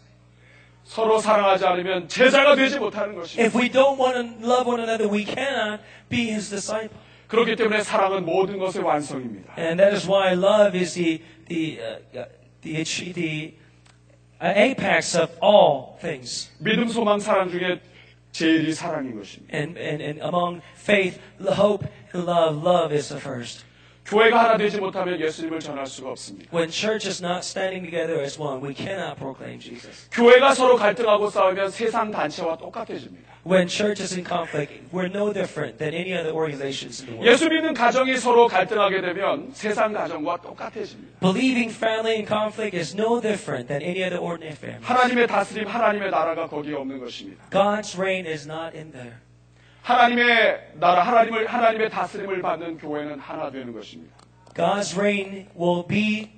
서로 0.83 1.19
사랑하지 1.19 1.65
않으면 1.65 2.07
제자가 2.07 2.55
되지 2.55 2.79
못하는 2.79 3.13
것입니다. 3.15 3.43
If 3.43 3.55
we 3.55 3.69
don't 3.69 3.99
want 3.99 4.41
to 4.41 4.49
love 4.49 4.67
one 4.67 4.81
another, 4.81 5.07
we 5.07 5.23
cannot 5.23 5.83
be 6.09 6.29
his 6.29 6.49
disciple. 6.49 6.97
그렇기 7.27 7.55
때문에 7.55 7.83
사랑은 7.83 8.25
모든 8.25 8.57
것의 8.57 8.83
완성입니다. 8.83 9.53
And 9.57 9.77
that 9.79 9.93
is 9.95 10.07
why 10.09 10.33
love 10.33 10.75
is 10.77 10.95
the 10.95 11.21
the 11.47 11.79
uh, 11.79 12.17
uh, 12.17 12.25
the 12.61 12.81
ach- 12.81 13.13
the 13.13 13.53
uh, 14.41 14.53
apex 14.57 15.15
of 15.15 15.31
all 15.43 15.99
things. 16.01 16.49
믿음, 16.59 16.87
소망, 16.87 17.19
사랑 17.19 17.49
중에 17.51 17.81
제일이 18.31 18.73
사랑인 18.73 19.15
것입니다. 19.15 19.55
And, 19.55 19.77
and, 19.79 20.03
and 20.03 20.21
among 20.21 20.61
faith, 20.75 21.19
hope, 21.39 21.87
and 22.15 22.25
love, 22.29 22.57
love 22.65 22.91
is 22.95 23.09
the 23.09 23.21
first. 23.21 23.63
교회가 24.09 24.43
하나 24.43 24.57
되지 24.57 24.79
못하면 24.79 25.19
예수님을 25.19 25.59
전할 25.59 25.85
수가 25.85 26.09
없습니다. 26.09 26.49
When 26.55 26.69
church 26.71 27.07
is 27.07 27.23
not 27.23 27.45
standing 27.45 27.85
together 27.85 28.19
as 28.19 28.41
one, 28.41 28.59
we 28.59 28.73
cannot 28.73 29.17
proclaim 29.19 29.59
Jesus. 29.59 30.09
교회가 30.11 30.55
서로 30.55 30.77
갈등하고 30.77 31.29
싸우면 31.29 31.69
세상 31.69 32.09
단체와 32.09 32.57
똑같아집니다. 32.57 33.29
When 33.45 33.67
church 33.67 34.01
is 34.01 34.15
in 34.15 34.25
conflict, 34.25 34.73
we're 34.91 35.13
no 35.13 35.31
different 35.31 35.77
than 35.77 35.93
any 35.93 36.13
other 36.17 36.33
organizations 36.33 37.01
in 37.01 37.07
the 37.07 37.17
world. 37.19 37.29
예수 37.29 37.49
믿는 37.49 37.73
가정이 37.75 38.17
서로 38.17 38.47
갈등하게 38.47 39.01
되면 39.01 39.51
세상 39.53 39.93
가정과 39.93 40.41
똑같아집니다. 40.41 41.19
Believing 41.19 41.69
family 41.69 42.17
in 42.17 42.25
conflict 42.25 42.75
is 42.75 42.95
no 42.97 43.21
different 43.21 43.67
than 43.67 43.83
any 43.83 44.01
other 44.01 44.19
ordinary 44.19 44.57
family. 44.57 44.83
하나님의 44.83 45.27
다스림, 45.27 45.67
하나님의 45.67 46.09
나라가 46.09 46.47
거기에 46.47 46.73
없는 46.73 46.99
것입니다. 46.99 47.43
God's 47.51 47.95
reign 47.95 48.25
is 48.25 48.49
not 48.49 48.75
in 48.75 48.91
there. 48.91 49.22
하나님의 49.84 50.70
나라, 50.80 51.02
하나님을 51.02 51.46
하나님의 51.46 51.90
다스림을 51.90 52.40
받는 52.40 52.78
교회는 52.78 53.18
하나 53.18 53.50
되는 53.50 53.70
것입니다. 53.70 54.16
God's 54.54 54.96
reign 54.96 55.46
will 55.54 55.86
be 55.86 56.30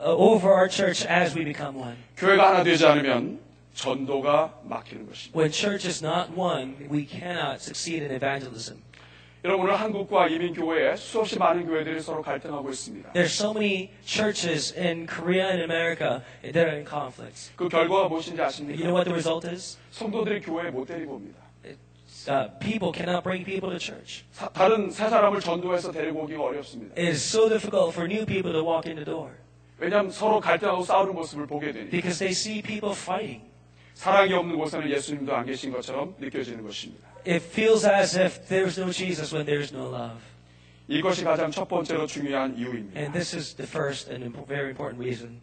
uh, 0.00 0.10
over 0.10 0.52
our 0.52 0.68
church 0.68 1.06
as 1.08 1.36
we 1.38 1.44
become 1.44 1.78
one. 1.78 1.96
교회가 2.16 2.48
하나 2.48 2.64
되지 2.64 2.84
않으면 2.84 3.38
전도가 3.74 4.52
막히는 4.64 5.06
것입니다. 5.06 5.38
When 5.38 5.52
church 5.52 5.86
is 5.86 6.04
not 6.04 6.32
one, 6.36 6.74
we 6.90 7.06
cannot 7.06 7.60
succeed 7.62 8.02
in 8.02 8.10
evangelism. 8.10 8.82
여러분 9.44 9.66
오늘 9.66 9.78
한국과 9.78 10.26
이민 10.26 10.52
교회에 10.52 10.96
수없이 10.96 11.38
많은 11.38 11.66
교회들이 11.66 12.00
서로 12.00 12.20
갈등하고 12.20 12.68
있습니다. 12.68 13.12
There's 13.12 13.26
so 13.26 13.52
many 13.52 13.90
churches 14.04 14.76
in 14.76 15.06
Korea 15.06 15.46
and 15.50 15.62
America 15.62 16.24
that 16.42 16.58
are 16.58 16.74
in 16.74 16.84
conflicts. 16.84 17.52
그 17.54 17.68
결과가 17.68 18.08
무엇인지 18.08 18.40
You 18.42 18.42
know 18.42 18.48
아십니까? 18.48 18.90
what 18.90 19.04
the 19.04 19.14
result 19.14 19.46
is? 19.46 19.78
성도들이 19.92 20.40
교회에 20.40 20.72
못 20.72 20.86
데리고 20.86 21.14
옵니다. 21.14 21.47
Uh, 22.27 22.47
people 22.59 22.91
cannot 22.93 23.23
bring 23.23 23.43
people 23.43 23.69
to 23.69 23.77
church. 23.77 24.23
사- 24.31 24.47
다른 24.49 24.89
새 24.91 25.09
사람을 25.09 25.41
전도해서 25.41 25.91
데리고 25.91 26.23
오기가 26.23 26.41
어렵습니다. 26.41 26.95
It 26.95 27.09
is 27.09 27.21
so 27.21 27.49
difficult 27.49 27.91
for 27.93 28.07
new 28.09 28.25
people 28.25 28.53
to 28.53 28.61
walk 28.63 28.87
in 28.89 28.95
the 28.95 29.05
door 29.05 29.31
왜냐하면 29.79 30.11
서로 30.11 30.39
갈등하고 30.39 30.83
싸우는 30.83 31.13
모습을 31.15 31.47
보게 31.47 31.71
되니 31.73 31.89
because 31.89 32.19
they 32.19 32.31
see 32.31 32.61
people 32.61 32.95
fighting. 32.95 33.43
사랑이 33.95 34.31
없는 34.33 34.57
곳에는 34.57 34.89
예수님도 34.89 35.35
안 35.35 35.45
계신 35.45 35.71
것처럼 35.71 36.15
느껴지는 36.19 36.63
것입니다. 36.63 37.07
It 37.27 37.43
feels 37.45 37.85
as 37.85 38.17
if 38.17 38.47
there's 38.47 38.79
no 38.81 38.91
Jesus 38.91 39.33
when 39.35 39.45
there's 39.45 39.73
no 39.75 39.89
love. 39.93 40.17
이것이 40.87 41.23
가장 41.23 41.51
첫 41.51 41.67
번째로 41.67 42.07
중요한 42.07 42.57
이유입니다. 42.57 42.99
And 42.99 43.13
this 43.13 43.35
is 43.35 43.55
the 43.55 43.67
first 43.67 44.09
and 44.11 44.25
impo- 44.25 44.47
very 44.47 44.69
important 44.69 44.99
reason. 45.01 45.41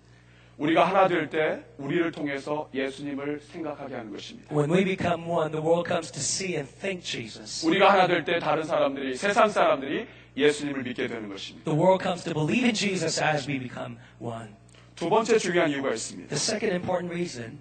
우리가 0.58 0.88
하나 0.88 1.08
될 1.08 1.30
때 1.30 1.60
우리를 1.78 2.12
통해서 2.12 2.70
예수님을 2.74 3.42
생각하게 3.42 3.96
하는 3.96 4.12
것입니다. 4.12 4.56
When 4.56 4.72
we 4.72 4.86
become 4.86 5.28
one, 5.30 5.52
the 5.52 5.62
world 5.64 5.88
comes 5.88 6.12
to 6.12 6.20
see 6.20 6.56
and 6.56 6.70
think 6.80 7.04
Jesus. 7.04 7.66
우리가 7.68 7.92
하나 7.92 8.08
될 8.08 8.24
때 8.24 8.40
다른 8.40 8.64
사람들이 8.64 9.16
세상 9.18 9.50
사람들이 9.50 10.08
예수님을 10.38 10.84
믿게 10.84 11.08
되는 11.08 11.28
것입니다. 11.28 11.66
The 11.66 11.78
world 11.78 12.02
comes 12.04 12.24
to 12.24 12.34
believe 12.34 12.64
in 12.66 12.74
Jesus 12.74 13.22
as 13.22 13.50
we 13.50 13.60
become 13.60 13.98
one. 14.20 14.50
두 14.96 15.10
번째 15.10 15.38
중요한 15.38 15.70
이유가 15.70 15.90
있습니다. 15.92 16.30
The 16.30 16.38
second 16.38 16.74
important 16.74 17.14
reason 17.14 17.60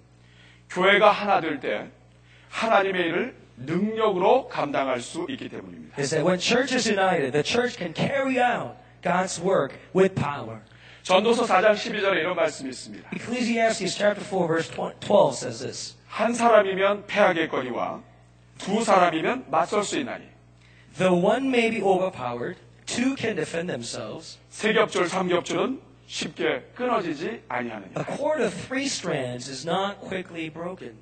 교회가 0.69 1.11
하나 1.11 1.41
될 1.41 1.59
때 1.59 1.87
하나님의 2.49 3.07
일을 3.07 3.35
능력으로 3.57 4.47
감당할 4.47 5.01
수 5.01 5.25
있기 5.29 5.49
때문입니다. 5.49 5.97
is 5.99 6.11
that 6.11 6.25
when 6.25 6.39
church 6.39 6.73
is 6.73 6.87
united, 6.89 7.31
the 7.33 7.43
church 7.43 7.77
can 7.77 7.93
carry 7.93 8.39
out 8.39 8.75
God's 9.01 9.41
work 9.43 9.75
with 9.93 10.15
power. 10.15 10.61
전도서 11.05 11.43
4장 11.45 11.73
12절에 11.75 12.17
이런 12.17 12.35
말씀이 12.35 12.67
있습니다. 12.71 13.09
Ecclesiastes 13.13 13.95
chapter 13.95 14.25
4 14.27 14.47
verse 14.47 14.71
12 15.01 15.33
says 15.35 15.59
this. 15.59 15.95
한 16.07 16.33
사람이면 16.33 17.05
패하겠거니와 17.05 18.01
두 18.57 18.83
사람이면 18.83 19.45
맞설 19.51 19.83
수 19.83 19.99
있나니 19.99 20.25
Though 20.97 21.23
one 21.23 21.45
may 21.49 21.69
be 21.69 21.79
overpowered, 21.83 22.57
two 22.87 23.13
can 23.15 23.35
defend 23.35 23.69
themselves. 23.71 24.39
세 24.49 24.73
겹줄 24.73 25.07
삼 25.07 25.27
겹줄은 25.27 25.79
쉽게 26.07 26.71
끊어지지 26.73 27.27
A 27.27 27.41
아니하느냐. 27.49 27.93
cord 28.17 28.41
of 28.41 28.51
three 28.65 28.85
strands 28.85 29.47
is 29.47 29.63
not 29.63 29.99
quickly 29.99 30.49
broken. 30.51 30.97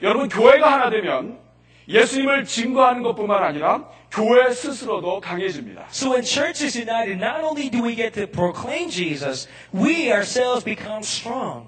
여러분 0.00 0.28
교회가 0.28 0.74
하나 0.74 0.90
되면 0.90 1.40
예수님을 1.88 2.44
증거하는 2.44 3.02
것뿐만 3.02 3.42
아니라 3.42 3.84
교회 4.10 4.50
스스로도 4.52 5.20
강해집니다. 5.20 5.86
So 5.90 6.10
when 6.12 6.22
church 6.22 6.64
is 6.64 6.78
united, 6.78 7.18
not 7.18 7.44
only 7.44 7.68
do 7.68 7.82
we 7.82 7.96
get 7.96 8.14
to 8.14 8.26
proclaim 8.26 8.88
Jesus, 8.88 9.48
we 9.74 10.12
ourselves 10.12 10.64
become 10.64 11.00
strong. 11.00 11.66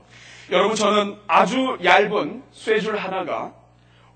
여러분 0.51 0.77
저는 0.77 1.17
아주 1.27 1.77
얇은 1.83 2.43
쇠줄 2.53 2.97
하나가 2.97 3.53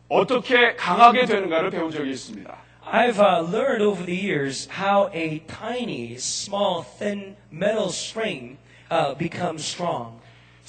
어떻게 0.08 0.76
강하게 0.76 1.24
되는가를 1.24 1.70
배운 1.70 1.90
적이 1.90 2.10
있습니다. 2.10 2.56
I've 2.86 3.20
uh, 3.20 3.42
learned 3.42 3.82
over 3.82 4.04
the 4.04 4.16
years 4.16 4.68
how 4.68 5.10
a 5.12 5.40
tiny, 5.46 6.14
small, 6.16 6.82
thin 6.82 7.36
metal 7.50 7.90
string 7.90 8.58
uh, 8.90 9.14
becomes 9.14 9.64
strong. 9.64 10.19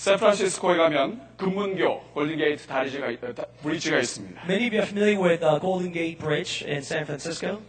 샌프란시스코에 0.02 0.78
가면 0.78 1.22
금문교 1.38 2.02
골든게이트 2.16 2.66
다리지가 2.66 3.08
브리지가 3.62 4.00
있습니다. 4.00 4.42
Many 4.46 4.66
of 4.66 4.74
you 4.74 4.82
are 4.82 4.88
familiar 4.88 5.22
with 5.22 5.46
uh, 5.46 5.60
Golden 5.60 5.94
Gate 5.94 6.18
Bridge 6.18 6.66
in 6.66 6.80
San 6.80 7.04
Francisco. 7.04 7.62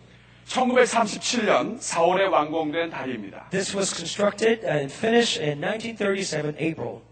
1937년 0.47 1.79
4월에 1.79 2.31
완공된 2.31 2.89
다리입니다. 2.89 3.51
This 3.51 3.77
was 3.77 3.95
constructed 3.95 4.65
and 4.67 4.91
finished 4.91 5.45
in 5.45 5.61
1937 5.61 6.57
April. 6.59 7.03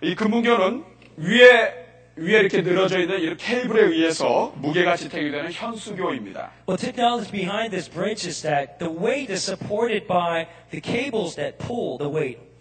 이 0.00 0.14
금문교는 0.14 0.84
위에 1.16 1.82
위에 2.14 2.38
이렇게 2.38 2.62
늘어져 2.62 3.00
있는 3.00 3.20
이 3.20 3.36
케이블에 3.36 3.82
의해서 3.86 4.52
무게가 4.58 4.94
지탱이 4.94 5.32
되는 5.32 5.50
현수교입니다. 5.50 6.52
Well, 6.68 6.78
technology 6.78 7.32
behind 7.32 7.72
this 7.72 7.90
bridge 7.90 8.28
is 8.28 8.42
that 8.42 8.78
the 8.78 8.92
weight 8.92 9.28
is 9.28 9.42
supported 9.42 10.06
by 10.06 10.46
the 10.70 10.80
cables 10.80 11.34
that 11.34 11.58
pull 11.58 11.98
the 11.98 12.08
weight. 12.08 12.51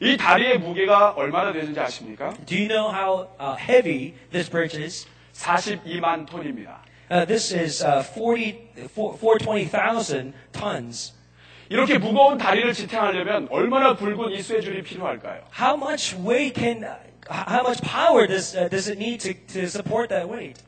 이 0.00 0.16
다리의 0.16 0.58
무게가 0.58 1.10
얼마나 1.10 1.52
되는지 1.52 1.78
아십니까? 1.80 2.34
Do 2.44 2.56
you 2.56 2.68
know 2.68 2.92
how 2.92 3.28
uh, 3.40 3.56
heavy 3.58 4.14
this 4.30 4.50
bridge 4.50 4.80
is? 4.80 5.06
42만 5.32 6.26
톤입니다. 6.26 6.82
Uh, 7.10 7.24
this 7.24 7.54
is 7.54 7.84
uh, 7.84 8.02
40, 8.02 8.88
420,000 8.94 10.34
tons. 10.52 11.14
이렇게 11.68 11.98
무거운 11.98 12.38
다리를 12.38 12.72
지탱하려면 12.72 13.48
얼마나 13.50 13.96
굵은 13.96 14.32
이 14.32 14.42
쇠줄이 14.42 14.82
필요할까요? 14.82 15.42
How 15.58 15.76
much 15.76 16.16
weight 16.16 16.54
can, 16.54 16.84
uh, 16.84 16.96
how 17.30 17.62
much 17.62 17.82
power 17.82 18.26
does, 18.26 18.56
uh, 18.56 18.68
does 18.68 18.88
it 18.88 18.98
need 18.98 19.20
to, 19.20 19.34
to 19.52 19.66
support 19.66 20.08
that 20.08 20.28
weight? 20.28 20.62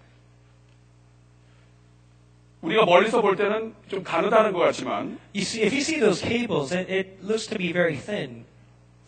우리가 2.63 2.85
멀리서 2.85 3.21
볼 3.21 3.37
때는 3.37 3.75
좀 3.89 4.03
가느다는 4.03 4.53
것 4.53 4.59
같지만 4.59 5.19
You 5.35 5.43
see, 5.43 5.63
if 5.63 5.73
you 5.73 5.83
see 5.83 6.01
those 6.01 6.21
cables, 6.21 6.73
it, 6.73 6.91
it 6.91 7.23
looks 7.23 7.47
to 7.47 7.59
be 7.59 7.73
very 7.73 7.97
thin. 7.97 8.48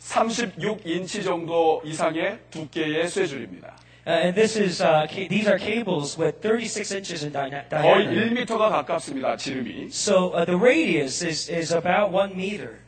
36인치 0.00 1.22
정도 1.24 1.80
이상의 1.84 2.38
두께의 2.50 3.08
쇠줄입니다. 3.08 3.76
Uh, 4.06 4.12
and 4.24 4.34
this 4.34 4.56
is, 4.58 4.82
uh, 4.82 5.06
these 5.28 5.46
are 5.46 5.58
cables 5.58 6.18
with 6.18 6.40
36 6.40 6.90
inches 6.90 7.22
in 7.22 7.32
dia- 7.32 7.68
거의 7.68 8.06
diameter. 8.06 8.56
1m가 8.56 8.70
가깝습니다. 8.70 9.36
지름이. 9.36 9.88
So 9.92 10.32
uh, 10.34 10.44
the 10.46 10.56
radius 10.58 11.22
is, 11.22 11.50
is 11.50 11.72
about 11.74 12.10
one 12.10 12.32
meter. 12.32 12.78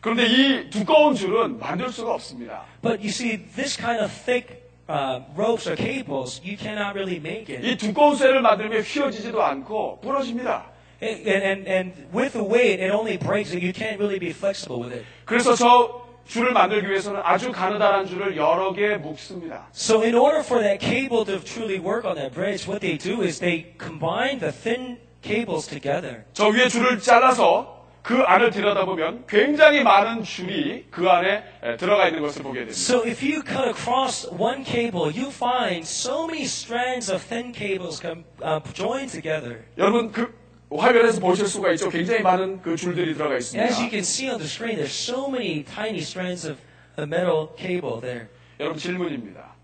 그런데 0.00 0.26
이 0.26 0.70
두꺼운 0.70 1.14
줄은 1.14 1.58
만들 1.58 1.90
수가 1.92 2.14
없습니다. 2.14 2.64
But 2.80 3.00
you 3.00 3.10
see, 3.10 3.36
this 3.54 3.76
kind 3.76 4.00
of 4.02 4.10
thick 4.24 4.62
uh, 4.88 5.20
ropes 5.36 5.68
or 5.68 5.76
cables, 5.76 6.40
you 6.42 6.56
cannot 6.56 6.94
really 6.96 7.20
make 7.20 7.52
it. 7.54 7.62
이 7.62 7.76
두꺼운 7.76 8.16
쇠를 8.16 8.40
만들면 8.40 8.82
휘어지지도 8.82 9.42
않고 9.42 10.00
부러집니다. 10.00 10.64
And, 11.02 11.28
and, 11.28 11.68
and 11.68 11.92
with 12.14 12.32
the 12.32 12.42
weight, 12.42 12.80
it 12.80 12.90
only 12.90 13.18
breaks, 13.18 13.52
and 13.52 13.60
you 13.62 13.74
can't 13.74 13.98
really 14.00 14.18
be 14.18 14.30
flexible 14.30 14.80
with 14.80 14.94
it. 14.96 15.04
그래서 15.26 15.54
저 15.54 16.05
줄을 16.26 16.52
만들기 16.52 16.88
위해서는 16.88 17.20
아주 17.24 17.52
가느다란 17.52 18.06
줄을 18.06 18.36
여러 18.36 18.72
개 18.72 18.96
묶습니다. 18.96 19.68
So 19.72 20.02
in 20.02 20.14
order 20.14 20.40
for 20.40 20.62
that 20.62 20.84
cable 20.84 21.24
to 21.24 21.40
truly 21.40 21.78
work 21.78 22.04
on 22.04 22.16
that 22.16 22.34
bridge, 22.34 22.68
what 22.68 22.80
they 22.80 22.98
do 22.98 23.22
is 23.22 23.38
they 23.38 23.74
combine 23.78 24.38
the 24.40 24.52
thin 24.52 24.98
cables 25.22 25.68
together. 25.68 26.24
저 26.32 26.48
위에 26.48 26.68
줄을 26.68 26.98
잘라서 26.98 27.76
그 28.02 28.22
안을 28.22 28.50
들여다보면 28.50 29.24
굉장히 29.28 29.82
많은 29.82 30.22
줄이 30.22 30.86
그 30.90 31.08
안에 31.08 31.42
에, 31.62 31.76
들어가 31.76 32.06
있는 32.06 32.22
것을 32.22 32.42
보게 32.44 32.60
됩니다. 32.60 32.76
So 32.76 33.04
if 33.04 33.20
you 33.20 33.42
cut 33.42 33.68
across 33.68 34.28
one 34.30 34.64
cable, 34.64 35.10
you 35.10 35.30
find 35.30 35.82
so 35.82 36.24
many 36.26 36.44
strands 36.44 37.10
of 37.10 37.24
thin 37.26 37.52
cables 37.52 38.00
come, 38.00 38.24
uh, 38.40 38.60
joined 38.72 39.10
together. 39.10 39.64
여러분 39.76 40.12
그 40.12 40.32
화면에서 40.70 41.20
보실 41.20 41.46
수가 41.46 41.70
있죠. 41.72 41.88
굉장히 41.90 42.22
많은 42.22 42.60
그 42.60 42.74
줄들이 42.76 43.14
들어가 43.14 43.34
And 43.34 43.44
as 43.44 43.54
you 43.54 43.62
있습니다. 43.86 43.90
can 43.90 44.00
see 44.00 44.28
on 44.30 44.38
the 44.38 44.48
screen, 44.48 44.76
there's 44.76 44.92
so 44.92 45.28
many 45.28 45.62
tiny 45.64 46.00
strands 46.00 46.44
of 46.48 46.58
a 46.98 47.04
metal 47.04 47.48
cable 47.56 48.00
there. 48.00 48.26
여러분 48.58 48.78
질문입니다. 48.78 49.54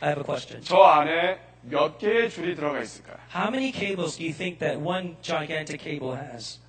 I 0.00 0.08
have 0.10 0.20
a 0.20 0.24
question. 0.24 0.62
저 0.62 0.76
안에 0.82 1.38
몇 1.62 1.98
개의 1.98 2.30
줄이 2.30 2.54
들어가 2.54 2.80
있을까요? 2.80 3.16
How 3.34 3.48
many 3.50 3.70
cables 3.72 4.16
do 4.16 4.24
you 4.24 4.32
think 4.34 4.58
that 4.60 4.78
one 4.80 5.16
gigantic 5.20 5.82
cable 5.82 6.16
has? 6.16 6.60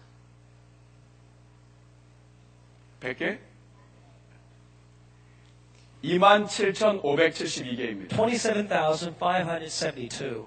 100개? 3.00 3.38
27,572개입니다. 6.04 8.12
27,572. 8.14 10.46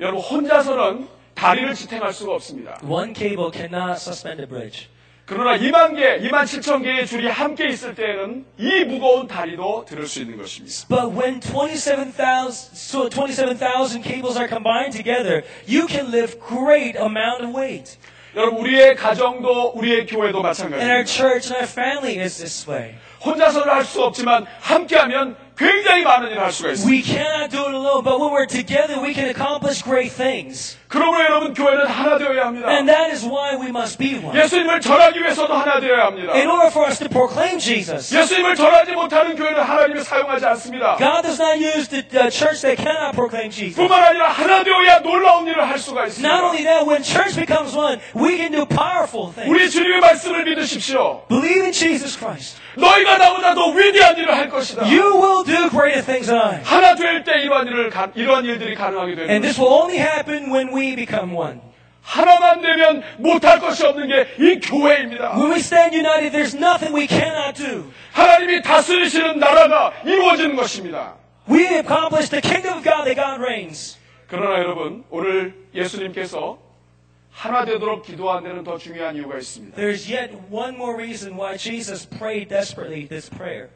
여러분 0.00 0.20
혼자서는 0.20 1.08
다리를 1.36 1.74
지탱할 1.74 2.12
수가 2.12 2.32
없습니다. 2.34 2.78
One 2.82 3.14
cable 3.14 3.50
cannot 3.52 3.96
suspend 4.00 4.40
a 4.42 4.48
bridge. 4.48 4.88
그러나 5.26 5.58
2만 5.58 5.96
개, 5.96 6.18
2만 6.20 6.44
7천 6.44 6.84
개의 6.84 7.04
줄이 7.06 7.28
함께 7.28 7.68
있을 7.68 7.94
때에는 7.96 8.46
이 8.58 8.84
무거운 8.84 9.26
다리도 9.26 9.84
들을 9.86 10.06
수 10.06 10.20
있는 10.20 10.36
것입니다. 10.38 10.86
But 10.88 11.08
when 11.18 11.40
27,000 11.40 12.48
so 12.48 13.08
27,000 13.08 14.02
cables 14.02 14.38
are 14.38 14.48
combined 14.48 14.92
together, 14.96 15.42
you 15.68 15.86
can 15.88 16.12
lift 16.14 16.38
great 16.40 16.96
amount 16.96 17.44
of 17.44 17.56
weight. 17.56 17.98
여러분 18.36 18.60
우리의 18.60 18.94
가정도 18.94 19.72
우리의 19.74 20.06
교회도 20.06 20.38
And 20.38 20.46
our 20.46 21.02
마찬가지입니다. 21.02 21.04
church 21.04 21.52
and 21.52 21.56
our 21.56 21.66
family 21.68 22.18
is 22.20 22.38
this 22.38 22.70
way. 22.70 22.94
혼자서는 23.24 23.68
할 23.68 23.84
수 23.84 24.04
없지만 24.04 24.46
함께하면 24.60 25.36
굉장히 25.57 26.03
많은 26.03 26.29
일을 26.31 26.41
할 26.41 26.51
수가 26.51 26.71
있습니다. 26.71 26.89
We 26.89 27.03
cannot 27.03 27.51
do 27.51 27.61
it 27.67 27.75
alone, 27.75 28.03
but 28.03 28.17
when 28.19 28.31
we're 28.33 28.47
together, 28.49 28.97
we 28.99 29.13
can 29.13 29.29
accomplish 29.29 29.83
great 29.83 30.09
things. 30.15 30.77
그러므로 30.87 31.23
여러분 31.23 31.53
교회는 31.53 31.85
하나 31.87 32.17
되어야 32.17 32.47
합니다. 32.47 32.67
And 32.67 32.89
that 32.91 33.11
is 33.13 33.23
why 33.25 33.55
we 33.55 33.69
must 33.69 33.97
be 33.97 34.17
one. 34.17 34.35
예수님을 34.37 34.81
전하기 34.81 35.19
위해서도 35.21 35.53
하나 35.53 35.79
되어야 35.79 36.05
합니다. 36.07 36.33
In 36.33 36.49
order 36.49 36.67
for 36.67 36.89
us 36.89 36.99
to 36.99 37.07
proclaim 37.07 37.59
Jesus, 37.59 38.11
예수님을 38.13 38.55
전하지 38.55 38.91
못하는 38.93 39.35
교회는 39.35 39.61
하나님이 39.61 40.01
사용하지 40.03 40.45
않습니다. 40.47 40.97
God 40.97 41.21
does 41.23 41.39
not 41.39 41.55
use 41.61 41.87
the 41.87 42.03
uh, 42.19 42.29
church 42.29 42.61
that 42.65 42.75
cannot 42.81 43.13
proclaim 43.15 43.51
Jesus. 43.51 43.75
뿐만 43.77 44.03
아니라 44.03 44.29
하나 44.29 44.63
되어야 44.63 44.99
놀라운 44.99 45.47
일을 45.47 45.63
할 45.69 45.77
수가 45.79 46.01
Not 46.01 46.09
있습니다. 46.11 46.43
only 46.43 46.63
that, 46.63 46.83
when 46.89 47.03
church 47.03 47.35
becomes 47.37 47.75
one, 47.77 48.01
we 48.17 48.35
can 48.35 48.51
do 48.51 48.65
powerful 48.65 49.31
things. 49.31 49.47
우리 49.47 49.69
주님의 49.69 49.99
말씀을 50.01 50.43
믿으십시오. 50.43 51.23
Believe 51.29 51.61
in 51.63 51.71
Jesus 51.71 52.17
Christ. 52.17 52.59
너희가 52.75 53.17
나보다 53.17 53.53
더 53.53 53.67
위대한 53.71 54.17
일을 54.17 54.35
할 54.35 54.49
것이다. 54.49 54.83
You 54.87 55.03
will 55.21 55.43
do 55.46 55.70
greater 55.70 56.02
things 56.04 56.26
than 56.26 56.40
I. 56.42 56.60
하나 56.62 56.94
될 56.94 57.24
때 57.24 57.40
이러한 57.40 57.66
일을 57.68 57.90
가- 57.90 58.10
이러한 58.14 58.44
일들이 58.44 58.74
가능하게 58.74 59.14
되는 59.14 59.30
And 59.30 59.42
this 59.46 59.58
will 59.60 59.72
only 59.72 59.98
happen 59.98 60.50
when 60.52 60.74
we 60.76 60.94
become 60.96 61.34
one. 61.34 61.60
하나만 62.02 62.60
되면 62.62 63.02
못할 63.18 63.58
것이 63.58 63.84
없는 63.84 64.06
게 64.08 64.26
이 64.38 64.60
교회입니다. 64.60 65.34
When 65.36 65.50
we 65.52 65.58
stand 65.58 65.96
united, 65.96 66.30
there's 66.36 66.54
nothing 66.54 66.94
we 66.94 67.06
cannot 67.08 67.54
do. 67.60 67.90
하나님이 68.12 68.62
다스리시는 68.62 69.38
나라가 69.38 69.92
이루어지는 70.04 70.54
것입니다. 70.56 71.14
We 71.48 71.64
accomplish 71.66 72.28
the 72.30 72.40
kingdom 72.40 72.78
of 72.78 72.84
God 72.84 73.04
that 73.06 73.16
God 73.16 73.40
reigns. 73.42 73.98
그러나 74.28 74.58
여러분 74.58 75.04
오늘 75.10 75.54
예수님께서 75.74 76.58
하나 77.32 77.64
되도록 77.64 78.04
기도한 78.04 78.44
데는 78.44 78.64
더 78.64 78.78
중요한 78.78 79.14
이유가 79.16 79.36
있습니다. 79.36 79.76
There's 79.76 80.06
yet 80.10 80.32
one 80.50 80.74
more 80.74 80.94
reason 80.96 81.34
why 81.38 81.56
Jesus 81.56 82.08
prayed 82.08 82.48
desperately 82.48 83.06
this 83.08 83.28
prayer. 83.30 83.68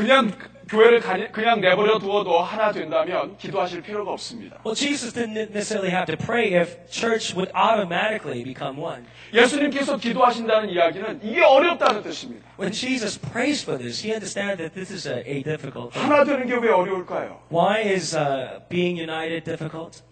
그냥 0.00 0.32
교회를 0.68 1.00
가- 1.00 1.30
그냥 1.32 1.60
내버려 1.60 1.98
두어도 1.98 2.38
하나 2.40 2.70
된다면 2.70 3.36
기도하실 3.38 3.82
필요가 3.82 4.12
없습니다. 4.12 4.56
Well, 4.64 4.74
Jesus 4.74 5.12
didn't 5.12 5.34
necessarily 5.50 5.90
have 5.90 6.06
to 6.06 6.16
pray 6.16 6.54
if 6.54 6.76
church 6.88 7.34
would 7.34 7.50
automatically 7.56 8.44
become 8.44 8.78
one. 8.80 9.04
예수님께서 9.34 9.96
기도하신다는 9.96 10.70
이야기는 10.70 11.20
이게 11.24 11.42
어렵다는 11.42 12.02
뜻입니다. 12.02 12.46
When 12.58 12.72
Jesus 12.72 13.18
prays 13.20 13.62
for 13.64 13.76
this, 13.76 14.00
he 14.06 14.12
understands 14.14 14.58
that 14.58 14.72
this 14.74 14.92
is 14.92 15.08
a, 15.08 15.18
a 15.26 15.42
difficult 15.42 15.92
thing. 15.92 16.06
하나 16.06 16.24
되는 16.24 16.46
게 16.46 16.54
왜 16.54 16.70
어려울까요? 16.70 17.40
Why 17.50 17.82
is 17.82 18.16
uh, 18.16 18.60
being 18.68 18.96
united 18.98 19.42
difficult? 19.44 20.02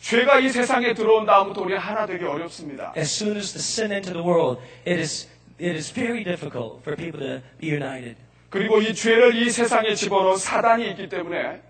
죄가 0.00 0.40
이 0.40 0.48
세상에 0.50 0.94
들어온 0.94 1.24
다음부터 1.26 1.62
우리 1.62 1.74
하나 1.76 2.04
되기 2.06 2.24
어렵습니다. 2.24 2.92
As 2.98 3.08
soon 3.22 3.36
as 3.36 3.52
the 3.54 3.62
sin 3.62 3.92
entered 3.92 4.18
the 4.18 4.26
world, 4.26 4.60
it 4.86 4.98
is 5.00 5.28
it 5.58 5.72
is 5.78 5.90
very 5.94 6.22
difficult 6.24 6.82
for 6.82 6.94
people 6.96 7.20
to 7.20 7.40
be 7.58 7.70
united. 7.72 8.16
그리고 8.56 8.80
이 8.80 8.94
죄를 8.94 9.36
이 9.36 9.50
세상에 9.50 9.94
집어넣은 9.94 10.38
사단이 10.38 10.88
있기 10.90 11.10
때문에 11.10 11.60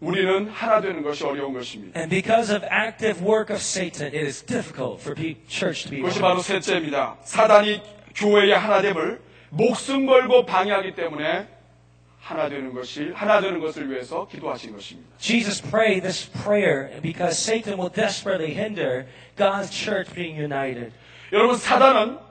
우리는 0.00 0.48
하나 0.48 0.80
되는 0.80 1.02
것이 1.02 1.22
어려운 1.24 1.52
것입니다. 1.52 2.00
And 2.00 2.08
because 2.08 2.54
of 2.54 2.64
active 2.64 3.20
work 3.22 3.52
of 3.54 3.60
Satan, 3.60 4.06
it 4.14 4.24
is 4.24 4.42
difficult 4.42 5.02
for 5.02 5.14
pe- 5.14 5.36
church 5.46 5.84
to 5.84 5.90
be 5.90 6.00
그것이. 6.00 6.20
바로 6.20 6.40
셋째입니다. 6.40 7.18
사단이 7.24 7.82
교회의 8.14 8.56
하나됨을 8.56 9.20
목숨 9.50 10.06
걸고 10.06 10.46
방해하기 10.46 10.94
때문에 10.94 11.46
하나 12.18 12.48
되는 12.48 12.72
것이 12.72 13.10
하나 13.14 13.40
되는 13.42 13.60
것을 13.60 13.90
위해서 13.90 14.26
기도하신 14.26 14.72
것입니다. 14.72 15.10
Jesus 15.18 15.60
prayed 15.62 16.00
this 16.00 16.30
prayer 16.42 16.88
because 17.02 17.36
Satan 17.36 17.78
will 17.78 17.92
desperately 17.92 18.54
hinder 18.54 19.04
God's 19.36 19.70
church 19.70 20.10
being 20.14 20.40
united. 20.40 20.92
여러분 21.32 21.56
사단은 21.56 22.29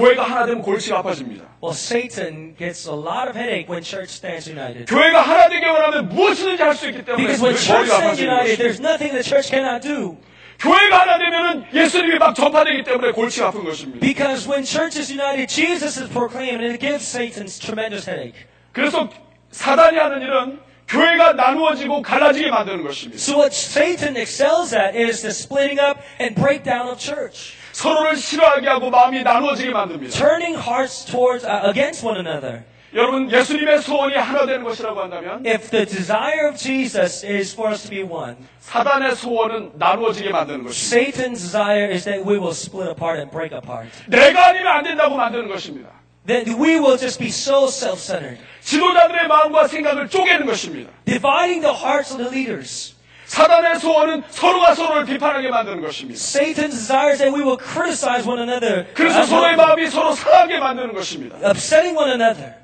교회가 0.00 0.22
하나 0.24 0.46
되면 0.46 0.62
골치가 0.62 0.98
아파집니다. 0.98 1.44
Well, 1.62 1.74
Satan 1.76 2.56
gets 2.56 2.88
a 2.88 2.96
lot 2.96 3.28
of 3.28 3.36
headache 3.36 3.68
when 3.68 3.82
church 3.82 4.16
stands 4.16 4.48
united. 4.48 4.86
교회가 4.86 5.20
하나 5.20 5.48
되기 5.48 5.64
원하면 5.66 6.08
무엇이든지 6.08 6.62
할 6.62 6.74
수 6.74 6.88
있기 6.88 7.04
때문에 7.04 7.22
Because 7.22 7.44
when 7.44 7.56
church 7.56 7.90
stands 7.90 8.20
united, 8.20 8.56
there's 8.56 8.80
nothing 8.80 9.12
the 9.12 9.22
church 9.22 9.50
cannot 9.50 9.86
do. 9.86 10.16
교회가 10.58 11.00
하나 11.00 11.18
되면은 11.18 11.66
예수님이 11.72 12.18
막 12.18 12.34
전파되기 12.34 12.84
때문에 12.84 13.12
골치가 13.12 13.48
아픈 13.48 13.64
것입니다. 13.64 14.00
Because 14.00 14.48
when 14.48 14.64
church 14.64 14.98
is 14.98 15.10
united, 15.12 15.48
Jesus 15.48 16.00
is 16.00 16.08
proclaimed, 16.10 16.60
and 16.64 16.72
it 16.76 16.80
gives 16.80 17.04
Satan 17.04 17.46
tremendous 17.48 18.08
headache. 18.08 18.36
그래서 18.72 19.08
사단이 19.50 19.96
하는 19.98 20.20
일은 20.20 20.60
교회가 20.88 21.32
나누어지고 21.34 22.02
갈라지게 22.02 22.50
만드는 22.50 22.82
것입니다. 22.82 23.16
So 23.16 23.38
what 23.38 23.54
Satan 23.54 24.16
excels 24.16 24.74
at 24.74 24.96
is 24.96 25.22
the 25.22 25.30
splitting 25.30 25.80
up 25.80 26.00
and 26.20 26.34
breakdown 26.34 26.88
of 26.88 26.98
church, 26.98 27.54
서로를 27.80 28.16
싫어하게 28.16 28.68
하고 28.68 28.90
마음이 28.90 29.22
나누어지게 29.22 29.70
만듭니다. 29.70 30.12
turning 30.14 30.54
hearts 30.60 31.06
towards 31.06 31.46
uh, 31.46 31.66
against 31.66 32.04
one 32.06 32.18
another. 32.18 32.62
여러분 32.92 33.30
예수님의 33.30 33.80
소원이 33.80 34.16
하나 34.16 34.44
되는 34.44 34.64
것이라고 34.64 35.00
한다면 35.00 35.46
If 35.46 35.70
the 35.70 35.86
desire 35.86 36.48
of 36.48 36.58
Jesus 36.58 37.24
is 37.24 37.54
for 37.54 37.72
us 37.72 37.88
to 37.88 37.90
be 37.90 38.02
one, 38.02 38.36
사단의 38.58 39.16
소원은 39.16 39.72
나누어지게 39.76 40.28
만드는 40.28 40.64
것입니다. 40.64 40.74
Satan's 40.74 41.40
desire 41.40 41.90
is 41.90 42.04
that 42.04 42.20
we 42.28 42.36
will 42.36 42.52
split 42.52 42.90
apart 42.90 43.16
and 43.18 43.30
break 43.30 43.56
apart. 43.56 43.88
내가 44.08 44.48
아니면 44.48 44.66
안 44.76 44.84
된다고 44.84 45.16
만드는 45.16 45.48
것입니다. 45.48 45.88
That 46.26 46.50
we 46.52 46.76
will 46.76 46.98
just 46.98 47.18
be 47.18 47.28
so 47.28 47.64
self-centered, 47.64 48.42
지도자들의 48.60 49.26
마음과 49.26 49.68
생각을 49.68 50.08
쪼개는 50.08 50.44
것입니다. 50.44 50.90
dividing 51.06 51.62
the 51.62 51.74
hearts 51.74 52.12
of 52.12 52.18
the 52.18 52.28
leaders. 52.28 52.94
사단의 53.30 53.78
소원은 53.78 54.24
서로가 54.28 54.74
서로를 54.74 55.04
비판하게 55.04 55.50
만드는 55.50 55.80
것입니다. 55.82 56.18
Satan's 56.18 56.72
desire 56.72 57.10
is 57.10 57.18
that 57.18 57.30
we 57.32 57.44
will 57.44 57.56
criticize 57.56 58.26
one 58.28 58.40
another, 58.40 58.86
그래서 58.92 59.22
서로의 59.22 59.54
마음이 59.54 59.88
서로 59.88 60.10
상하게 60.10 60.58
만드는 60.58 60.92
것입니다. 60.92 61.36
upsetting 61.48 61.96
one 61.96 62.10
another, 62.10 62.54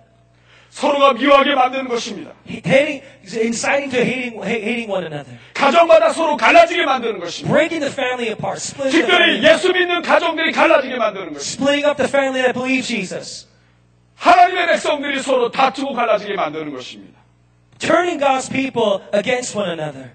서로가 0.71 1.13
미워하게 1.13 1.55
만드는 1.55 1.87
것입니다. 1.87 2.33
hating, 2.51 3.01
inciting 3.39 3.91
to 3.93 4.01
hating, 4.01 4.43
ha- 4.43 4.59
hating 4.59 4.91
one 4.91 5.07
another, 5.07 5.39
가정마다 5.55 6.11
서로 6.11 6.37
갈라지게 6.37 6.85
만드는 6.85 7.21
것입니다. 7.21 7.55
breaking 7.55 7.79
the 7.87 7.93
family 7.93 8.35
apart, 8.35 8.59
splitting 8.59 8.91
the 8.91 9.07
특별히 9.07 9.45
예수 9.47 9.73
믿는 9.73 10.03
가정들이 10.03 10.51
갈라지게 10.51 10.97
만드는 10.97 11.33
것입니다. 11.33 11.47
splitting 11.47 11.87
up 11.87 11.97
the 11.97 12.09
family 12.11 12.43
that 12.43 12.59
believes 12.59 12.89
Jesus, 12.89 13.47
하나님의 14.17 14.67
백성들이 14.67 15.23
서로 15.23 15.49
다투고 15.49 15.95
갈라지게 15.95 16.35
만드는 16.35 16.75
것입니다. 16.75 17.21
turning 17.79 18.19
God's 18.19 18.51
people 18.51 19.07
against 19.15 19.57
one 19.57 19.71
another. 19.71 20.11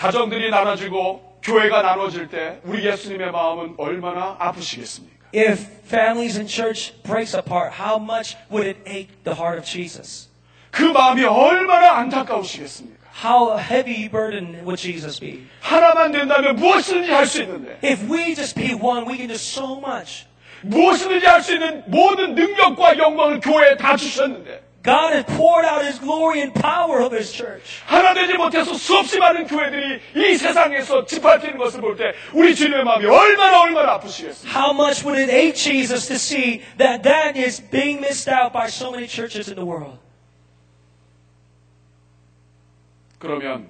가정들이 0.00 0.48
나눠지고 0.48 1.20
교회가 1.42 1.82
나눠질 1.82 2.28
때 2.28 2.58
우리 2.64 2.86
예수님의 2.86 3.32
마음은 3.32 3.74
얼마나 3.76 4.34
아프시겠습니까? 4.38 5.26
If 5.34 5.60
families 5.86 6.38
and 6.38 6.50
church 6.50 6.94
breaks 7.02 7.36
apart, 7.36 7.74
how 7.78 8.00
much 8.02 8.34
would 8.50 8.66
it 8.66 8.80
ache 8.88 9.10
the 9.24 9.36
heart 9.38 9.58
of 9.58 9.66
Jesus? 9.66 10.30
그 10.70 10.84
마음이 10.84 11.22
얼마나 11.24 11.98
안타까우시겠습니까? 11.98 12.98
How 13.22 13.58
heavy 13.58 14.08
burden 14.08 14.64
would 14.64 14.80
Jesus 14.80 15.20
be? 15.20 15.44
하나만 15.60 16.12
된다면 16.12 16.56
무엇이든지 16.56 17.12
할 17.12 17.26
수 17.26 17.42
있는데 17.42 17.78
If 17.84 18.10
we 18.10 18.34
just 18.34 18.54
be 18.58 18.72
one, 18.72 19.04
we 19.06 19.18
can 19.18 19.28
do 19.28 19.34
so 19.36 19.76
much. 19.76 20.24
무엇이든지 20.62 21.26
할 21.26 21.42
수 21.42 21.52
있는 21.52 21.82
모든 21.88 22.34
능력과 22.34 22.96
영광을 22.96 23.40
교회에 23.40 23.76
다 23.76 23.98
주셨는데 23.98 24.62
God 24.82 25.12
has 25.12 25.24
poured 25.36 25.66
out 25.66 25.84
His 25.84 25.98
glory 26.00 26.40
and 26.40 26.54
power 26.54 27.02
of 27.04 27.12
His 27.14 27.30
church. 27.30 27.82
하나 27.84 28.14
되지 28.14 28.32
못해서 28.38 28.72
수없이 28.72 29.18
많은 29.18 29.46
교회들이 29.46 30.00
이 30.16 30.36
세상에서 30.36 31.04
짓밟히는 31.04 31.58
것을 31.58 31.80
볼 31.82 31.96
때 31.96 32.14
우리 32.32 32.54
주님의 32.54 32.84
마음이 32.84 33.04
얼마나 33.04 33.60
얼마나 33.60 33.92
아프시겠습니까? 33.94 34.48
How 34.58 34.72
much 34.72 35.04
would 35.04 35.20
it 35.20 35.30
ache 35.30 35.54
Jesus 35.54 36.08
to 36.08 36.16
see 36.16 36.62
that 36.78 37.02
that 37.02 37.36
is 37.38 37.60
being 37.70 38.00
missed 38.00 38.28
out 38.32 38.52
by 38.54 38.68
so 38.68 38.90
many 38.90 39.06
churches 39.06 39.50
in 39.50 39.56
the 39.56 39.66
world? 39.68 39.98
그러면 43.18 43.68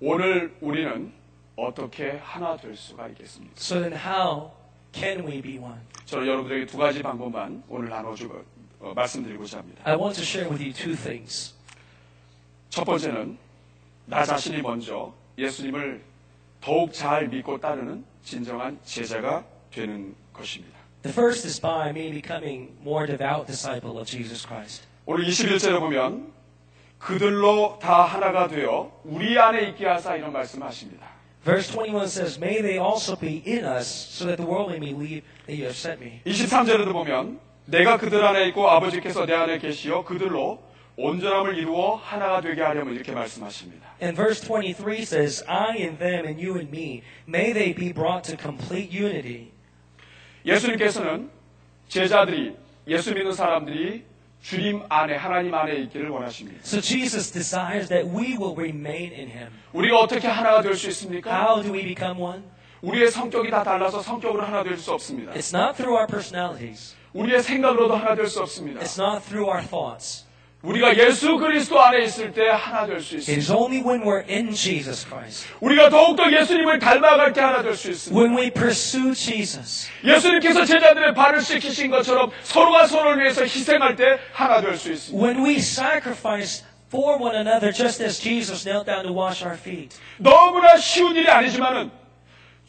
오늘 0.00 0.54
우리는 0.60 1.12
어떻게 1.56 2.20
하나 2.22 2.56
될 2.56 2.76
수가 2.76 3.08
있겠습니까? 3.08 3.54
So 3.56 3.80
then, 3.80 3.94
how 3.94 4.50
can 4.92 5.26
we 5.26 5.40
be 5.40 5.56
one? 5.58 5.80
저는 6.04 6.26
여러분들에게 6.26 6.66
두 6.66 6.76
가지 6.76 7.02
방법만 7.02 7.62
오늘 7.68 7.88
나눠주고 7.88 8.34
어, 8.34 8.42
말씀드리고자 8.92 9.58
합니다. 9.58 9.82
I 9.84 9.96
want 9.96 10.14
to 10.16 10.22
share 10.22 10.50
with 10.50 10.62
you 10.62 10.72
two 10.72 10.94
things. 10.94 11.54
첫 12.68 12.84
번째는 12.84 13.38
나 14.06 14.24
자신이 14.24 14.60
먼저 14.60 15.14
예수님을 15.38 16.02
더욱 16.60 16.92
잘 16.92 17.28
믿고 17.28 17.58
따르는 17.58 18.04
진정한 18.24 18.78
제자가 18.84 19.44
되는 19.70 20.14
것입니다. 20.32 20.78
The 21.02 21.12
first 21.12 21.46
is 21.46 21.60
by 21.60 21.90
me 21.90 22.10
becoming 22.10 22.72
more 22.80 23.06
devout 23.06 23.46
disciple 23.46 23.96
of 23.98 24.06
Jesus 24.06 24.46
Christ. 24.46 24.84
오늘 25.06 25.26
21절에 25.26 25.78
보면 25.78 26.32
그들로 26.98 27.78
다 27.80 28.04
하나가 28.04 28.48
되어 28.48 28.90
우리 29.04 29.38
안에 29.38 29.68
있게 29.68 29.86
하사 29.86 30.16
이런 30.16 30.32
말씀을 30.32 30.66
하십니다. 30.66 31.06
Verse 31.44 31.70
21 31.70 32.08
says, 32.08 32.38
May 32.38 32.62
they 32.62 32.78
also 32.78 33.14
be 33.14 33.42
in 33.46 33.66
us, 33.66 33.86
so 33.86 34.24
that 34.24 34.38
the 34.38 34.50
world 34.50 34.70
may 34.70 34.80
believe 34.80 35.22
that 35.46 35.54
you 35.54 35.64
have 35.64 35.76
sent 35.76 36.00
me. 36.02 36.22
23절에도 36.24 36.90
보면 36.92 37.38
내가 37.66 37.96
그들 37.96 38.24
안에 38.24 38.48
있고 38.48 38.68
아버지께서 38.68 39.26
내 39.26 39.34
안에 39.34 39.58
계시어 39.58 40.04
그들로 40.04 40.62
온전함을 40.96 41.56
이루어 41.58 41.96
하나가 41.96 42.40
되게 42.40 42.62
하려면 42.62 42.94
이렇게 42.94 43.12
말씀하십니다. 43.12 43.88
And 44.02 44.14
verse 44.16 44.40
23 44.46 45.02
says, 45.02 45.44
I 45.48 45.76
in 45.78 45.98
them 45.98 46.26
and 46.26 46.40
you 46.40 46.56
in 46.58 46.68
me, 46.68 47.02
may 47.26 47.52
they 47.52 47.74
be 47.74 47.92
brought 47.92 48.22
to 48.30 48.36
complete 48.40 48.90
unity. 48.92 49.50
예수님께서는 50.46 51.30
제자들이 51.88 52.54
예수 52.86 53.14
믿는 53.14 53.32
사람들이 53.32 54.04
주님 54.42 54.82
안에 54.90 55.16
하나님 55.16 55.54
안에 55.54 55.74
있기를 55.76 56.10
원하십니다. 56.10 56.60
So 56.62 56.80
Jesus 56.80 57.32
desires 57.32 57.88
that 57.88 58.06
we 58.06 58.36
will 58.36 58.54
remain 58.54 59.12
in 59.12 59.28
him. 59.30 59.48
우리가 59.72 59.98
어떻게 59.98 60.28
하나가 60.28 60.60
될 60.60 60.76
수 60.76 60.88
있습니까? 60.90 61.30
How 61.32 61.62
do 61.62 61.72
we 61.72 61.82
become 61.82 62.20
one? 62.22 62.42
우리의 62.82 63.10
성격이 63.10 63.50
다 63.50 63.62
달라서 63.64 64.02
성격으로 64.02 64.42
하나 64.44 64.62
될 64.62 64.76
수 64.76 64.92
없습니다. 64.92 65.32
It's 65.32 65.56
not 65.56 65.76
through 65.76 65.96
our 65.96 66.06
personalities. 66.06 66.94
우리의 67.14 67.42
생각으로도 67.42 67.94
하나 67.96 68.14
될 68.14 68.26
수 68.28 68.40
없습니다. 68.42 68.80
It's 68.80 68.98
not 69.00 69.24
through 69.26 69.48
our 69.50 69.66
thoughts. 69.66 70.24
우리가 70.62 70.96
예수 70.96 71.36
그리스도 71.36 71.78
안에 71.78 72.04
있을 72.04 72.32
때 72.32 72.48
하나 72.48 72.86
될 72.86 72.98
수 73.00 73.16
있습니다. 73.16 73.38
is 73.38 73.52
only 73.52 73.82
when 73.84 74.00
we're 74.02 74.24
in 74.28 74.50
Jesus 74.54 75.06
Christ, 75.06 75.46
우리가 75.60 75.90
더욱더 75.90 76.32
예수님을 76.32 76.78
닮아갈 76.78 77.32
때 77.34 77.42
하나 77.42 77.62
될 77.62 77.76
수 77.76 77.90
있습니다. 77.90 78.18
when 78.18 78.34
we 78.36 78.50
pursue 78.50 79.14
Jesus, 79.14 79.90
예수님께서 80.02 80.64
제자들의 80.64 81.12
발을 81.14 81.42
씻기신 81.42 81.90
것처럼 81.90 82.30
서로가 82.42 82.86
서로를 82.86 83.22
위해서 83.22 83.42
희생할 83.42 83.94
때 83.96 84.18
하나 84.32 84.62
될 84.62 84.76
수 84.78 84.90
있습니다. 84.90 85.22
when 85.22 85.44
we 85.44 85.56
sacrifice 85.56 86.64
for 86.88 87.18
one 87.20 87.36
another, 87.36 87.70
just 87.70 88.02
as 88.02 88.18
Jesus 88.18 88.64
knelt 88.64 88.86
down 88.86 89.04
to 89.04 89.12
wash 89.12 89.44
our 89.44 89.58
feet. 89.58 89.94
너무나 90.18 90.78
쉬운 90.78 91.14
일이 91.14 91.28
아니지만은 91.28 91.90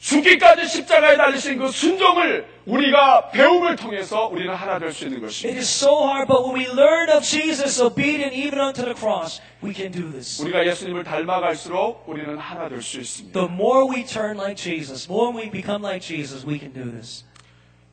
죽기까지 0.06 0.68
십자가에 0.68 1.18
달리신 1.18 1.58
그 1.58 1.72
순종을 1.72 2.46
우리가 2.68 3.32
배움을 3.32 3.76
통해서 3.76 4.28
우리는 4.28 4.54
하나 4.54 4.78
될 4.78 4.94
수 4.94 5.06
있는 5.06 5.18
It 5.18 5.26
것입니다. 5.26 5.58
is 5.60 5.68
so 5.68 5.98
hard, 6.06 6.28
but 6.28 6.46
when 6.46 6.54
we 6.56 6.68
learn 6.70 7.10
of 7.10 7.24
Jesus, 7.26 7.82
obedient 7.82 8.32
even 8.36 8.60
unto 8.60 8.84
the 8.86 8.94
cross, 8.94 9.42
we 9.64 9.74
can 9.74 9.92
do 9.92 10.12
this. 10.12 10.40
우리가 10.44 10.64
예수님을 10.68 11.04
닮아갈수록 11.04 12.04
우리는 12.08 12.38
하나 12.38 12.70
될 12.70 12.84
수 12.84 13.00
있습니다. 13.00 13.34
The 13.34 13.50
more 13.52 13.90
we 13.90 14.06
turn 14.06 14.38
like 14.38 14.56
Jesus, 14.62 15.10
more 15.10 15.34
we 15.36 15.50
become 15.50 15.82
like 15.84 16.06
Jesus, 16.06 16.46
we 16.46 16.60
can 16.60 16.72
do 16.72 16.84
this. 16.92 17.26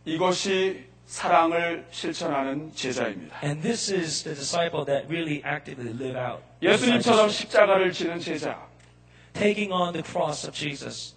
이것이 0.04 0.84
사랑을 1.06 1.86
실천하는 1.90 2.72
제자입니다. 2.74 3.36
And 3.42 3.62
this 3.62 3.90
is 3.92 4.22
the 4.24 4.36
disciple 4.36 4.84
that 4.84 5.06
really 5.08 5.42
actively 5.46 5.92
live 5.96 6.18
out. 6.20 6.42
예수님처럼 6.62 7.30
십자가를 7.30 7.90
지는 7.92 8.20
제자. 8.20 8.68
taking 9.32 9.72
on 9.72 9.94
the 9.94 10.02
cross 10.04 10.46
of 10.46 10.52
Jesus, 10.54 11.14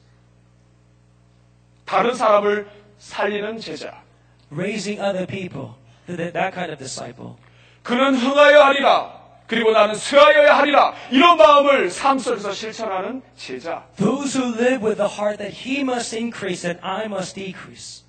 다른 1.86 2.14
사람을 2.14 2.68
살리는 2.98 3.60
제자. 3.60 4.06
raising 4.52 5.00
other 5.00 5.26
people, 5.26 5.76
that, 6.08 6.34
that 6.34 6.54
kind 6.54 6.72
of 6.72 6.78
disciple. 6.78 7.36
그는 7.84 8.16
흥하여 8.16 8.62
하리라. 8.62 9.26
그리고 9.48 9.72
나는 9.72 9.94
쇠하여야 9.94 10.58
하리라. 10.58 10.94
이런 11.12 11.38
마음을 11.38 11.92
삶 11.92 12.18
속에서 12.18 12.52
실천하는 12.52 13.22
제자. 13.36 13.86
Those 13.98 14.40
who 14.40 14.56
live 14.56 14.84
with 14.84 14.98
the 14.98 15.10
heart 15.10 15.38
that 15.38 15.54
he 15.54 15.82
must 15.82 16.16
increase 16.16 16.68
and 16.68 16.80
I 16.84 17.06
must 17.06 17.36
decrease. 17.36 18.04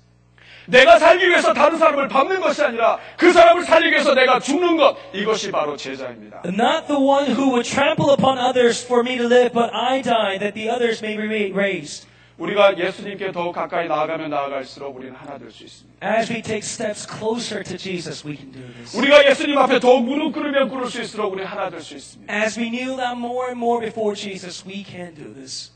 내가 0.65 0.99
살기 0.99 1.29
위해서 1.29 1.53
다른 1.53 1.77
사람을 1.77 2.09
밟는 2.09 2.41
것이 2.41 2.61
아니라 2.61 2.97
그 3.17 3.31
사람을 3.31 3.63
살리기 3.63 3.91
위해서 3.91 4.15
내가 4.15 4.39
죽는 4.39 4.77
것. 4.77 4.97
이것이 5.13 5.51
바로 5.51 5.77
제자입니다. 5.77 6.41
Not 6.45 6.87
the 6.87 6.99
one 6.99 7.31
who 7.31 7.51
would 7.51 7.69
trample 7.69 8.11
upon 8.11 8.37
others 8.39 8.83
for 8.83 9.01
me 9.01 9.17
to 9.17 9.27
live, 9.27 9.53
but 9.53 9.69
I 9.73 10.01
die 10.01 10.39
that 10.39 10.55
the 10.55 10.69
others 10.69 11.03
may 11.03 11.15
be 11.15 11.53
raised. 11.53 12.07
우리가 12.37 12.77
예수님께 12.77 13.31
더욱 13.31 13.53
가까이 13.53 13.87
나아가면 13.87 14.29
나아갈수록 14.29 14.95
우리는 14.95 15.15
하나 15.15 15.37
될 15.39 15.49
수 15.51 15.63
있습니다. 15.63 16.07
As 16.07 16.31
we 16.31 16.41
take 16.41 16.59
steps 16.61 17.07
closer 17.07 17.63
to 17.63 17.77
Jesus, 17.77 18.25
we 18.27 18.35
can 18.37 18.51
do 18.51 18.61
this. 18.61 18.95
우리가 18.95 19.25
예수님 19.27 19.57
앞에 19.57 19.79
더욱 19.79 20.03
무릎 20.05 20.33
꿇으면 20.33 20.69
꿇을 20.69 20.85
수 20.87 21.01
있을수록 21.01 21.33
우리 21.33 21.43
하나 21.43 21.69
될 21.69 21.81
수 21.81 21.95
있습니다. 21.95 22.31
As 22.31 22.59
we 22.59 22.69
kneel 22.69 22.95
down 22.95 23.17
more 23.17 23.47
and 23.49 23.57
more 23.57 23.79
before 23.81 24.15
Jesus, 24.15 24.63
we 24.67 24.83
can 24.85 25.15
do 25.15 25.33
this. 25.33 25.71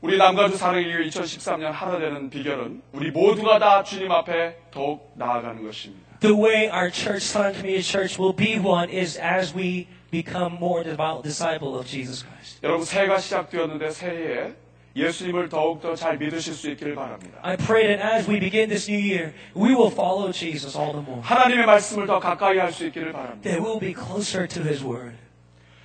우리 0.00 0.16
남가주 0.16 0.56
사랑의 0.56 1.08
2013년 1.10 1.70
하나 1.70 1.98
되는 1.98 2.28
비결은 2.30 2.82
우리 2.92 3.10
모두가 3.10 3.58
다 3.58 3.84
주님 3.84 4.10
앞에 4.10 4.56
더욱 4.70 5.12
나아가는 5.16 5.62
것입니다. 5.62 6.02
The 6.20 6.34
way 6.34 6.68
our 6.70 6.90
church, 6.90 7.22
Sun 7.28 7.52
Community 7.52 7.82
Church, 7.82 8.18
will 8.18 8.34
be 8.34 8.58
one 8.58 8.88
is 8.90 9.20
as 9.20 9.54
we 9.54 9.86
become 10.10 10.56
more 10.56 10.82
devout 10.82 11.22
disciple 11.22 11.76
of 11.76 11.86
Jesus 11.86 12.24
Christ. 12.24 12.58
여러분 12.64 12.84
새해가 12.86 13.18
시작되었는데 13.18 13.90
새해에 13.90 14.54
예수님을 14.94 15.48
더욱더 15.48 15.94
잘 15.94 16.18
믿으실 16.18 16.54
수 16.54 16.70
있기를 16.70 16.94
바랍니다. 16.94 17.38
I 17.42 17.56
pray 17.56 17.86
that 17.86 18.02
as 18.02 18.30
we 18.30 18.38
begin 18.38 18.68
this 18.68 18.90
new 18.90 19.00
year, 19.00 19.32
we 19.56 19.74
will 19.74 19.90
follow 19.90 20.30
Jesus 20.32 20.76
all 20.76 20.92
the 20.92 21.02
more. 21.04 21.22
하나님의 21.22 21.66
말씀을 21.66 22.06
더 22.06 22.18
가까이 22.20 22.58
할 22.58 22.72
수 22.72 22.86
있기를 22.86 23.12
바랍니다. 23.12 23.42
That 23.48 23.62
we'll 23.62 23.80
be 23.80 23.94
closer 23.94 24.46
to 24.46 24.62
His 24.62 24.84
Word. 24.84 25.16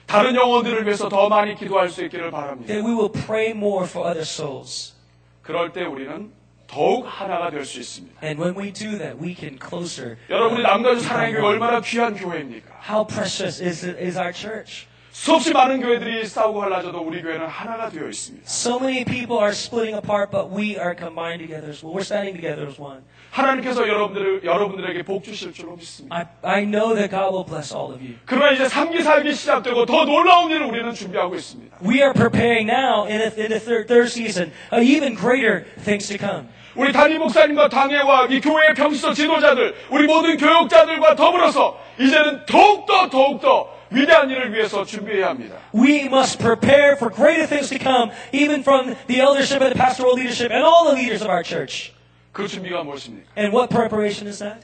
다른 0.05 0.35
영혼들을 0.35 0.85
위해서 0.85 1.09
더 1.09 1.27
많이 1.29 1.55
기도할 1.55 1.89
수 1.89 2.03
있기를 2.05 2.31
바랍니다. 2.31 2.67
That 2.73 2.85
we 2.85 2.93
will 2.95 3.11
pray 3.11 3.51
more 3.51 3.85
for 3.85 4.07
other 4.07 4.25
souls. 4.25 4.93
그럴 5.41 5.71
때 5.71 5.83
우리는 5.83 6.31
더욱 6.67 7.05
하나가 7.07 7.49
될 7.49 7.63
수 7.63 7.79
있습니다. 7.79 8.19
And 8.21 8.41
when 8.41 8.57
we 8.57 8.71
do 8.73 8.97
that, 8.97 9.17
we 9.21 9.33
can 9.33 9.57
closer. 9.57 10.17
여러분이 10.29 10.59
uh, 10.59 10.63
남가주 10.63 10.99
사랑의 10.99 11.33
교회. 11.35 11.43
얼마나 11.43 11.79
귀한 11.81 12.13
교회입니까? 12.15 12.75
How 12.83 13.07
precious 13.07 13.63
is, 13.63 13.85
is 13.85 14.17
our 14.17 14.33
church? 14.33 14.87
수없이 15.16 15.52
많은 15.52 15.82
교회들이 15.82 16.24
싸우고 16.24 16.60
갈라져도 16.60 17.00
우리 17.00 17.20
교회는 17.20 17.46
하나가 17.46 17.90
되어 17.90 18.08
있습니다. 18.08 18.46
So 18.46 18.78
many 18.80 19.04
people 19.04 19.38
are 19.38 19.52
splitting 19.52 19.94
apart, 19.94 20.30
but 20.32 20.48
we 20.48 20.78
are 20.78 20.96
combined 20.96 21.38
together 21.38 21.68
as 21.68 21.84
well. 21.84 21.92
We're 21.92 22.02
standing 22.02 22.34
together 22.34 22.66
as 22.66 22.80
one. 22.80 23.04
하나님께서 23.30 23.86
여러분들, 23.86 24.42
여러분들에게 24.42 25.02
복 25.02 25.22
주실 25.24 25.52
줄로 25.52 25.76
믿습니다. 25.76 26.16
I, 26.16 26.26
I 26.42 26.64
know 26.64 26.94
that 26.94 27.10
God 27.10 27.32
will 27.32 27.44
bless 27.44 27.74
all 27.74 27.92
of 27.92 28.00
you. 28.00 28.16
그러나 28.24 28.52
이제 28.52 28.64
3기, 28.64 29.04
4기 29.04 29.34
시작되고 29.34 29.84
더 29.84 30.04
놀라운 30.06 30.50
일을 30.50 30.64
우리는 30.64 30.92
준비하고 30.94 31.34
있습니다. 31.34 31.76
We 31.84 32.00
are 32.00 32.14
preparing 32.14 32.70
now 32.70 33.04
in 33.04 33.20
the, 33.20 33.30
in 33.36 33.48
the 33.52 33.60
third, 33.60 33.86
third 33.88 34.08
season, 34.08 34.50
uh, 34.72 34.80
even 34.80 35.14
greater 35.14 35.64
things 35.84 36.08
to 36.08 36.16
come. 36.16 36.48
우리 36.77 36.93
담임 36.93 37.17
목사님과 37.19 37.69
당회와 37.69 38.27
이 38.27 38.39
교회의 38.39 38.75
평시도 38.75 39.13
지도자들, 39.13 39.75
우리 39.89 40.05
모든 40.05 40.37
교육자들과 40.37 41.15
더불어서 41.15 41.79
이제는 41.99 42.45
더욱더 42.45 43.09
더욱더 43.09 43.75
위대한 43.89 44.29
일을 44.29 44.53
위해서 44.53 44.85
준비해야 44.85 45.29
합니다. 45.29 45.57
We 45.73 46.05
must 46.05 46.37
prepare 46.37 46.93
for 46.93 47.11
greater 47.13 47.47
things 47.47 47.69
to 47.69 47.79
come, 47.79 48.11
even 48.31 48.61
from 48.61 48.95
the 49.07 49.19
eldership 49.19 49.63
and 49.63 49.73
the 49.73 49.79
pastoral 49.79 50.13
leadership 50.15 50.51
and 50.53 50.63
all 50.63 50.85
the 50.85 50.95
leaders 50.95 51.23
of 51.23 51.31
our 51.31 51.43
church. 51.43 51.93
그 52.31 52.47
준비가 52.47 52.83
무엇입니까? 52.83 53.31
And 53.35 53.55
what 53.55 53.73
preparation 53.73 54.27
is 54.27 54.39
that? 54.39 54.61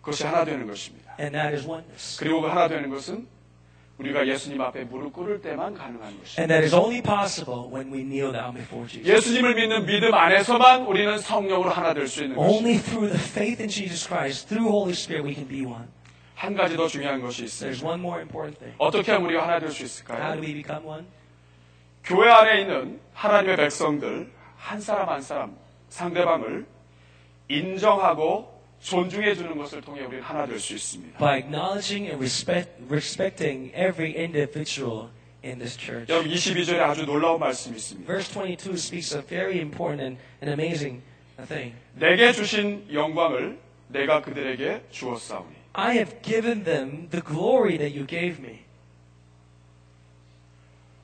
그것이 0.00 0.24
하나 0.24 0.44
되는 0.46 0.66
것입니다. 0.66 1.12
And 1.20 1.36
that 1.36 1.54
is 1.54 1.66
oneness. 1.66 2.16
그리고 2.18 2.40
그 2.40 2.48
하나 2.48 2.68
되는 2.68 2.88
것은 2.88 3.26
우리가 4.00 4.26
예수님 4.26 4.60
앞에 4.60 4.84
무릎 4.84 5.12
꿇을 5.12 5.40
때만 5.42 5.74
가능한 5.74 6.00
것입니다. 6.18 6.40
And 6.40 6.48
that 6.52 6.64
is 6.64 6.74
only 6.74 7.02
possible 7.02 7.68
when 7.72 7.92
we 7.92 8.00
kneel 8.02 8.32
down 8.32 8.54
before 8.54 8.86
Jesus. 8.88 9.06
예수님을 9.06 9.54
믿는 9.54 9.84
믿음 9.86 10.14
안에서만 10.14 10.86
우리는 10.86 11.18
성령으로 11.18 11.70
하나 11.70 11.92
될 11.94 12.08
수 12.08 12.22
있는 12.24 12.36
것입니다. 12.36 12.56
Only 12.58 12.82
through 12.82 13.12
the 13.12 13.20
faith 13.30 13.60
in 13.60 13.68
Jesus 13.68 14.06
Christ, 14.08 14.48
through 14.48 14.68
Holy 14.72 14.92
Spirit, 14.92 15.26
we 15.28 15.34
can 15.34 15.46
be 15.48 15.64
one. 15.64 15.86
한 16.34 16.54
가지 16.56 16.74
더 16.76 16.86
중요한 16.88 17.20
것이 17.20 17.44
There's 17.44 17.76
있습니다. 17.76 17.86
one 17.86 18.00
more 18.00 18.20
important 18.20 18.58
thing. 18.58 18.74
어떻게 18.78 19.12
하면 19.12 19.26
우리가 19.28 19.42
하나 19.44 19.58
될수 19.60 19.84
How 19.84 19.86
있을까요? 19.86 20.32
do 20.34 20.42
we 20.42 20.54
become 20.54 20.86
one? 20.88 21.04
교회 22.02 22.30
안에 22.30 22.62
있는 22.62 22.98
하나님의 23.12 23.56
백성들 23.56 24.30
한 24.56 24.80
사람 24.80 25.08
한 25.10 25.20
사람 25.20 25.54
상대방을 25.90 26.64
인정하고 27.48 28.59
존중해 28.80 29.34
주는 29.34 29.56
것을 29.56 29.80
통해 29.82 30.02
우리는 30.02 30.22
하나 30.22 30.46
될 30.46 30.58
수 30.58 30.74
있습니다. 30.74 31.18
By 31.18 31.38
acknowledging 31.38 32.06
and 32.08 32.16
respect, 32.16 32.70
respecting 32.90 33.72
every 33.76 34.16
individual 34.16 35.08
in 35.44 35.58
this 35.58 35.76
church. 35.78 36.10
여러분 36.10 36.30
22절에 36.32 36.80
아주 36.80 37.04
놀라운 37.04 37.38
말씀이 37.40 37.76
있습니다. 37.76 38.06
Verse 38.10 38.32
22 38.32 38.74
speaks 38.74 39.14
a 39.14 39.22
very 39.22 39.58
important 39.60 40.02
and, 40.02 40.18
and 40.42 40.50
amazing 40.52 41.02
thing. 41.46 41.74
내게 41.94 42.32
주신 42.32 42.86
영광을 42.92 43.58
내가 43.88 44.22
그들에게 44.22 44.82
주었사오니 44.90 45.60
I 45.72 45.96
have 45.96 46.22
given 46.22 46.64
them 46.64 47.08
the 47.10 47.22
glory 47.22 47.76
that 47.78 47.96
you 47.96 48.06
gave 48.06 48.42
me. 48.42 48.60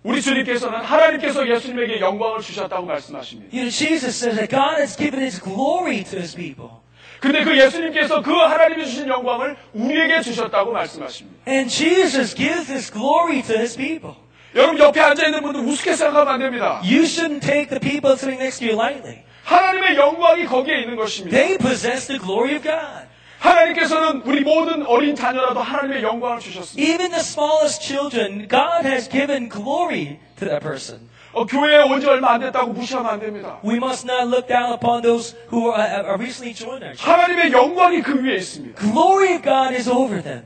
우리 0.03 0.23
주님께서는 0.23 0.79
하나님께서 0.81 1.49
예수님에게 1.49 2.01
영광을 2.01 2.41
주셨다고 2.41 2.87
말씀하십니다. 2.87 3.51
You 3.53 3.67
know, 3.67 3.71
Jesus 3.71 4.17
says 4.17 4.37
that 4.39 4.49
God 4.49 4.79
has 4.79 4.97
given 4.97 5.21
His 5.21 5.43
glory 5.43 6.05
to 6.05 6.19
His 6.19 6.35
people. 6.35 6.81
근데 7.27 7.43
그 7.43 7.59
예수님께서 7.59 8.23
그 8.23 8.33
하나님이 8.33 8.85
주신 8.85 9.09
영광을 9.09 9.57
우리에게 9.73 10.21
주셨다고 10.21 10.73
말씀하십니다. 10.73 11.51
And 11.51 11.69
Jesus 11.69 12.35
gives 12.37 12.71
His 12.71 12.93
glory 12.93 13.43
to 13.43 13.57
His 13.57 13.77
people. 13.77 14.15
여러분 14.55 14.79
옆에 14.79 15.01
앉아 15.01 15.27
있는 15.27 15.43
분들 15.43 15.61
우습게 15.61 15.95
생각하면 15.95 16.35
안 16.35 16.41
됩니다. 16.41 16.81
You 16.85 17.03
shouldn't 17.03 17.43
take 17.43 17.69
the 17.69 17.81
people 17.81 18.15
sitting 18.15 18.41
next 18.41 18.61
to 18.61 18.69
you 18.69 18.81
lightly. 18.81 19.25
하나님의 19.45 19.97
영광이 19.97 20.45
거기에 20.47 20.81
있는 20.81 20.97
것입니다. 20.97 21.37
They 21.37 21.59
possess 21.59 22.07
the 22.07 22.19
glory 22.21 22.55
of 22.57 22.63
God. 22.63 23.07
하나님께서는 23.39 24.23
우리 24.25 24.41
모든 24.41 24.87
어린 24.87 25.15
자녀라도 25.15 25.61
하나님의 25.61 26.03
영광을 26.03 26.41
주셨습니다. 26.41 26.81
Even 26.81 27.11
the 27.11 27.21
smallest 27.21 27.83
children, 27.83 28.49
God 28.49 28.87
has 28.87 29.09
given 29.09 29.49
glory 29.51 30.19
to 30.39 30.49
that 30.49 30.61
person. 30.61 31.09
어, 31.37 31.45
교회에 31.45 31.83
온지 31.83 32.07
얼마 32.07 32.33
안 32.33 32.41
됐다고 32.41 32.73
무시하면 32.73 33.13
안 33.13 33.21
됩니다. 33.21 33.61
We 33.63 33.77
must 33.77 34.09
not 34.11 34.27
look 34.29 34.49
down 34.49 34.73
upon 34.73 35.03
those 35.03 35.37
who 35.53 35.69
are, 35.69 36.09
are 36.09 36.17
recently 36.17 36.55
joined 36.55 36.83
our 36.83 36.97
church. 36.97 37.05
하나님의 37.05 37.53
영광이 37.53 38.01
그 38.01 38.25
위에 38.25 38.37
있습니다. 38.37 38.81
Glory 38.81 39.35
of 39.35 39.43
God 39.43 39.75
is 39.77 39.87
over 39.87 40.23
them. 40.23 40.45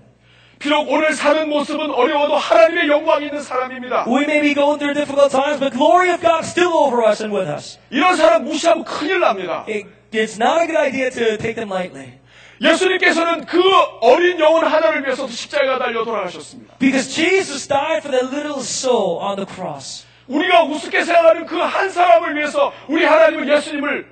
비록 0.58 0.90
오늘 0.90 1.12
사는 1.12 1.48
모습은 1.48 1.92
어려워도 1.92 2.34
하나님의 2.34 2.88
영광이 2.88 3.26
있는 3.26 3.40
사람입니다. 3.40 4.06
We 4.08 4.24
may 4.24 4.40
be 4.40 4.52
going 4.52 4.80
through 4.80 4.98
difficult 4.98 5.30
times, 5.30 5.60
but 5.60 5.70
glory 5.72 6.10
of 6.10 6.20
God 6.20 6.42
still 6.42 6.74
over 6.74 7.06
us 7.06 7.22
and 7.22 7.30
with 7.32 7.48
us. 7.48 7.78
이런 7.90 8.16
사람 8.16 8.44
무시하면 8.44 8.82
큰일 8.82 9.20
납니다. 9.20 9.64
It, 9.68 9.86
it's 10.10 10.42
not 10.42 10.58
a 10.60 10.66
good 10.66 10.76
idea 10.76 11.08
to 11.08 11.38
take 11.38 11.54
them 11.54 11.70
lightly. 11.70 12.18
예수님께서는 12.60 13.46
그 13.46 13.62
어린 14.00 14.40
영혼 14.40 14.66
하나를 14.66 15.06
위해서 15.06 15.28
십자가에 15.28 15.78
달려 15.78 16.04
돌아가셨습니다. 16.04 16.74
Because 16.80 17.14
Jesus 17.14 17.68
died 17.68 18.02
for 18.02 18.10
that 18.10 18.34
little 18.34 18.58
soul 18.58 19.22
on 19.22 19.36
the 19.36 19.46
cross. 19.46 20.09
우리가 20.30 20.62
우습게 20.64 21.04
생각하는 21.04 21.46
그 21.46 21.60
한 21.60 21.90
사람을 21.90 22.36
위해서 22.36 22.72
우리 22.88 23.04
하나님은 23.04 23.48
예수님을 23.48 24.06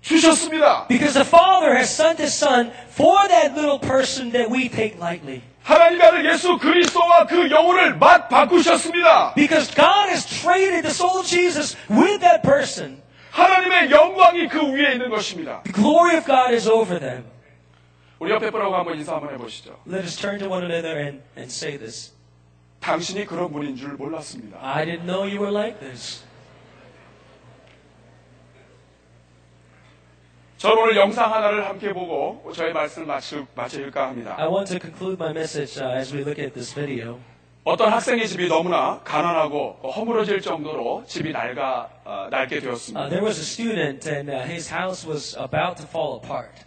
주셨습니다. 0.00 0.86
Because 0.88 1.14
the 1.14 1.26
Father 1.26 1.74
has 1.74 1.90
sent 1.90 2.20
His 2.22 2.32
Son 2.34 2.70
for 2.90 3.28
that 3.28 3.54
little 3.54 3.78
person 3.80 4.30
that 4.32 4.50
we 4.50 4.68
take 4.68 4.96
lightly. 4.98 5.42
하나님의 5.64 6.06
아들 6.06 6.24
예수 6.30 6.56
그리스도와 6.58 7.26
그 7.26 7.50
영혼을 7.50 7.96
맛 7.96 8.28
바꾸셨습니다. 8.28 9.34
Because 9.34 9.74
God 9.74 10.08
has 10.08 10.24
traded 10.24 10.82
the 10.82 10.94
soul 10.94 11.18
of 11.18 11.26
Jesus 11.26 11.76
with 11.90 12.20
that 12.20 12.42
person. 12.42 13.02
하나님의 13.32 13.90
영광이 13.90 14.48
그 14.48 14.62
위에 14.72 14.92
있는 14.92 15.10
것입니다. 15.10 15.62
The 15.64 15.74
glory 15.74 16.16
of 16.16 16.24
God 16.24 16.54
is 16.54 16.68
over 16.68 17.00
them. 17.00 17.24
우리 18.18 18.30
옆에 18.30 18.50
분하고 18.50 18.74
한번 18.76 18.96
인사 18.96 19.14
한번 19.14 19.34
해보시죠. 19.34 19.76
Let 19.86 20.04
us 20.04 20.16
turn 20.16 20.38
to 20.38 20.48
one 20.48 20.64
another 20.64 20.96
and, 20.98 21.20
and 21.36 21.50
say 21.52 21.76
this. 21.76 22.12
당신이 22.90 23.26
그런 23.26 23.50
분인 23.50 23.74
줄 23.74 23.94
몰랐습니다. 23.94 24.58
I 24.62 24.86
didn't 24.86 25.06
know 25.06 25.22
you 25.22 25.40
were 25.40 25.50
like 25.52 25.80
this. 25.80 26.24
저는 30.58 30.78
오늘 30.78 30.96
영상 30.96 31.32
하나를 31.34 31.66
함께 31.66 31.92
보고 31.92 32.50
저의 32.54 32.72
말씀을 32.72 33.06
마칠, 33.08 33.44
마칠까 33.56 34.06
합니다. 34.08 34.36
I 34.38 34.46
want 34.46 34.70
to 34.70 34.78
conclude 34.78 35.16
my 35.20 35.32
message 35.32 35.82
uh, 35.82 35.98
as 35.98 36.14
we 36.14 36.20
look 36.22 36.40
at 36.40 36.54
this 36.54 36.72
video. 36.74 37.18
어떤 37.64 37.92
학생의 37.92 38.28
집이 38.28 38.46
너무나 38.46 39.00
가난하고 39.02 39.80
허물어질 39.82 40.40
정도로 40.40 41.02
집이 41.08 41.32
낡아, 41.32 41.88
어, 42.04 42.28
낡게 42.30 42.56
Uh, 42.58 42.60
되었습니다. 42.66 43.08
there 43.08 43.24
was 43.26 43.40
a 43.40 43.42
student 43.44 44.08
and 44.08 44.30
uh, 44.30 44.44
his 44.46 44.72
house 44.72 45.04
was 45.04 45.36
about 45.36 45.76
to 45.76 45.84
fall 45.88 46.20
apart. 46.22 46.64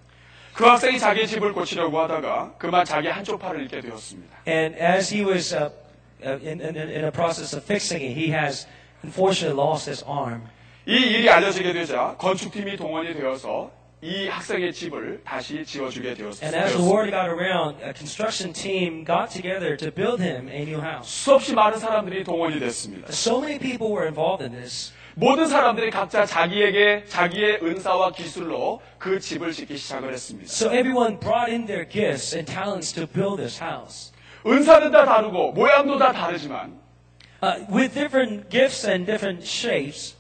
그 0.54 0.66
학생이 0.66 1.00
자기 1.00 1.26
집을 1.26 1.54
고치려고 1.54 1.98
하다가 2.02 2.56
그만 2.58 2.84
자기 2.84 3.08
한쪽 3.08 3.40
팔을 3.40 3.62
잃게 3.62 3.80
되었습니다. 3.80 4.36
And 4.46 4.76
as 4.78 5.16
he 5.16 5.24
was 5.26 5.56
uh, 5.56 5.68
uh, 5.72 5.89
in, 6.23 6.61
in, 6.61 6.77
in 6.77 7.05
a 7.05 7.11
process 7.13 7.55
of 7.55 7.65
fixing 7.65 8.01
it, 8.03 8.17
he 8.17 8.33
has 8.33 8.67
unfortunately 9.03 9.57
lost 9.57 9.89
his 9.91 10.05
arm. 10.07 10.43
이 10.87 10.93
일이 10.97 11.29
알려지게 11.31 11.73
되자 11.73 12.15
건축팀이 12.19 12.77
동원이 12.77 13.15
되어서 13.15 13.71
이 14.03 14.29
학생의 14.29 14.73
집을 14.75 15.23
다시 15.25 15.65
지어주게 15.65 16.15
되었- 16.15 16.43
And 16.43 16.55
as 16.55 16.77
the 16.77 16.85
word 16.85 17.11
되었습니다. 17.11 17.17
got 17.17 17.29
around, 17.31 17.83
a 17.83 17.93
construction 17.97 18.53
team 18.53 19.05
got 19.05 19.31
together 19.33 19.77
to 19.79 19.91
build 19.91 20.21
him 20.23 20.49
a 20.51 20.61
new 20.63 20.81
house. 20.81 21.09
수없이 21.09 21.55
많은 21.55 21.79
사람들이 21.79 22.23
동원이 22.25 22.61
됐습니다. 22.61 23.09
So 23.09 23.41
many 23.41 23.59
people 23.59 23.89
were 23.91 24.05
involved 24.07 24.45
in 24.45 24.53
this. 24.53 24.93
모든 25.17 25.47
사람들이 25.47 25.91
각자 25.91 26.27
자기에게 26.27 27.05
자기의 27.07 27.61
은사와 27.63 28.13
기술로 28.13 28.83
그 28.99 29.21
집을 29.21 29.53
짓기 29.53 29.79
시작을 29.79 30.13
했습니다. 30.13 30.51
So 30.53 30.69
everyone 30.75 31.19
brought 31.21 31.51
in 31.51 31.65
their 31.67 31.89
gifts 31.89 32.35
and 32.37 32.51
talents 32.51 32.93
to 32.93 33.07
build 33.07 33.39
this 33.41 33.63
house. 33.63 34.08
은사는 34.46 34.92
다 34.92 35.06
다르고 35.06 35.52
모양도 35.54 35.98
다 35.98 36.12
다르지만 36.12 36.80
Uh, 37.42 37.66
with 37.72 37.94
different 37.94 38.50
gifts 38.50 38.86
and 38.86 39.06
different 39.06 39.48
shapes, 39.48 40.18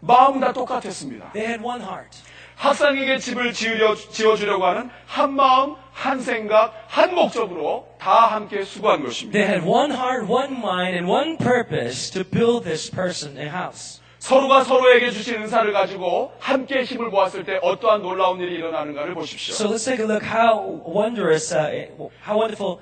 마음은 0.00 0.40
다 0.40 0.52
똑같았습니다. 0.52 1.32
they 1.32 1.46
had 1.48 1.64
one 1.64 1.80
heart. 1.80 2.18
학생에게 2.56 3.16
집을 3.16 3.54
지으려, 3.54 3.94
지어주려고 3.94 4.66
하는 4.66 4.90
한 5.06 5.32
마음, 5.32 5.76
한 5.92 6.20
생각, 6.20 6.74
한 6.86 7.14
목적으로 7.14 7.88
다 7.98 8.26
함께 8.26 8.62
수고한 8.62 9.02
것입니다. 9.02 9.38
They 9.38 9.50
had 9.50 9.66
one 9.66 9.90
heart, 9.90 10.30
one 10.30 10.52
mind, 10.58 10.92
and 10.96 11.10
one 11.10 11.38
purpose 11.38 12.12
to 12.12 12.22
build 12.24 12.64
this 12.64 12.90
person 12.90 13.38
a 13.38 13.48
house. 13.48 14.02
서로가 14.18 14.64
서로에게 14.64 15.10
주신 15.12 15.36
은사를 15.36 15.72
가지고 15.72 16.32
함께 16.38 16.82
힘을 16.82 17.08
모았을 17.08 17.44
때 17.46 17.58
어떠한 17.62 18.02
놀라운 18.02 18.38
일이 18.40 18.56
일어나는가를 18.56 19.14
보십시오. 19.14 19.54
So 19.54 19.66
let's 19.66 19.86
take 19.86 20.04
a 20.04 20.06
look 20.06 20.22
how 20.22 20.82
wondrous, 20.84 21.56
uh, 21.56 21.88
how 22.28 22.36
wonderful, 22.38 22.80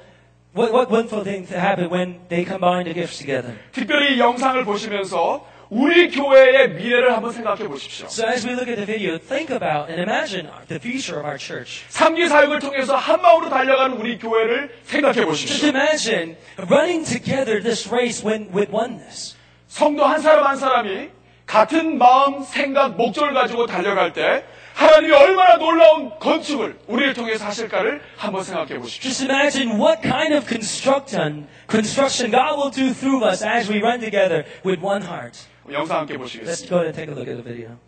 what, 0.59 0.72
what 0.72 0.90
wonderful 0.90 1.22
thing 1.22 1.46
to 1.46 1.59
happen 1.59 1.88
when 1.88 2.18
they 2.28 2.44
combine 2.44 2.84
the 2.84 2.94
gifts 2.94 3.18
together. 3.18 3.54
특별히 3.72 4.16
이 4.16 4.18
영상을 4.18 4.64
보시면서 4.64 5.46
우리 5.70 6.11
교회의 6.11 6.70
미래를 6.70 7.14
한번 7.14 7.30
생각해 7.30 7.68
보십시오. 7.68 8.06
So 8.09 8.26
as 8.26 8.46
we 8.46 8.54
look 8.54 8.68
at 8.68 8.76
the 8.76 8.86
video, 8.86 9.18
think 9.18 9.52
about 9.54 9.90
and 9.90 10.00
imagine 10.00 10.48
the 10.68 10.80
future 10.80 11.20
of 11.20 11.26
our 11.26 11.38
church. 11.38 11.84
삼기 11.90 12.26
사역을 12.26 12.59
통해서 12.61 12.96
한 12.96 13.20
마음으로 13.20 13.50
달려가는 13.50 13.96
우리 13.98 14.18
교회를 14.18 14.70
생각해 14.84 15.14
Just 15.24 15.28
보십시오. 15.28 15.68
imagine 15.68 16.36
running 16.70 17.04
together 17.04 17.62
this 17.62 17.86
race 17.92 18.24
when, 18.26 18.48
with 18.52 18.72
oneness. 18.72 19.36
성도 19.68 20.04
한 20.06 20.20
사람 20.20 20.46
한 20.46 20.56
사람이 20.56 21.11
같은 21.44 21.98
마음, 21.98 22.42
생각, 22.42 22.96
목적을 22.96 23.34
가지고 23.34 23.66
달려갈 23.66 24.12
때 24.14 24.44
하나님이 24.79 25.12
얼마나 25.12 25.57
놀라운 25.57 26.16
건축을 26.20 26.79
우리를 26.87 27.12
통해서 27.14 27.45
하실까를 27.47 28.01
한번 28.16 28.45
생각해 28.45 28.79
보십시오. 28.79 29.03
Just 29.11 29.24
imagine 29.24 29.76
what 29.76 30.01
kind 30.03 30.33
of 30.33 30.47
construction, 30.47 31.49
construction 31.68 32.31
God 32.31 32.55
will 32.57 32.70
do 32.70 32.95
through 32.95 33.26
us 33.29 33.43
as 33.43 33.68
we 33.68 33.81
run 33.83 33.99
together 33.99 34.45
with 34.64 34.81
one 34.81 35.03
heart. 35.03 35.37
영상 35.68 35.99
함께 36.07 36.14
Let's 36.14 36.22
보시겠습니다. 36.22 36.70
go 36.70 36.76
ahead 36.81 36.87
and 36.87 36.97
take 36.97 37.11
a 37.11 37.14
look 37.18 37.29
at 37.29 37.37
the 37.37 37.43
video. 37.43 37.88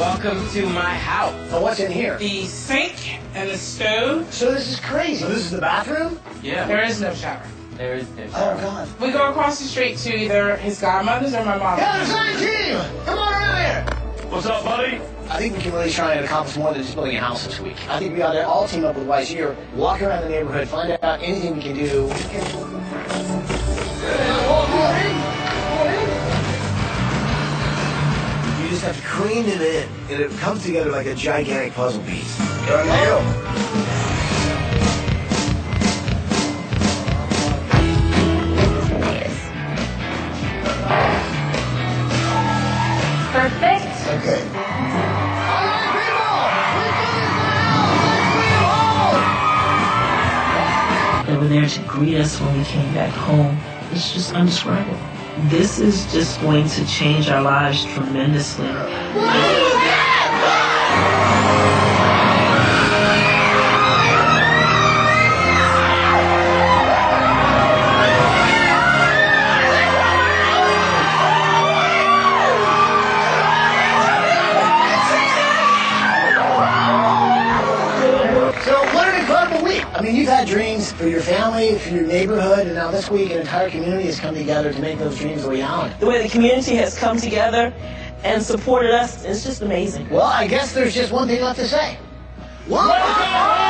Welcome 0.00 0.48
to 0.52 0.66
my 0.70 0.94
house. 0.94 1.34
Oh, 1.52 1.60
what's 1.60 1.78
in 1.78 1.92
here? 1.92 2.16
The 2.16 2.46
sink 2.46 3.22
and 3.34 3.50
the 3.50 3.58
stove. 3.58 4.32
So 4.32 4.50
this 4.50 4.72
is 4.72 4.80
crazy. 4.80 5.20
So 5.20 5.28
this 5.28 5.40
is 5.40 5.50
the 5.50 5.60
bathroom? 5.60 6.18
Yeah. 6.42 6.66
There 6.66 6.82
is 6.82 7.02
no 7.02 7.12
shower. 7.12 7.42
There 7.74 7.96
is 7.96 8.08
no 8.12 8.22
Oh, 8.24 8.30
shower. 8.30 8.56
God. 8.62 8.88
We 8.98 9.10
go 9.12 9.28
across 9.28 9.58
the 9.58 9.66
street 9.66 9.98
to 9.98 10.16
either 10.16 10.56
his 10.56 10.80
godmother's 10.80 11.34
or 11.34 11.44
my 11.44 11.58
mom's. 11.58 11.80
Yeah, 11.82 11.98
design 12.00 12.36
team! 12.38 13.04
Come 13.04 13.18
on 13.18 13.30
around 13.30 13.56
here! 13.60 13.84
What's 14.30 14.46
up, 14.46 14.64
buddy? 14.64 15.02
I 15.28 15.36
think 15.36 15.56
we 15.58 15.60
can 15.64 15.72
really 15.74 15.90
try 15.90 16.14
and 16.14 16.24
accomplish 16.24 16.56
more 16.56 16.72
than 16.72 16.80
just 16.82 16.94
building 16.94 17.16
a 17.16 17.20
house 17.20 17.44
this 17.46 17.60
week. 17.60 17.76
I 17.90 17.98
think 17.98 18.14
we 18.14 18.22
ought 18.22 18.32
to 18.32 18.48
all 18.48 18.66
team 18.66 18.86
up 18.86 18.96
with 18.96 19.06
Wise 19.06 19.28
here, 19.28 19.54
walk 19.74 20.00
around 20.00 20.22
the 20.22 20.30
neighborhood, 20.30 20.66
find 20.66 20.92
out 21.02 21.22
anything 21.22 21.56
we 21.56 21.62
can 21.62 21.74
do. 21.76 22.08
Just 28.80 28.94
have 28.94 28.96
to 28.96 29.06
crane 29.06 29.44
it 29.44 29.60
in, 29.60 29.88
and 30.10 30.22
it 30.22 30.30
comes 30.38 30.62
together 30.64 30.90
like 30.90 31.06
a 31.06 31.14
gigantic 31.14 31.74
puzzle 31.74 32.02
piece. 32.04 32.38
Done 32.66 32.86
deal. 32.86 33.20
Perfect. 43.32 43.84
Okay. 44.16 44.40
They 51.26 51.36
were 51.36 51.48
there 51.48 51.68
to 51.68 51.80
greet 51.82 52.16
us 52.16 52.40
when 52.40 52.58
we 52.58 52.64
came 52.64 52.94
back 52.94 53.12
home. 53.12 53.58
It's 53.92 54.14
just 54.14 54.32
undescribable. 54.32 55.09
This 55.48 55.78
is 55.80 56.12
just 56.12 56.40
going 56.40 56.68
to 56.68 56.86
change 56.86 57.28
our 57.30 57.42
lives 57.42 57.84
tremendously. 57.84 58.68
For 81.00 81.08
your 81.08 81.22
family, 81.22 81.78
for 81.78 81.94
your 81.94 82.06
neighborhood, 82.06 82.66
and 82.66 82.74
now 82.74 82.90
this 82.90 83.10
week 83.10 83.30
an 83.30 83.38
entire 83.38 83.70
community 83.70 84.04
has 84.04 84.20
come 84.20 84.34
together 84.34 84.70
to 84.70 84.80
make 84.82 84.98
those 84.98 85.16
dreams 85.18 85.44
a 85.44 85.50
reality. 85.50 85.94
The 85.98 86.04
way 86.04 86.22
the 86.22 86.28
community 86.28 86.76
has 86.76 86.98
come 86.98 87.16
together 87.16 87.72
and 88.22 88.42
supported 88.42 88.90
us 88.90 89.24
is 89.24 89.42
just 89.42 89.62
amazing. 89.62 90.10
Well, 90.10 90.26
I 90.26 90.46
guess 90.46 90.74
there's 90.74 90.94
just 90.94 91.10
one 91.10 91.26
thing 91.26 91.40
left 91.40 91.58
to 91.58 91.66
say. 91.66 91.96
Welcome! 92.68 93.69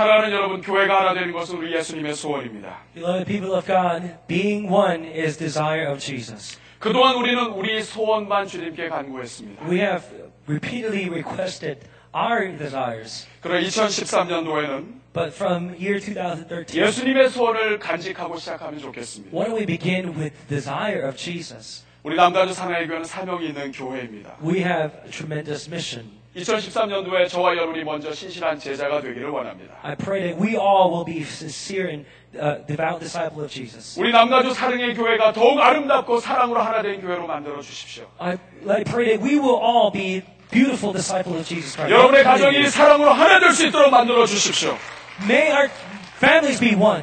사랑하는 0.00 0.32
여러분, 0.32 0.62
교회가 0.62 1.00
하나 1.00 1.12
되는 1.12 1.30
것은 1.30 1.58
우리 1.58 1.74
예수님의 1.74 2.14
소원입니다. 2.14 2.84
Beloved 2.94 3.26
people 3.26 3.54
of 3.54 3.66
God, 3.66 4.14
being 4.26 4.72
one 4.72 5.04
is 5.04 5.36
desire 5.36 5.90
of 5.90 5.98
Jesus. 5.98 6.58
그동안 6.78 7.16
우리는 7.16 7.44
우리 7.48 7.82
소원만 7.82 8.46
주님께 8.46 8.88
간구했습니다. 8.88 9.66
We 9.68 9.80
have 9.80 10.02
repeatedly 10.48 11.10
requested 11.10 11.80
our 12.16 12.56
desires, 12.56 13.28
그러나 13.42 13.60
2013년도에는 13.60 15.00
but 15.12 15.34
from 15.34 15.74
year 15.74 16.00
2013, 16.00 16.82
예수님의 16.82 17.28
소원을 17.28 17.78
간직하고 17.78 18.38
시작하면 18.38 18.80
좋겠습니다. 18.80 19.36
why 19.36 19.50
don't 19.50 19.58
we 19.58 19.66
begin 19.66 20.16
with 20.16 20.34
desire 20.48 21.06
of 21.06 21.14
Jesus? 21.18 21.84
우리 22.04 22.16
남가주 22.16 22.54
사나이 22.54 22.86
교회는 22.86 23.04
사명이 23.04 23.48
있는 23.48 23.70
교회입니다. 23.70 24.38
We 24.42 24.60
have 24.60 24.96
a 25.04 25.10
tremendous 25.10 25.68
mission. 25.68 26.19
2013년도에 26.36 27.28
저와 27.28 27.56
여러분이 27.56 27.82
먼저 27.84 28.12
신실한 28.12 28.58
제자가 28.58 29.00
되기를 29.00 29.30
원합니다. 29.30 29.74
I 29.82 29.96
pray 29.96 30.22
that 30.30 30.40
we 30.40 30.54
all 30.56 30.90
will 30.92 31.04
be 31.04 31.22
sincere 31.22 31.88
and 31.90 32.06
uh, 32.36 32.64
devout 32.66 33.00
disciple 33.00 33.42
of 33.42 33.48
Jesus. 33.52 33.98
우리 33.98 34.12
남가주 34.12 34.54
사랑의 34.54 34.94
교회가 34.94 35.32
더욱 35.32 35.58
아름답고 35.58 36.20
사랑으로 36.20 36.60
하나 36.60 36.82
된 36.82 37.00
교회로 37.00 37.26
만들어 37.26 37.60
주십시오. 37.60 38.06
I, 38.18 38.36
I 38.68 38.84
pray 38.84 39.16
that 39.18 39.22
we 39.22 39.38
will 39.40 39.58
all 39.60 39.90
be 39.92 40.22
beautiful 40.52 40.92
disciples 40.94 41.40
of 41.40 41.44
Jesus 41.48 41.74
Christ. 41.74 41.92
여러분의 41.92 42.22
가정이 42.22 42.68
사랑으로 42.68 43.10
하나 43.10 43.40
될 43.40 43.52
수 43.52 43.66
있도록 43.66 43.90
만들어 43.90 44.24
주십시오. 44.24 44.76
May 45.24 45.50
our 45.50 45.68
families 46.18 46.60
be 46.60 46.74
one. 46.76 47.02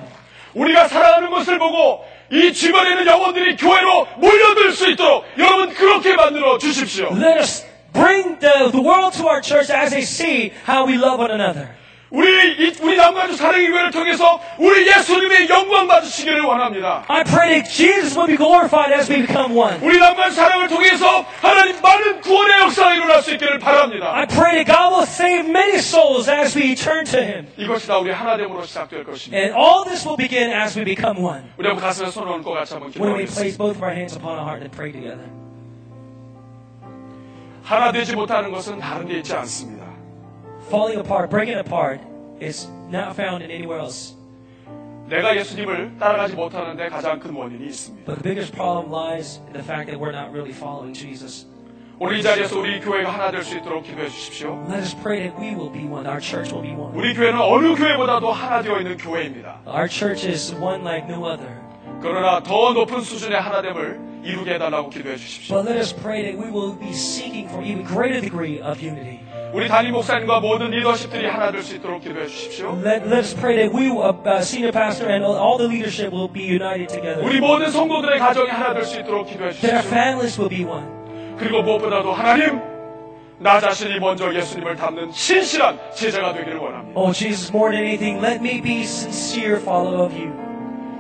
우리가 0.54 0.88
사랑하는 0.88 1.30
것을 1.32 1.60
보고 1.60 2.06
이 2.32 2.54
주변에 2.54 2.92
있는 2.92 3.06
영혼들이 3.08 3.58
교회로 3.58 4.08
몰려들 4.18 4.72
수 4.72 4.90
있도록 4.90 5.26
여러분 5.38 5.74
그렇게 5.74 6.16
만들어 6.16 6.58
주십시오. 6.58 7.10
Let 7.12 7.40
us 7.40 7.67
bring 7.93 8.39
the, 8.41 8.71
the 8.73 8.81
world 8.83 9.13
to 9.15 9.27
our 9.29 9.41
church 9.43 9.71
as 9.71 9.91
they 9.91 10.03
see 10.03 10.53
how 10.67 10.87
we 10.87 10.97
love 10.97 11.19
one 11.21 11.31
another. 11.31 11.69
우리 12.13 12.29
이- 12.29 12.77
우리 12.83 12.95
남가주 12.97 13.37
사랑의 13.37 13.69
교회를 13.71 13.91
통해서 13.91 14.39
우리 14.59 14.87
예수님의 14.87 15.49
영광 15.49 15.89
받으시기를 15.89 16.43
원합니다. 16.43 17.05
I 17.09 17.25
pray 17.25 17.63
that 17.63 17.71
Jesus 17.73 18.15
will 18.19 18.27
be 18.29 18.37
glorified 18.37 18.93
as 18.93 19.11
we 19.11 19.25
become 19.25 19.57
one. 19.57 19.79
우리 19.81 19.99
남가주 19.99 20.35
사랑을 20.37 20.69
통해서 20.69 21.25
하나님 21.41 21.81
많은 21.81 22.21
구원의 22.21 22.61
역사가 22.61 22.95
일어날 22.97 23.23
수 23.23 23.33
있기를 23.33 23.59
바랍니다. 23.61 24.13
I 24.15 24.27
pray 24.27 24.63
that 24.63 24.67
God 24.69 24.93
will 24.93 25.09
save 25.09 25.49
many 25.49 25.79
souls 25.79 26.29
as 26.29 26.53
we 26.55 26.75
turn 26.75 27.07
to 27.07 27.19
Him. 27.19 27.49
이것이 27.57 27.89
다 27.89 27.97
우리 27.97 28.11
하나됨으로 28.13 28.63
시작될 28.67 29.05
것입니다. 29.05 29.39
And 29.41 29.57
all 29.57 29.85
this 29.89 30.05
will 30.07 30.19
begin 30.19 30.53
as 30.53 30.79
we 30.79 30.85
become 30.85 31.17
one. 31.25 31.45
우리 31.57 31.67
한번 31.67 31.83
가슴에 31.83 32.11
손을 32.11 32.29
얹고 32.29 32.53
같이 32.53 32.75
한번 32.75 32.93
When 32.93 33.17
we 33.17 33.25
기도하겠습니다. 33.25 33.41
place 33.41 33.57
both 33.57 33.77
of 33.77 33.83
our 33.83 33.95
hands 33.97 34.13
upon 34.15 34.37
our 34.37 34.45
heart 34.45 34.61
and 34.61 34.69
pray 34.77 34.93
together. 34.93 35.25
하나 37.68 37.92
되지 37.92 38.16
못하는 38.16 38.50
것은 38.50 38.80
다른 38.80 39.06
데 39.08 39.18
있지 39.18 39.34
않습니다. 39.36 39.86
Falling 40.68 41.00
apart, 41.00 41.30
breaking 41.30 41.60
apart, 41.60 42.00
is 42.42 42.66
not 42.88 43.12
found 43.12 43.44
in 43.44 43.52
anywhere 43.52 43.82
else. 43.82 44.16
내가 45.10 45.36
예수님을 45.36 45.98
따라가지 46.00 46.36
못하는데 46.36 46.88
가장 46.88 47.20
큰 47.20 47.36
원인이 47.36 47.66
있습니다. 47.66 48.06
But 48.06 48.24
the 48.24 48.24
biggest 48.24 48.56
problem 48.56 48.90
lies 48.90 49.42
in 49.48 49.54
the 49.54 49.64
fact 49.64 49.92
that 49.92 50.00
we're 50.00 50.16
not 50.16 50.32
really 50.32 50.54
following 50.54 50.94
Jesus. 50.98 51.46
이 52.00 52.22
자리에서 52.22 52.58
우리 52.58 52.80
교회가 52.80 53.12
하나 53.12 53.32
될 53.32 53.44
수 53.44 53.58
있도록 53.58 53.84
기도해 53.84 54.08
주십시오. 54.08 54.64
Let 54.70 54.80
us 54.80 54.96
pray 55.04 55.28
that 55.28 55.36
we 55.36 55.54
will 55.54 55.72
be 55.72 55.84
one. 55.84 56.08
Our 56.08 56.22
church 56.22 56.54
will 56.56 56.64
be 56.64 56.72
one. 56.72 56.96
우리 56.96 57.14
교회는 57.14 57.38
어느 57.42 57.76
교회보다도 57.76 58.32
하나 58.32 58.62
되어 58.62 58.80
있는 58.80 58.96
교회입니다. 58.96 59.60
Our 59.68 59.90
church 59.90 60.26
is 60.26 60.56
one 60.56 60.88
like 60.88 61.04
no 61.12 61.26
other. 61.28 61.67
그러나 62.02 62.42
더 62.44 62.74
높은 62.74 63.02
수준의 63.02 63.40
하나됨을 63.40 64.00
이루게 64.24 64.56
해달라고 64.56 64.90
기도해 64.90 65.16
주십시오. 65.16 65.56
But 65.56 65.70
let 65.70 65.80
us 65.80 65.94
pray 65.96 66.24
that 66.24 66.38
we 66.38 66.52
will 66.52 66.78
be 66.78 66.90
seeking 66.92 67.48
for 67.50 67.64
even 67.64 67.86
greater 67.86 68.22
degree 68.22 68.60
of 68.62 68.82
unity. 68.84 69.20
우리 69.54 69.68
담임 69.70 69.94
목사님과 69.94 70.42
모든 70.42 70.72
리더십들이 70.72 71.26
하나 71.28 71.52
될 71.52 71.64
수 71.64 71.76
있도록 71.78 72.02
기도해 72.04 72.28
주십시오. 72.28 72.76
Let, 72.84 73.06
let 73.08 73.20
us 73.24 73.34
pray 73.34 73.56
that 73.56 73.72
we, 73.74 73.88
uh, 73.90 74.12
uh, 74.12 74.42
senior 74.42 74.74
pastor 74.74 75.08
and 75.10 75.24
all 75.24 75.58
the 75.58 75.68
leadership 75.68 76.12
will 76.12 76.28
be 76.32 76.44
united 76.44 76.88
together. 76.90 77.24
우리 77.24 77.40
모든 77.40 77.72
성도들의 77.72 78.20
가정이 78.20 78.50
하나 78.50 78.74
될 78.74 78.84
수 78.84 79.00
있도록 79.00 79.28
기도해 79.28 79.52
주십시오. 79.52 79.80
families 79.88 80.38
will 80.40 80.50
be 80.50 80.66
one. 80.66 80.86
그리고 81.40 81.62
무엇보다도 81.64 82.12
하나님, 82.12 82.60
나 83.40 83.60
자신이 83.62 84.00
먼저 84.00 84.34
예수님을 84.34 84.76
닮는 84.76 85.12
신실한 85.12 85.80
제자가 85.96 86.34
되기를 86.34 86.58
원합니다. 86.58 87.00
Oh, 87.00 87.14
Jesus, 87.14 87.50
more 87.56 87.72
than 87.72 87.86
anything, 87.86 88.20
let 88.20 88.42
me 88.42 88.60
be 88.62 88.82
sincere 88.82 89.58
follower 89.62 90.04
of 90.04 90.12
you. 90.14 90.34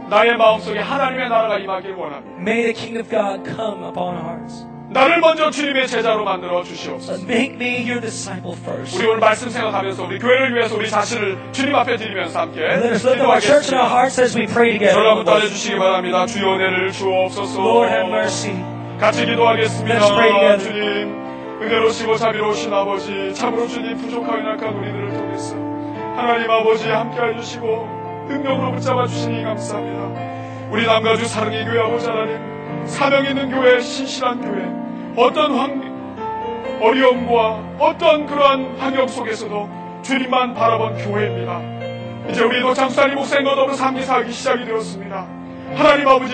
나의 0.09 0.37
마음속에 0.37 0.79
하나님의 0.79 1.29
나라가 1.29 1.57
임하길 1.57 1.91
원합니다. 1.91 2.39
May 2.39 2.63
the 2.63 2.73
kingdom 2.73 3.03
of 3.03 3.09
God 3.09 3.43
come 3.43 3.83
upon 3.83 4.15
our 4.15 4.23
hearts. 4.23 4.65
나를 4.89 5.19
먼저 5.19 5.51
주님의 5.51 5.87
제자로 5.87 6.23
만들어 6.23 6.63
주시옵소서. 6.63 7.23
Make 7.23 7.55
me 7.55 7.83
your 7.83 7.99
disciple 7.99 8.55
first. 8.57 8.97
우리 8.97 9.07
오늘 9.07 9.19
말씀 9.19 9.49
생각하면서 9.49 10.03
우리 10.05 10.17
교회를 10.17 10.55
위해서 10.55 10.75
우리 10.77 10.89
자신을 10.89 11.37
주님 11.51 11.75
앞에 11.75 11.97
드리면서 11.97 12.39
함께 12.39 12.61
기도하겠습니다. 12.61 13.87
hearts 13.87 14.21
as 14.21 14.37
we 14.37 14.45
pray 14.45 14.71
together. 14.71 14.93
저를 14.93 15.09
한번 15.09 15.25
따라주시기 15.25 15.77
바랍니다. 15.77 16.25
주여 16.25 16.55
은혜를 16.55 16.91
주옵소서. 16.93 17.59
Lord, 17.59 17.93
have 17.93 18.09
mercy. 18.09 18.55
같이 18.97 19.25
기도하겠습니다. 19.25 19.99
Let's 19.99 20.15
pray 20.15 20.31
together. 20.31 20.59
주님, 20.59 21.61
은혜로시고 21.61 22.15
자비로우신 22.15 22.73
아버지, 22.73 23.33
참으로 23.33 23.67
주님 23.67 23.97
부족하고 23.97 24.39
약한 24.39 24.73
우리들을 24.73 25.09
통해서 25.09 25.55
하나님 26.15 26.49
아버지 26.49 26.87
함께 26.87 27.19
해 27.21 27.35
주시고 27.35 28.06
능력으로 28.27 28.71
붙잡아 28.73 29.07
주시니 29.07 29.43
감사합니다. 29.43 30.69
우리 30.69 30.85
남가주 30.85 31.25
사랑의 31.25 31.65
교회 31.65 31.79
아버지 31.79 32.07
하나님, 32.07 32.85
사명 32.85 33.25
있는 33.25 33.49
교회, 33.51 33.79
신실한 33.79 34.41
교회, 34.41 35.25
어떤 35.25 35.55
환, 35.55 36.77
어려움과 36.81 37.77
어떤 37.79 38.25
그러한 38.25 38.75
환경 38.77 39.07
속에서도 39.07 39.69
주님만 40.03 40.53
바라본 40.53 40.97
교회입니다. 40.97 41.61
이제 42.29 42.43
우리도 42.43 42.73
장수사님 42.73 43.15
목사님과 43.15 43.55
더불어 43.55 43.75
살기 43.75 44.31
시작이 44.31 44.65
되었습니다. 44.65 45.25
하나님 45.75 46.07
아버지, 46.07 46.33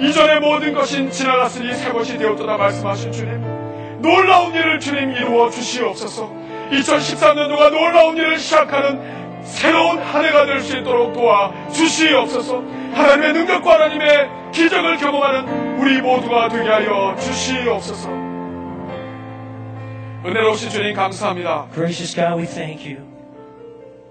이전의 0.00 0.40
모든 0.40 0.74
것이 0.74 1.10
지나갔으니 1.10 1.74
새 1.74 1.90
것이 1.90 2.18
되었도다 2.18 2.56
말씀하신 2.56 3.12
주님 3.12 4.00
놀라운 4.00 4.52
일을 4.54 4.80
주님 4.80 5.12
이루어 5.12 5.50
주시옵소서 5.50 6.32
2013년도가 6.70 7.70
놀라운 7.70 8.16
일을 8.16 8.38
시작하는 8.38 9.21
새로운 9.44 9.98
한 9.98 10.24
해가 10.24 10.46
될 10.46 10.60
수 10.60 10.76
있도록 10.78 11.12
도와 11.12 11.52
주시옵소서 11.70 12.62
하나님의 12.94 13.32
능력과 13.32 13.74
하나님의 13.74 14.30
기적을 14.52 14.96
경험하는 14.98 15.78
우리 15.78 16.00
모두가 16.00 16.48
되게 16.48 16.68
하여 16.68 17.16
주시옵소서 17.18 18.08
은혜로우신 20.24 20.70
주님 20.70 20.94
감사합니다 20.94 21.68
Gracious 21.74 22.14
God, 22.14 22.38
we 22.40 22.46
thank 22.46 22.86
you. 22.88 23.04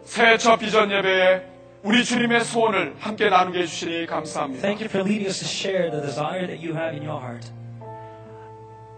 새해 0.03 0.37
첫 0.37 0.57
비전 0.57 0.91
예배에 0.91 1.41
우리 1.83 2.03
주님의 2.03 2.43
소원을 2.43 2.95
함께 2.99 3.29
나누게 3.29 3.59
해주시니 3.59 4.05
감사합니다 4.07 4.61
Thank 4.61 4.83
you 4.85 4.89
for 4.89 5.07
leading 5.07 5.27
us 5.29 5.39
to 5.39 5.47
share 5.47 5.89
the 5.89 6.01
desire 6.01 6.47
that 6.47 6.59
you 6.61 6.75
have 6.75 6.93
in 6.97 7.07
your 7.07 7.21
heart. 7.23 7.47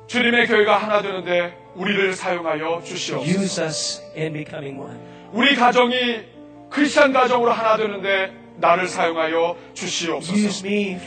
주님의 0.08 0.48
교회가 0.48 0.78
하나 0.78 1.02
되는데 1.02 1.56
우리를 1.76 2.14
사용하여 2.14 2.82
주시옵소서. 2.84 3.42
Use 3.42 3.64
us 3.64 4.02
in 4.18 4.34
becoming 4.34 4.80
one. 4.80 5.13
우리 5.34 5.56
가정이 5.56 6.22
크리스천 6.70 7.12
가정으로 7.12 7.52
하나 7.52 7.76
되는데 7.76 8.32
나를 8.58 8.88
사용하여 8.88 9.58
주시옵소서. 9.74 10.38
uh. 10.38 11.00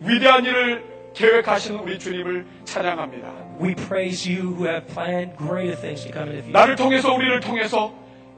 위대한 0.00 0.44
일을 0.44 0.84
계획하시는 1.14 1.80
우리 1.80 1.98
주님을 1.98 2.46
찬양합니다. 2.64 3.28
We 3.60 3.74
praise 3.74 4.30
you 4.30 4.54
who 4.54 4.66
have 4.66 4.86
planned 4.92 5.34
greater 5.38 5.80
things 5.80 6.04
to 6.04 6.12
come 6.12 6.28
into 6.30 6.42
the 6.42 6.52
나를. 6.52 6.76
통해서 6.76 7.14
우리를 7.14 7.40
통해서 7.40 7.94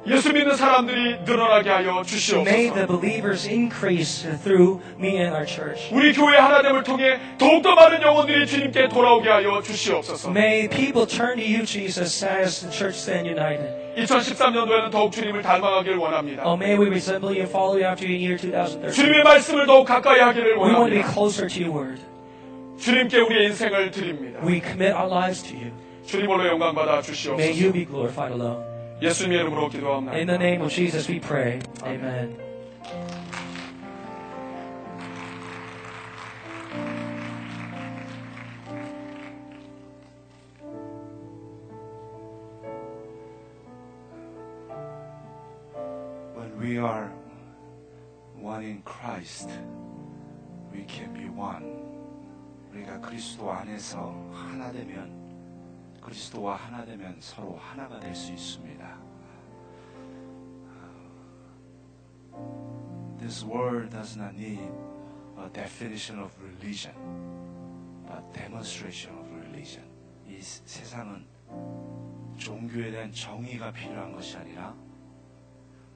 예수 0.07 0.33
믿는 0.33 0.55
사람들이 0.55 1.17
늘어나게 1.25 1.69
하여 1.69 1.91
May 1.91 2.71
the 2.71 2.87
주시옵소서. 2.87 2.87
believers 2.87 3.49
increase 3.49 4.23
through 4.43 4.81
me 4.99 5.17
and 5.19 5.35
our 5.35 5.45
church. 5.45 5.93
우리 5.93 6.13
교회 6.13 6.37
하나됨을 6.39 6.85
통해 6.85 7.19
더욱더 7.39 7.75
많은 7.75 8.01
영혼들이 8.03 8.47
주님께 8.47 8.89
돌아오게 8.89 9.29
하여 9.29 9.61
주시옵소서. 9.63 10.31
May 10.31 10.69
people 10.69 11.07
turn 11.07 11.37
to 11.37 11.45
you, 11.45 11.65
Jesus, 11.67 12.25
as 12.25 12.61
the 12.61 12.71
church 12.71 12.97
stand 12.99 13.27
united. 13.29 13.67
2013년도에는 13.97 14.91
더욱 14.93 15.11
주님을 15.11 15.43
닮아가길 15.43 15.97
원합니다. 15.97 16.45
Oh, 16.47 16.55
may 16.57 16.79
we 16.79 16.87
resemble 16.87 17.31
you 17.35 17.43
and 17.43 17.51
follow 17.51 17.75
you 17.75 17.85
after 17.87 18.07
you 18.07 18.15
in 18.15 18.23
year 18.23 18.39
2013. 18.39 18.93
주님의 18.93 19.25
말씀을 19.25 19.67
더욱 19.67 19.87
가까이 19.87 20.21
하기를 20.21 20.55
We 20.55 20.71
want 20.71 20.77
to 20.77 20.85
be 20.87 21.03
원합니다. 21.03 21.13
closer 21.13 21.49
to 21.49 21.59
your 21.67 21.75
word. 21.75 22.01
주님께 22.79 23.19
우리의 23.21 23.47
인생을 23.47 23.91
드립니다. 23.91 24.39
We 24.47 24.61
commit 24.61 24.95
our 24.95 25.09
lives 25.11 25.43
to 25.43 25.57
you. 25.59 25.73
주님 26.07 26.29
홀로 26.29 26.47
영광 26.47 26.75
받아 26.75 27.01
May 27.03 27.51
you 27.51 27.73
주시옵소서. 27.73 27.73
be 27.73 27.85
glorified 27.85 28.31
alone. 28.33 28.76
예수님의 29.02 29.40
이름으로 29.40 29.64
In 29.64 29.70
the 29.70 29.80
기도합니다. 29.80 30.36
name 30.36 30.62
of 30.62 30.70
Jesus 30.70 31.12
we 31.12 31.20
pray. 31.20 31.60
Amen. 31.84 32.38
When 46.36 46.58
we 46.60 46.78
are 46.78 47.12
one 48.40 48.64
in 48.64 48.82
Christ, 48.84 49.50
we 50.74 50.86
can 50.88 51.14
be 51.14 51.28
one. 51.30 51.80
우리가 52.72 53.00
그리스도 53.02 53.52
안에서 53.52 54.14
하나 54.32 54.72
되면 54.72 55.12
그리스도와 56.07 56.55
하나 56.55 56.85
되면 56.85 57.17
서로 57.21 57.57
하나가 57.57 57.99
될 57.99 58.15
수 58.15 58.33
있습니다. 58.33 58.99
This 63.19 63.45
world 63.45 63.91
does 63.91 64.17
not 64.17 64.37
need 64.37 64.71
a 65.37 65.49
definition 65.53 66.23
of 66.23 66.33
religion, 66.41 66.95
but 68.07 68.23
demonstration 68.33 69.19
of 69.19 69.29
religion. 69.35 69.85
이 70.29 70.41
세상은 70.41 71.27
종교에 72.37 72.93
대한 72.93 73.11
정의가 73.11 73.73
필요한 73.73 74.13
것이 74.13 74.37
아니라 74.37 74.75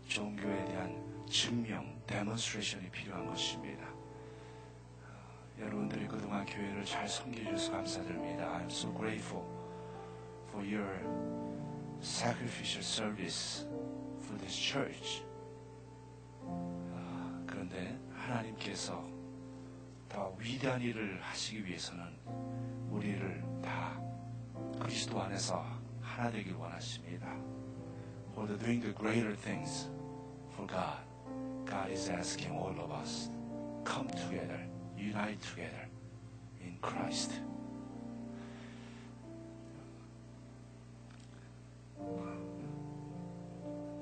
종교에 0.08 0.64
대한 0.64 1.24
증명, 1.28 2.00
demonstration이 2.08 2.90
필요한 2.90 3.26
것입니다. 3.26 3.86
어, 5.04 5.60
여러분들이 5.60 6.08
그동안 6.08 6.44
교회를 6.44 6.84
잘 6.84 7.08
섬겨주셔서 7.08 7.70
감사드립니다. 7.70 8.58
I'm 8.58 8.66
so 8.66 8.92
grateful 8.98 9.59
for 10.50 10.64
your 10.64 10.88
sacrificial 12.00 12.82
service 12.82 13.66
for 14.20 14.36
this 14.38 14.54
church. 14.54 15.22
어, 16.42 17.44
그런데 17.46 17.98
하나님께서 18.14 19.04
더 20.08 20.34
위대한 20.38 20.80
일을 20.80 21.20
하시기 21.22 21.64
위해서는 21.64 22.04
우리를 22.90 23.44
다 23.62 24.00
그리스도 24.80 25.20
안에서 25.20 25.64
하나 26.00 26.30
되길 26.30 26.54
원하십니다. 26.54 27.28
For 28.32 28.46
the 28.46 28.58
doing 28.58 28.80
the 28.80 28.94
greater 28.94 29.34
things 29.34 29.88
for 30.54 30.66
God, 30.66 30.98
God 31.66 31.90
is 31.90 32.08
asking 32.08 32.52
all 32.52 32.74
of 32.78 32.90
us, 32.90 33.30
come 33.84 34.08
together, 34.08 34.60
unite 34.96 35.40
together 35.40 35.88
in 36.60 36.76
Christ. 36.80 37.49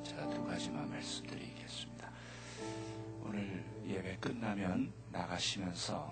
자, 0.02 0.28
두 0.30 0.44
가지만 0.44 0.88
말씀드리겠습니다. 0.90 2.10
오늘 3.24 3.64
예배 3.86 4.16
끝나면 4.20 4.92
나가시면서 5.12 6.10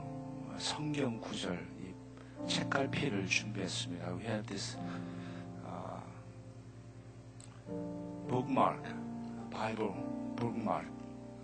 성경 0.59 1.21
구절, 1.21 1.67
이 1.81 2.47
책갈피를 2.49 3.27
준비했습니다. 3.27 4.15
We 4.17 4.25
have 4.25 4.47
this 4.47 4.79
uh, 5.65 6.01
bookmark, 8.29 8.83
Bible 9.51 9.95
bookmark. 10.37 10.87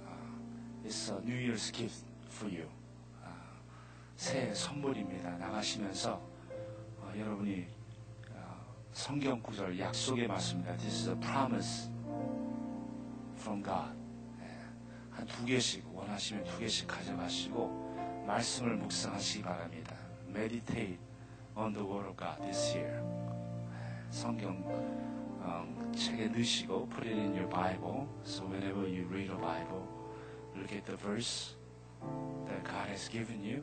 Uh, 0.06 0.86
it's 0.86 1.10
a 1.10 1.20
New 1.24 1.36
Year's 1.36 1.70
gift 1.72 2.04
for 2.30 2.50
you. 2.50 2.68
Uh, 3.22 3.28
새 4.16 4.54
선물입니다. 4.54 5.36
나가시면서 5.38 6.14
어, 7.00 7.12
여러분이 7.18 7.66
어, 7.66 7.81
성경 8.92 9.40
구절 9.42 9.78
약속의 9.78 10.26
말씀입니다. 10.26 10.76
This 10.76 11.02
is 11.02 11.08
a 11.08 11.16
promise 11.20 11.90
from 13.38 13.62
God. 13.62 13.96
한 15.10 15.26
두 15.26 15.44
개씩 15.44 15.84
원하시면 15.94 16.44
두 16.44 16.58
개씩 16.58 16.86
가져가시고 16.88 18.24
말씀을 18.26 18.76
묵상하시기 18.76 19.42
바랍니다. 19.42 19.96
Meditate 20.28 20.98
on 21.56 21.72
the 21.72 21.86
word 21.86 22.08
of 22.08 22.16
God 22.16 22.40
this 22.42 22.76
year. 22.76 23.02
성경 24.10 24.56
음, 25.42 25.92
책에 25.94 26.28
넣으시고 26.28 26.88
put 26.90 27.06
it 27.08 27.18
in 27.18 27.34
your 27.34 27.48
Bible. 27.48 28.06
So 28.24 28.44
whenever 28.44 28.86
you 28.86 29.06
read 29.08 29.30
a 29.30 29.36
Bible, 29.36 29.86
look 30.54 30.72
at 30.72 30.84
the 30.84 30.96
verse 30.96 31.56
that 32.46 32.62
God 32.64 32.88
has 32.88 33.08
given 33.10 33.42
you 33.42 33.62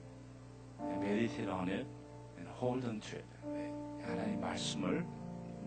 and 0.79 0.99
meditate 1.01 1.49
on 1.49 1.69
it 1.69 1.85
and 2.37 2.47
hold 2.59 2.83
on 2.85 2.99
to 2.99 3.17
it. 3.17 3.25
네, 3.45 3.71
하나님 4.05 4.41
말씀을 4.41 5.05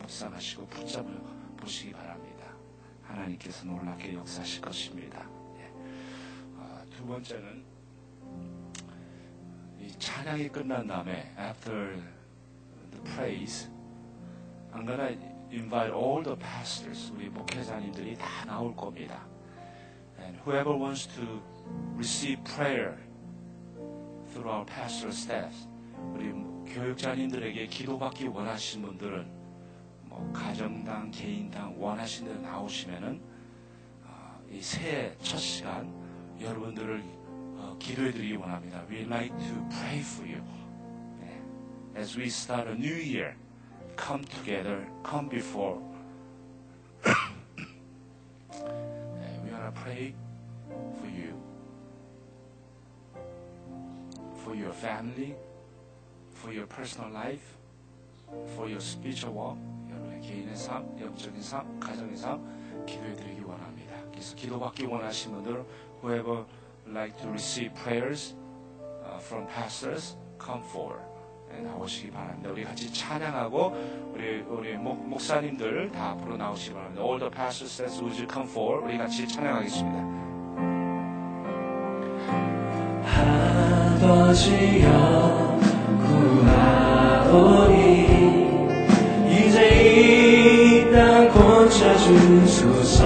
묵상하시고 0.02 0.66
붙잡아 0.66 1.08
보시기 1.56 1.92
바랍니다. 1.92 2.46
하나님께서 3.02 3.64
놀랍게 3.64 4.14
역사하실 4.14 4.60
것입니다. 4.60 5.26
예. 5.58 5.72
아, 6.58 6.84
두 6.90 7.06
번째는 7.06 7.64
이 9.80 9.90
찬양이 9.98 10.48
끝난 10.48 10.86
다음에 10.86 11.34
after 11.38 12.00
the 12.90 13.04
praise, 13.14 13.68
I'm 14.72 14.86
gonna 14.86 15.18
invite 15.50 15.92
all 15.92 16.22
the 16.22 16.36
pastors, 16.38 17.12
우리 17.12 17.28
목회자님들이 17.28 18.16
다 18.16 18.44
나올 18.46 18.74
겁니다. 18.74 19.26
And 20.18 20.38
whoever 20.44 20.74
wants 20.76 21.06
to 21.14 21.42
receive 21.94 22.42
prayer 22.44 22.96
through 24.30 24.48
our 24.48 24.64
pastoral 24.64 25.12
staff, 25.14 25.54
우리 26.14 26.32
교육자님들에게 26.72 27.66
기도받기 27.66 28.28
원하시는 28.28 28.86
분들은 28.86 29.41
뭐 30.11 30.31
가정당, 30.33 31.11
개인당 31.11 31.75
원하시는 31.81 32.31
대로 32.31 32.41
나오시면은 32.41 33.21
어, 34.03 34.39
이 34.49 34.61
새해 34.61 35.15
첫 35.21 35.37
시간 35.37 35.91
여러분들을 36.39 37.03
어, 37.57 37.75
기도해드리기 37.79 38.35
원합니다. 38.35 38.83
We 38.89 39.01
like 39.01 39.35
to 39.37 39.69
pray 39.69 39.99
for 39.99 40.27
you. 40.29 40.43
네. 41.19 41.41
As 41.95 42.17
we 42.17 42.27
start 42.27 42.69
a 42.69 42.75
new 42.75 42.95
year, 42.95 43.35
come 43.97 44.23
together, 44.23 44.87
come 45.03 45.29
before. 45.29 45.81
네, 48.51 49.43
we 49.43 49.51
wanna 49.51 49.71
pray 49.71 50.13
for 50.99 51.07
you, 51.07 51.33
for 54.43 54.55
your 54.55 54.73
family, 54.73 55.35
for 56.33 56.53
your 56.53 56.67
personal 56.67 57.11
life, 57.11 57.57
for 58.55 58.69
your 58.69 58.81
spiritual 58.81 59.33
walk, 59.33 59.57
여러분의 59.80 59.80
개인의 60.32 60.56
삶, 60.56 60.98
영적인 60.98 61.42
삶, 61.42 61.78
가정의 61.78 62.16
삶 62.16 62.40
기도해드리기 62.86 63.42
원합니다. 63.42 63.96
그래서 64.10 64.34
기도받기 64.34 64.86
원하시는 64.86 65.42
분들, 65.42 65.64
whoever 66.02 66.44
like 66.88 67.14
to 67.20 67.28
receive 67.28 67.74
prayers 67.74 68.34
uh, 69.04 69.18
from 69.20 69.46
pastors, 69.46 70.16
come 70.42 70.62
forward. 70.70 71.04
네, 71.50 71.60
나오시기 71.60 72.10
바랍니다. 72.10 72.50
우리 72.50 72.64
같이 72.64 72.90
찬양하고 72.92 74.12
우리 74.14 74.40
우리 74.40 74.74
목, 74.78 75.06
목사님들 75.06 75.92
다 75.92 76.12
앞으로 76.12 76.38
나오시기 76.38 76.72
바랍니다. 76.74 77.02
All 77.02 77.18
the 77.18 77.30
pastors 77.30 77.70
says 77.70 78.00
would 78.00 78.18
you 78.18 78.26
come 78.26 78.48
forward. 78.48 78.86
우리 78.86 78.96
같이 78.96 79.28
찬양하겠습니다. 79.28 80.22
아버지여 84.02 85.60
구하오니 87.28 88.21
주소서. 92.18 93.04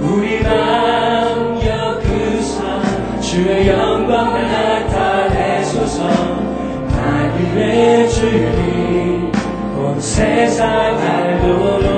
우리 0.00 0.40
맘 0.42 1.60
여그사 1.64 3.20
주의 3.20 3.68
영광 3.68 4.32
나타내소서. 4.34 6.08
하늘의 6.90 8.10
주님 8.10 9.32
온 9.76 10.00
세상 10.00 10.96
알도록 10.96 11.97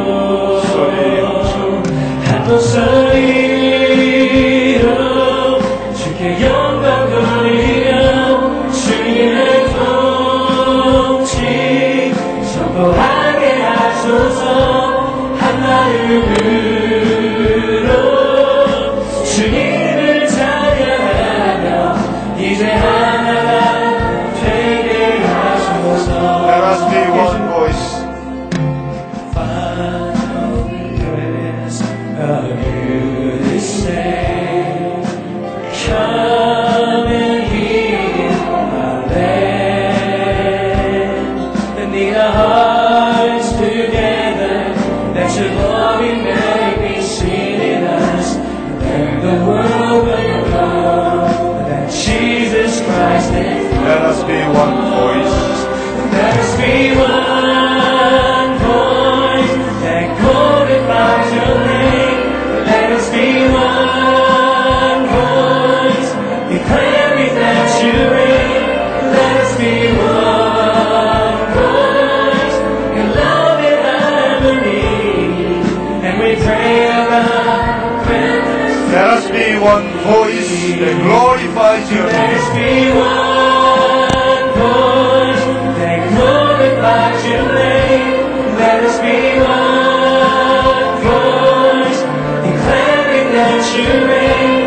one 79.70 79.86
voice 80.02 80.50
that 80.82 80.96
glorifies 81.06 81.86
your 81.92 82.06
Let 82.06 82.30
name. 82.30 82.38
us 82.38 82.46
be 82.58 82.70
one 83.06 84.46
voice 84.58 85.44
that 85.78 86.00
glorifies 86.10 87.20
your 87.30 87.46
name. 87.54 88.16
Let 88.58 88.78
us 88.88 88.96
be 89.06 89.18
one 89.38 90.90
voice 91.06 92.00
declaring 92.48 93.28
that 93.38 93.62
you 93.76 93.90
reign. 94.10 94.59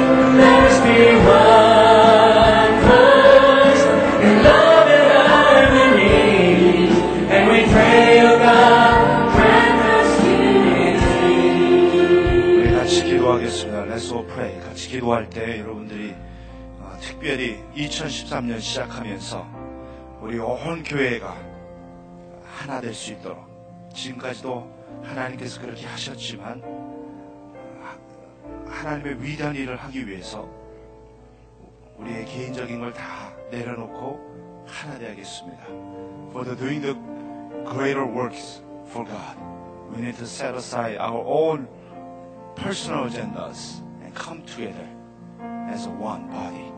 기도하겠습니다. 13.13 13.83
Let's 13.85 14.11
all 14.11 14.25
pray. 14.25 14.59
같이 14.61 14.89
기도할 14.89 15.29
때 15.29 15.59
여러분들이 15.59 16.15
어, 16.79 16.97
특별히 16.99 17.59
2013년 17.75 18.59
시작하면서 18.59 19.45
우리 20.21 20.39
온 20.39 20.83
교회가 20.83 21.35
하나 22.43 22.81
될 22.81 22.93
수 22.93 23.11
있도록 23.11 23.37
지금까지도 23.93 24.67
하나님께서 25.03 25.61
그렇게 25.61 25.85
하셨지만 25.85 26.61
하- 27.81 28.71
하나님의 28.71 29.21
위대한 29.21 29.55
일을 29.55 29.75
하기 29.77 30.07
위해서 30.07 30.47
우리의 31.99 32.25
개인적인 32.25 32.79
걸 32.79 32.91
다 32.93 33.31
내려놓고 33.51 34.63
하나 34.65 34.97
되야겠습니다. 34.97 35.63
For 36.31 36.43
the 36.43 36.57
doing 36.57 36.81
the 36.81 36.95
greater 37.69 38.05
works 38.07 38.63
for 38.89 39.05
God, 39.05 39.37
we 39.93 40.01
need 40.01 40.17
to 40.17 40.25
set 40.25 40.55
aside 40.55 40.97
our 40.97 41.21
own 41.23 41.67
personal 42.55 43.05
agendas 43.05 43.81
and 44.03 44.13
come 44.15 44.43
together 44.45 44.87
as 45.69 45.87
one 45.87 46.29
body. 46.29 46.71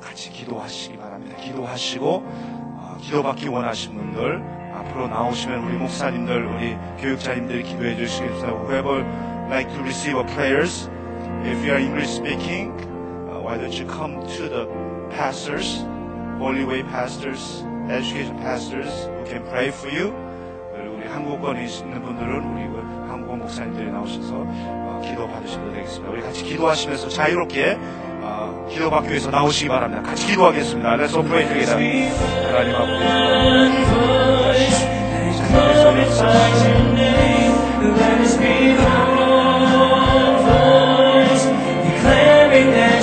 같이 0.00 0.30
기도하시기 0.30 0.96
바랍니다. 0.98 1.36
기도하시고 1.36 2.22
어, 2.24 2.96
기도받기 3.00 3.48
원하신 3.48 3.94
분들 3.94 4.42
앞으로 4.74 5.08
나오시면 5.08 5.64
우리 5.64 5.76
목사님들 5.76 6.46
우리 6.46 6.76
교육자님들이 6.98 7.62
기도해 7.62 7.96
주시겠습니다. 7.96 8.48
Whoever 8.48 9.04
like 9.48 9.72
to 9.72 9.80
receive 9.82 10.18
a 10.18 10.24
prayers, 10.34 10.88
if 11.44 11.64
you 11.64 11.72
are 11.72 11.80
English 11.80 12.10
speaking, 12.10 12.72
uh, 13.28 13.40
why 13.40 13.56
don't 13.56 13.72
you 13.72 13.86
come 13.88 14.20
to 14.36 14.48
the 14.48 14.66
pastors, 15.10 15.84
Holy 16.38 16.64
Way 16.64 16.82
pastors, 16.84 17.64
education 17.88 18.36
pastors 18.38 18.90
who 19.06 19.24
can 19.24 19.42
pray 19.48 19.68
for 19.68 19.88
you. 19.90 20.12
그리고 20.74 20.96
우리 20.96 21.08
한국권에 21.08 21.64
있는 21.64 22.02
분들은 22.02 22.44
우리 22.44 22.66
한국어 23.08 23.36
목사님들이 23.36 23.90
나오셔서 23.90 24.44
기도 25.02 25.28
받으시면 25.28 25.72
되겠습니다. 25.74 26.12
우리 26.12 26.22
같이 26.22 26.42
기도하시면서 26.44 27.08
자유롭게 27.08 27.78
아, 28.22 28.52
기도받기 28.68 29.08
위해서 29.10 29.30
나오시기 29.30 29.68
바랍니다. 29.68 30.02
같이 30.02 30.26
기도하겠습니다. 30.26 30.96
Let's 30.96 31.12
pray 31.26 31.46
together. 31.46 31.78
하나님 32.46 32.74
앞에 32.74 34.06
Let 37.96 38.20
us 38.20 38.36
be 38.36 38.74
the 38.74 38.84
voice 40.44 41.44
declaring 41.84 42.70
that. 42.72 42.95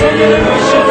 Seigneur, 0.00 0.89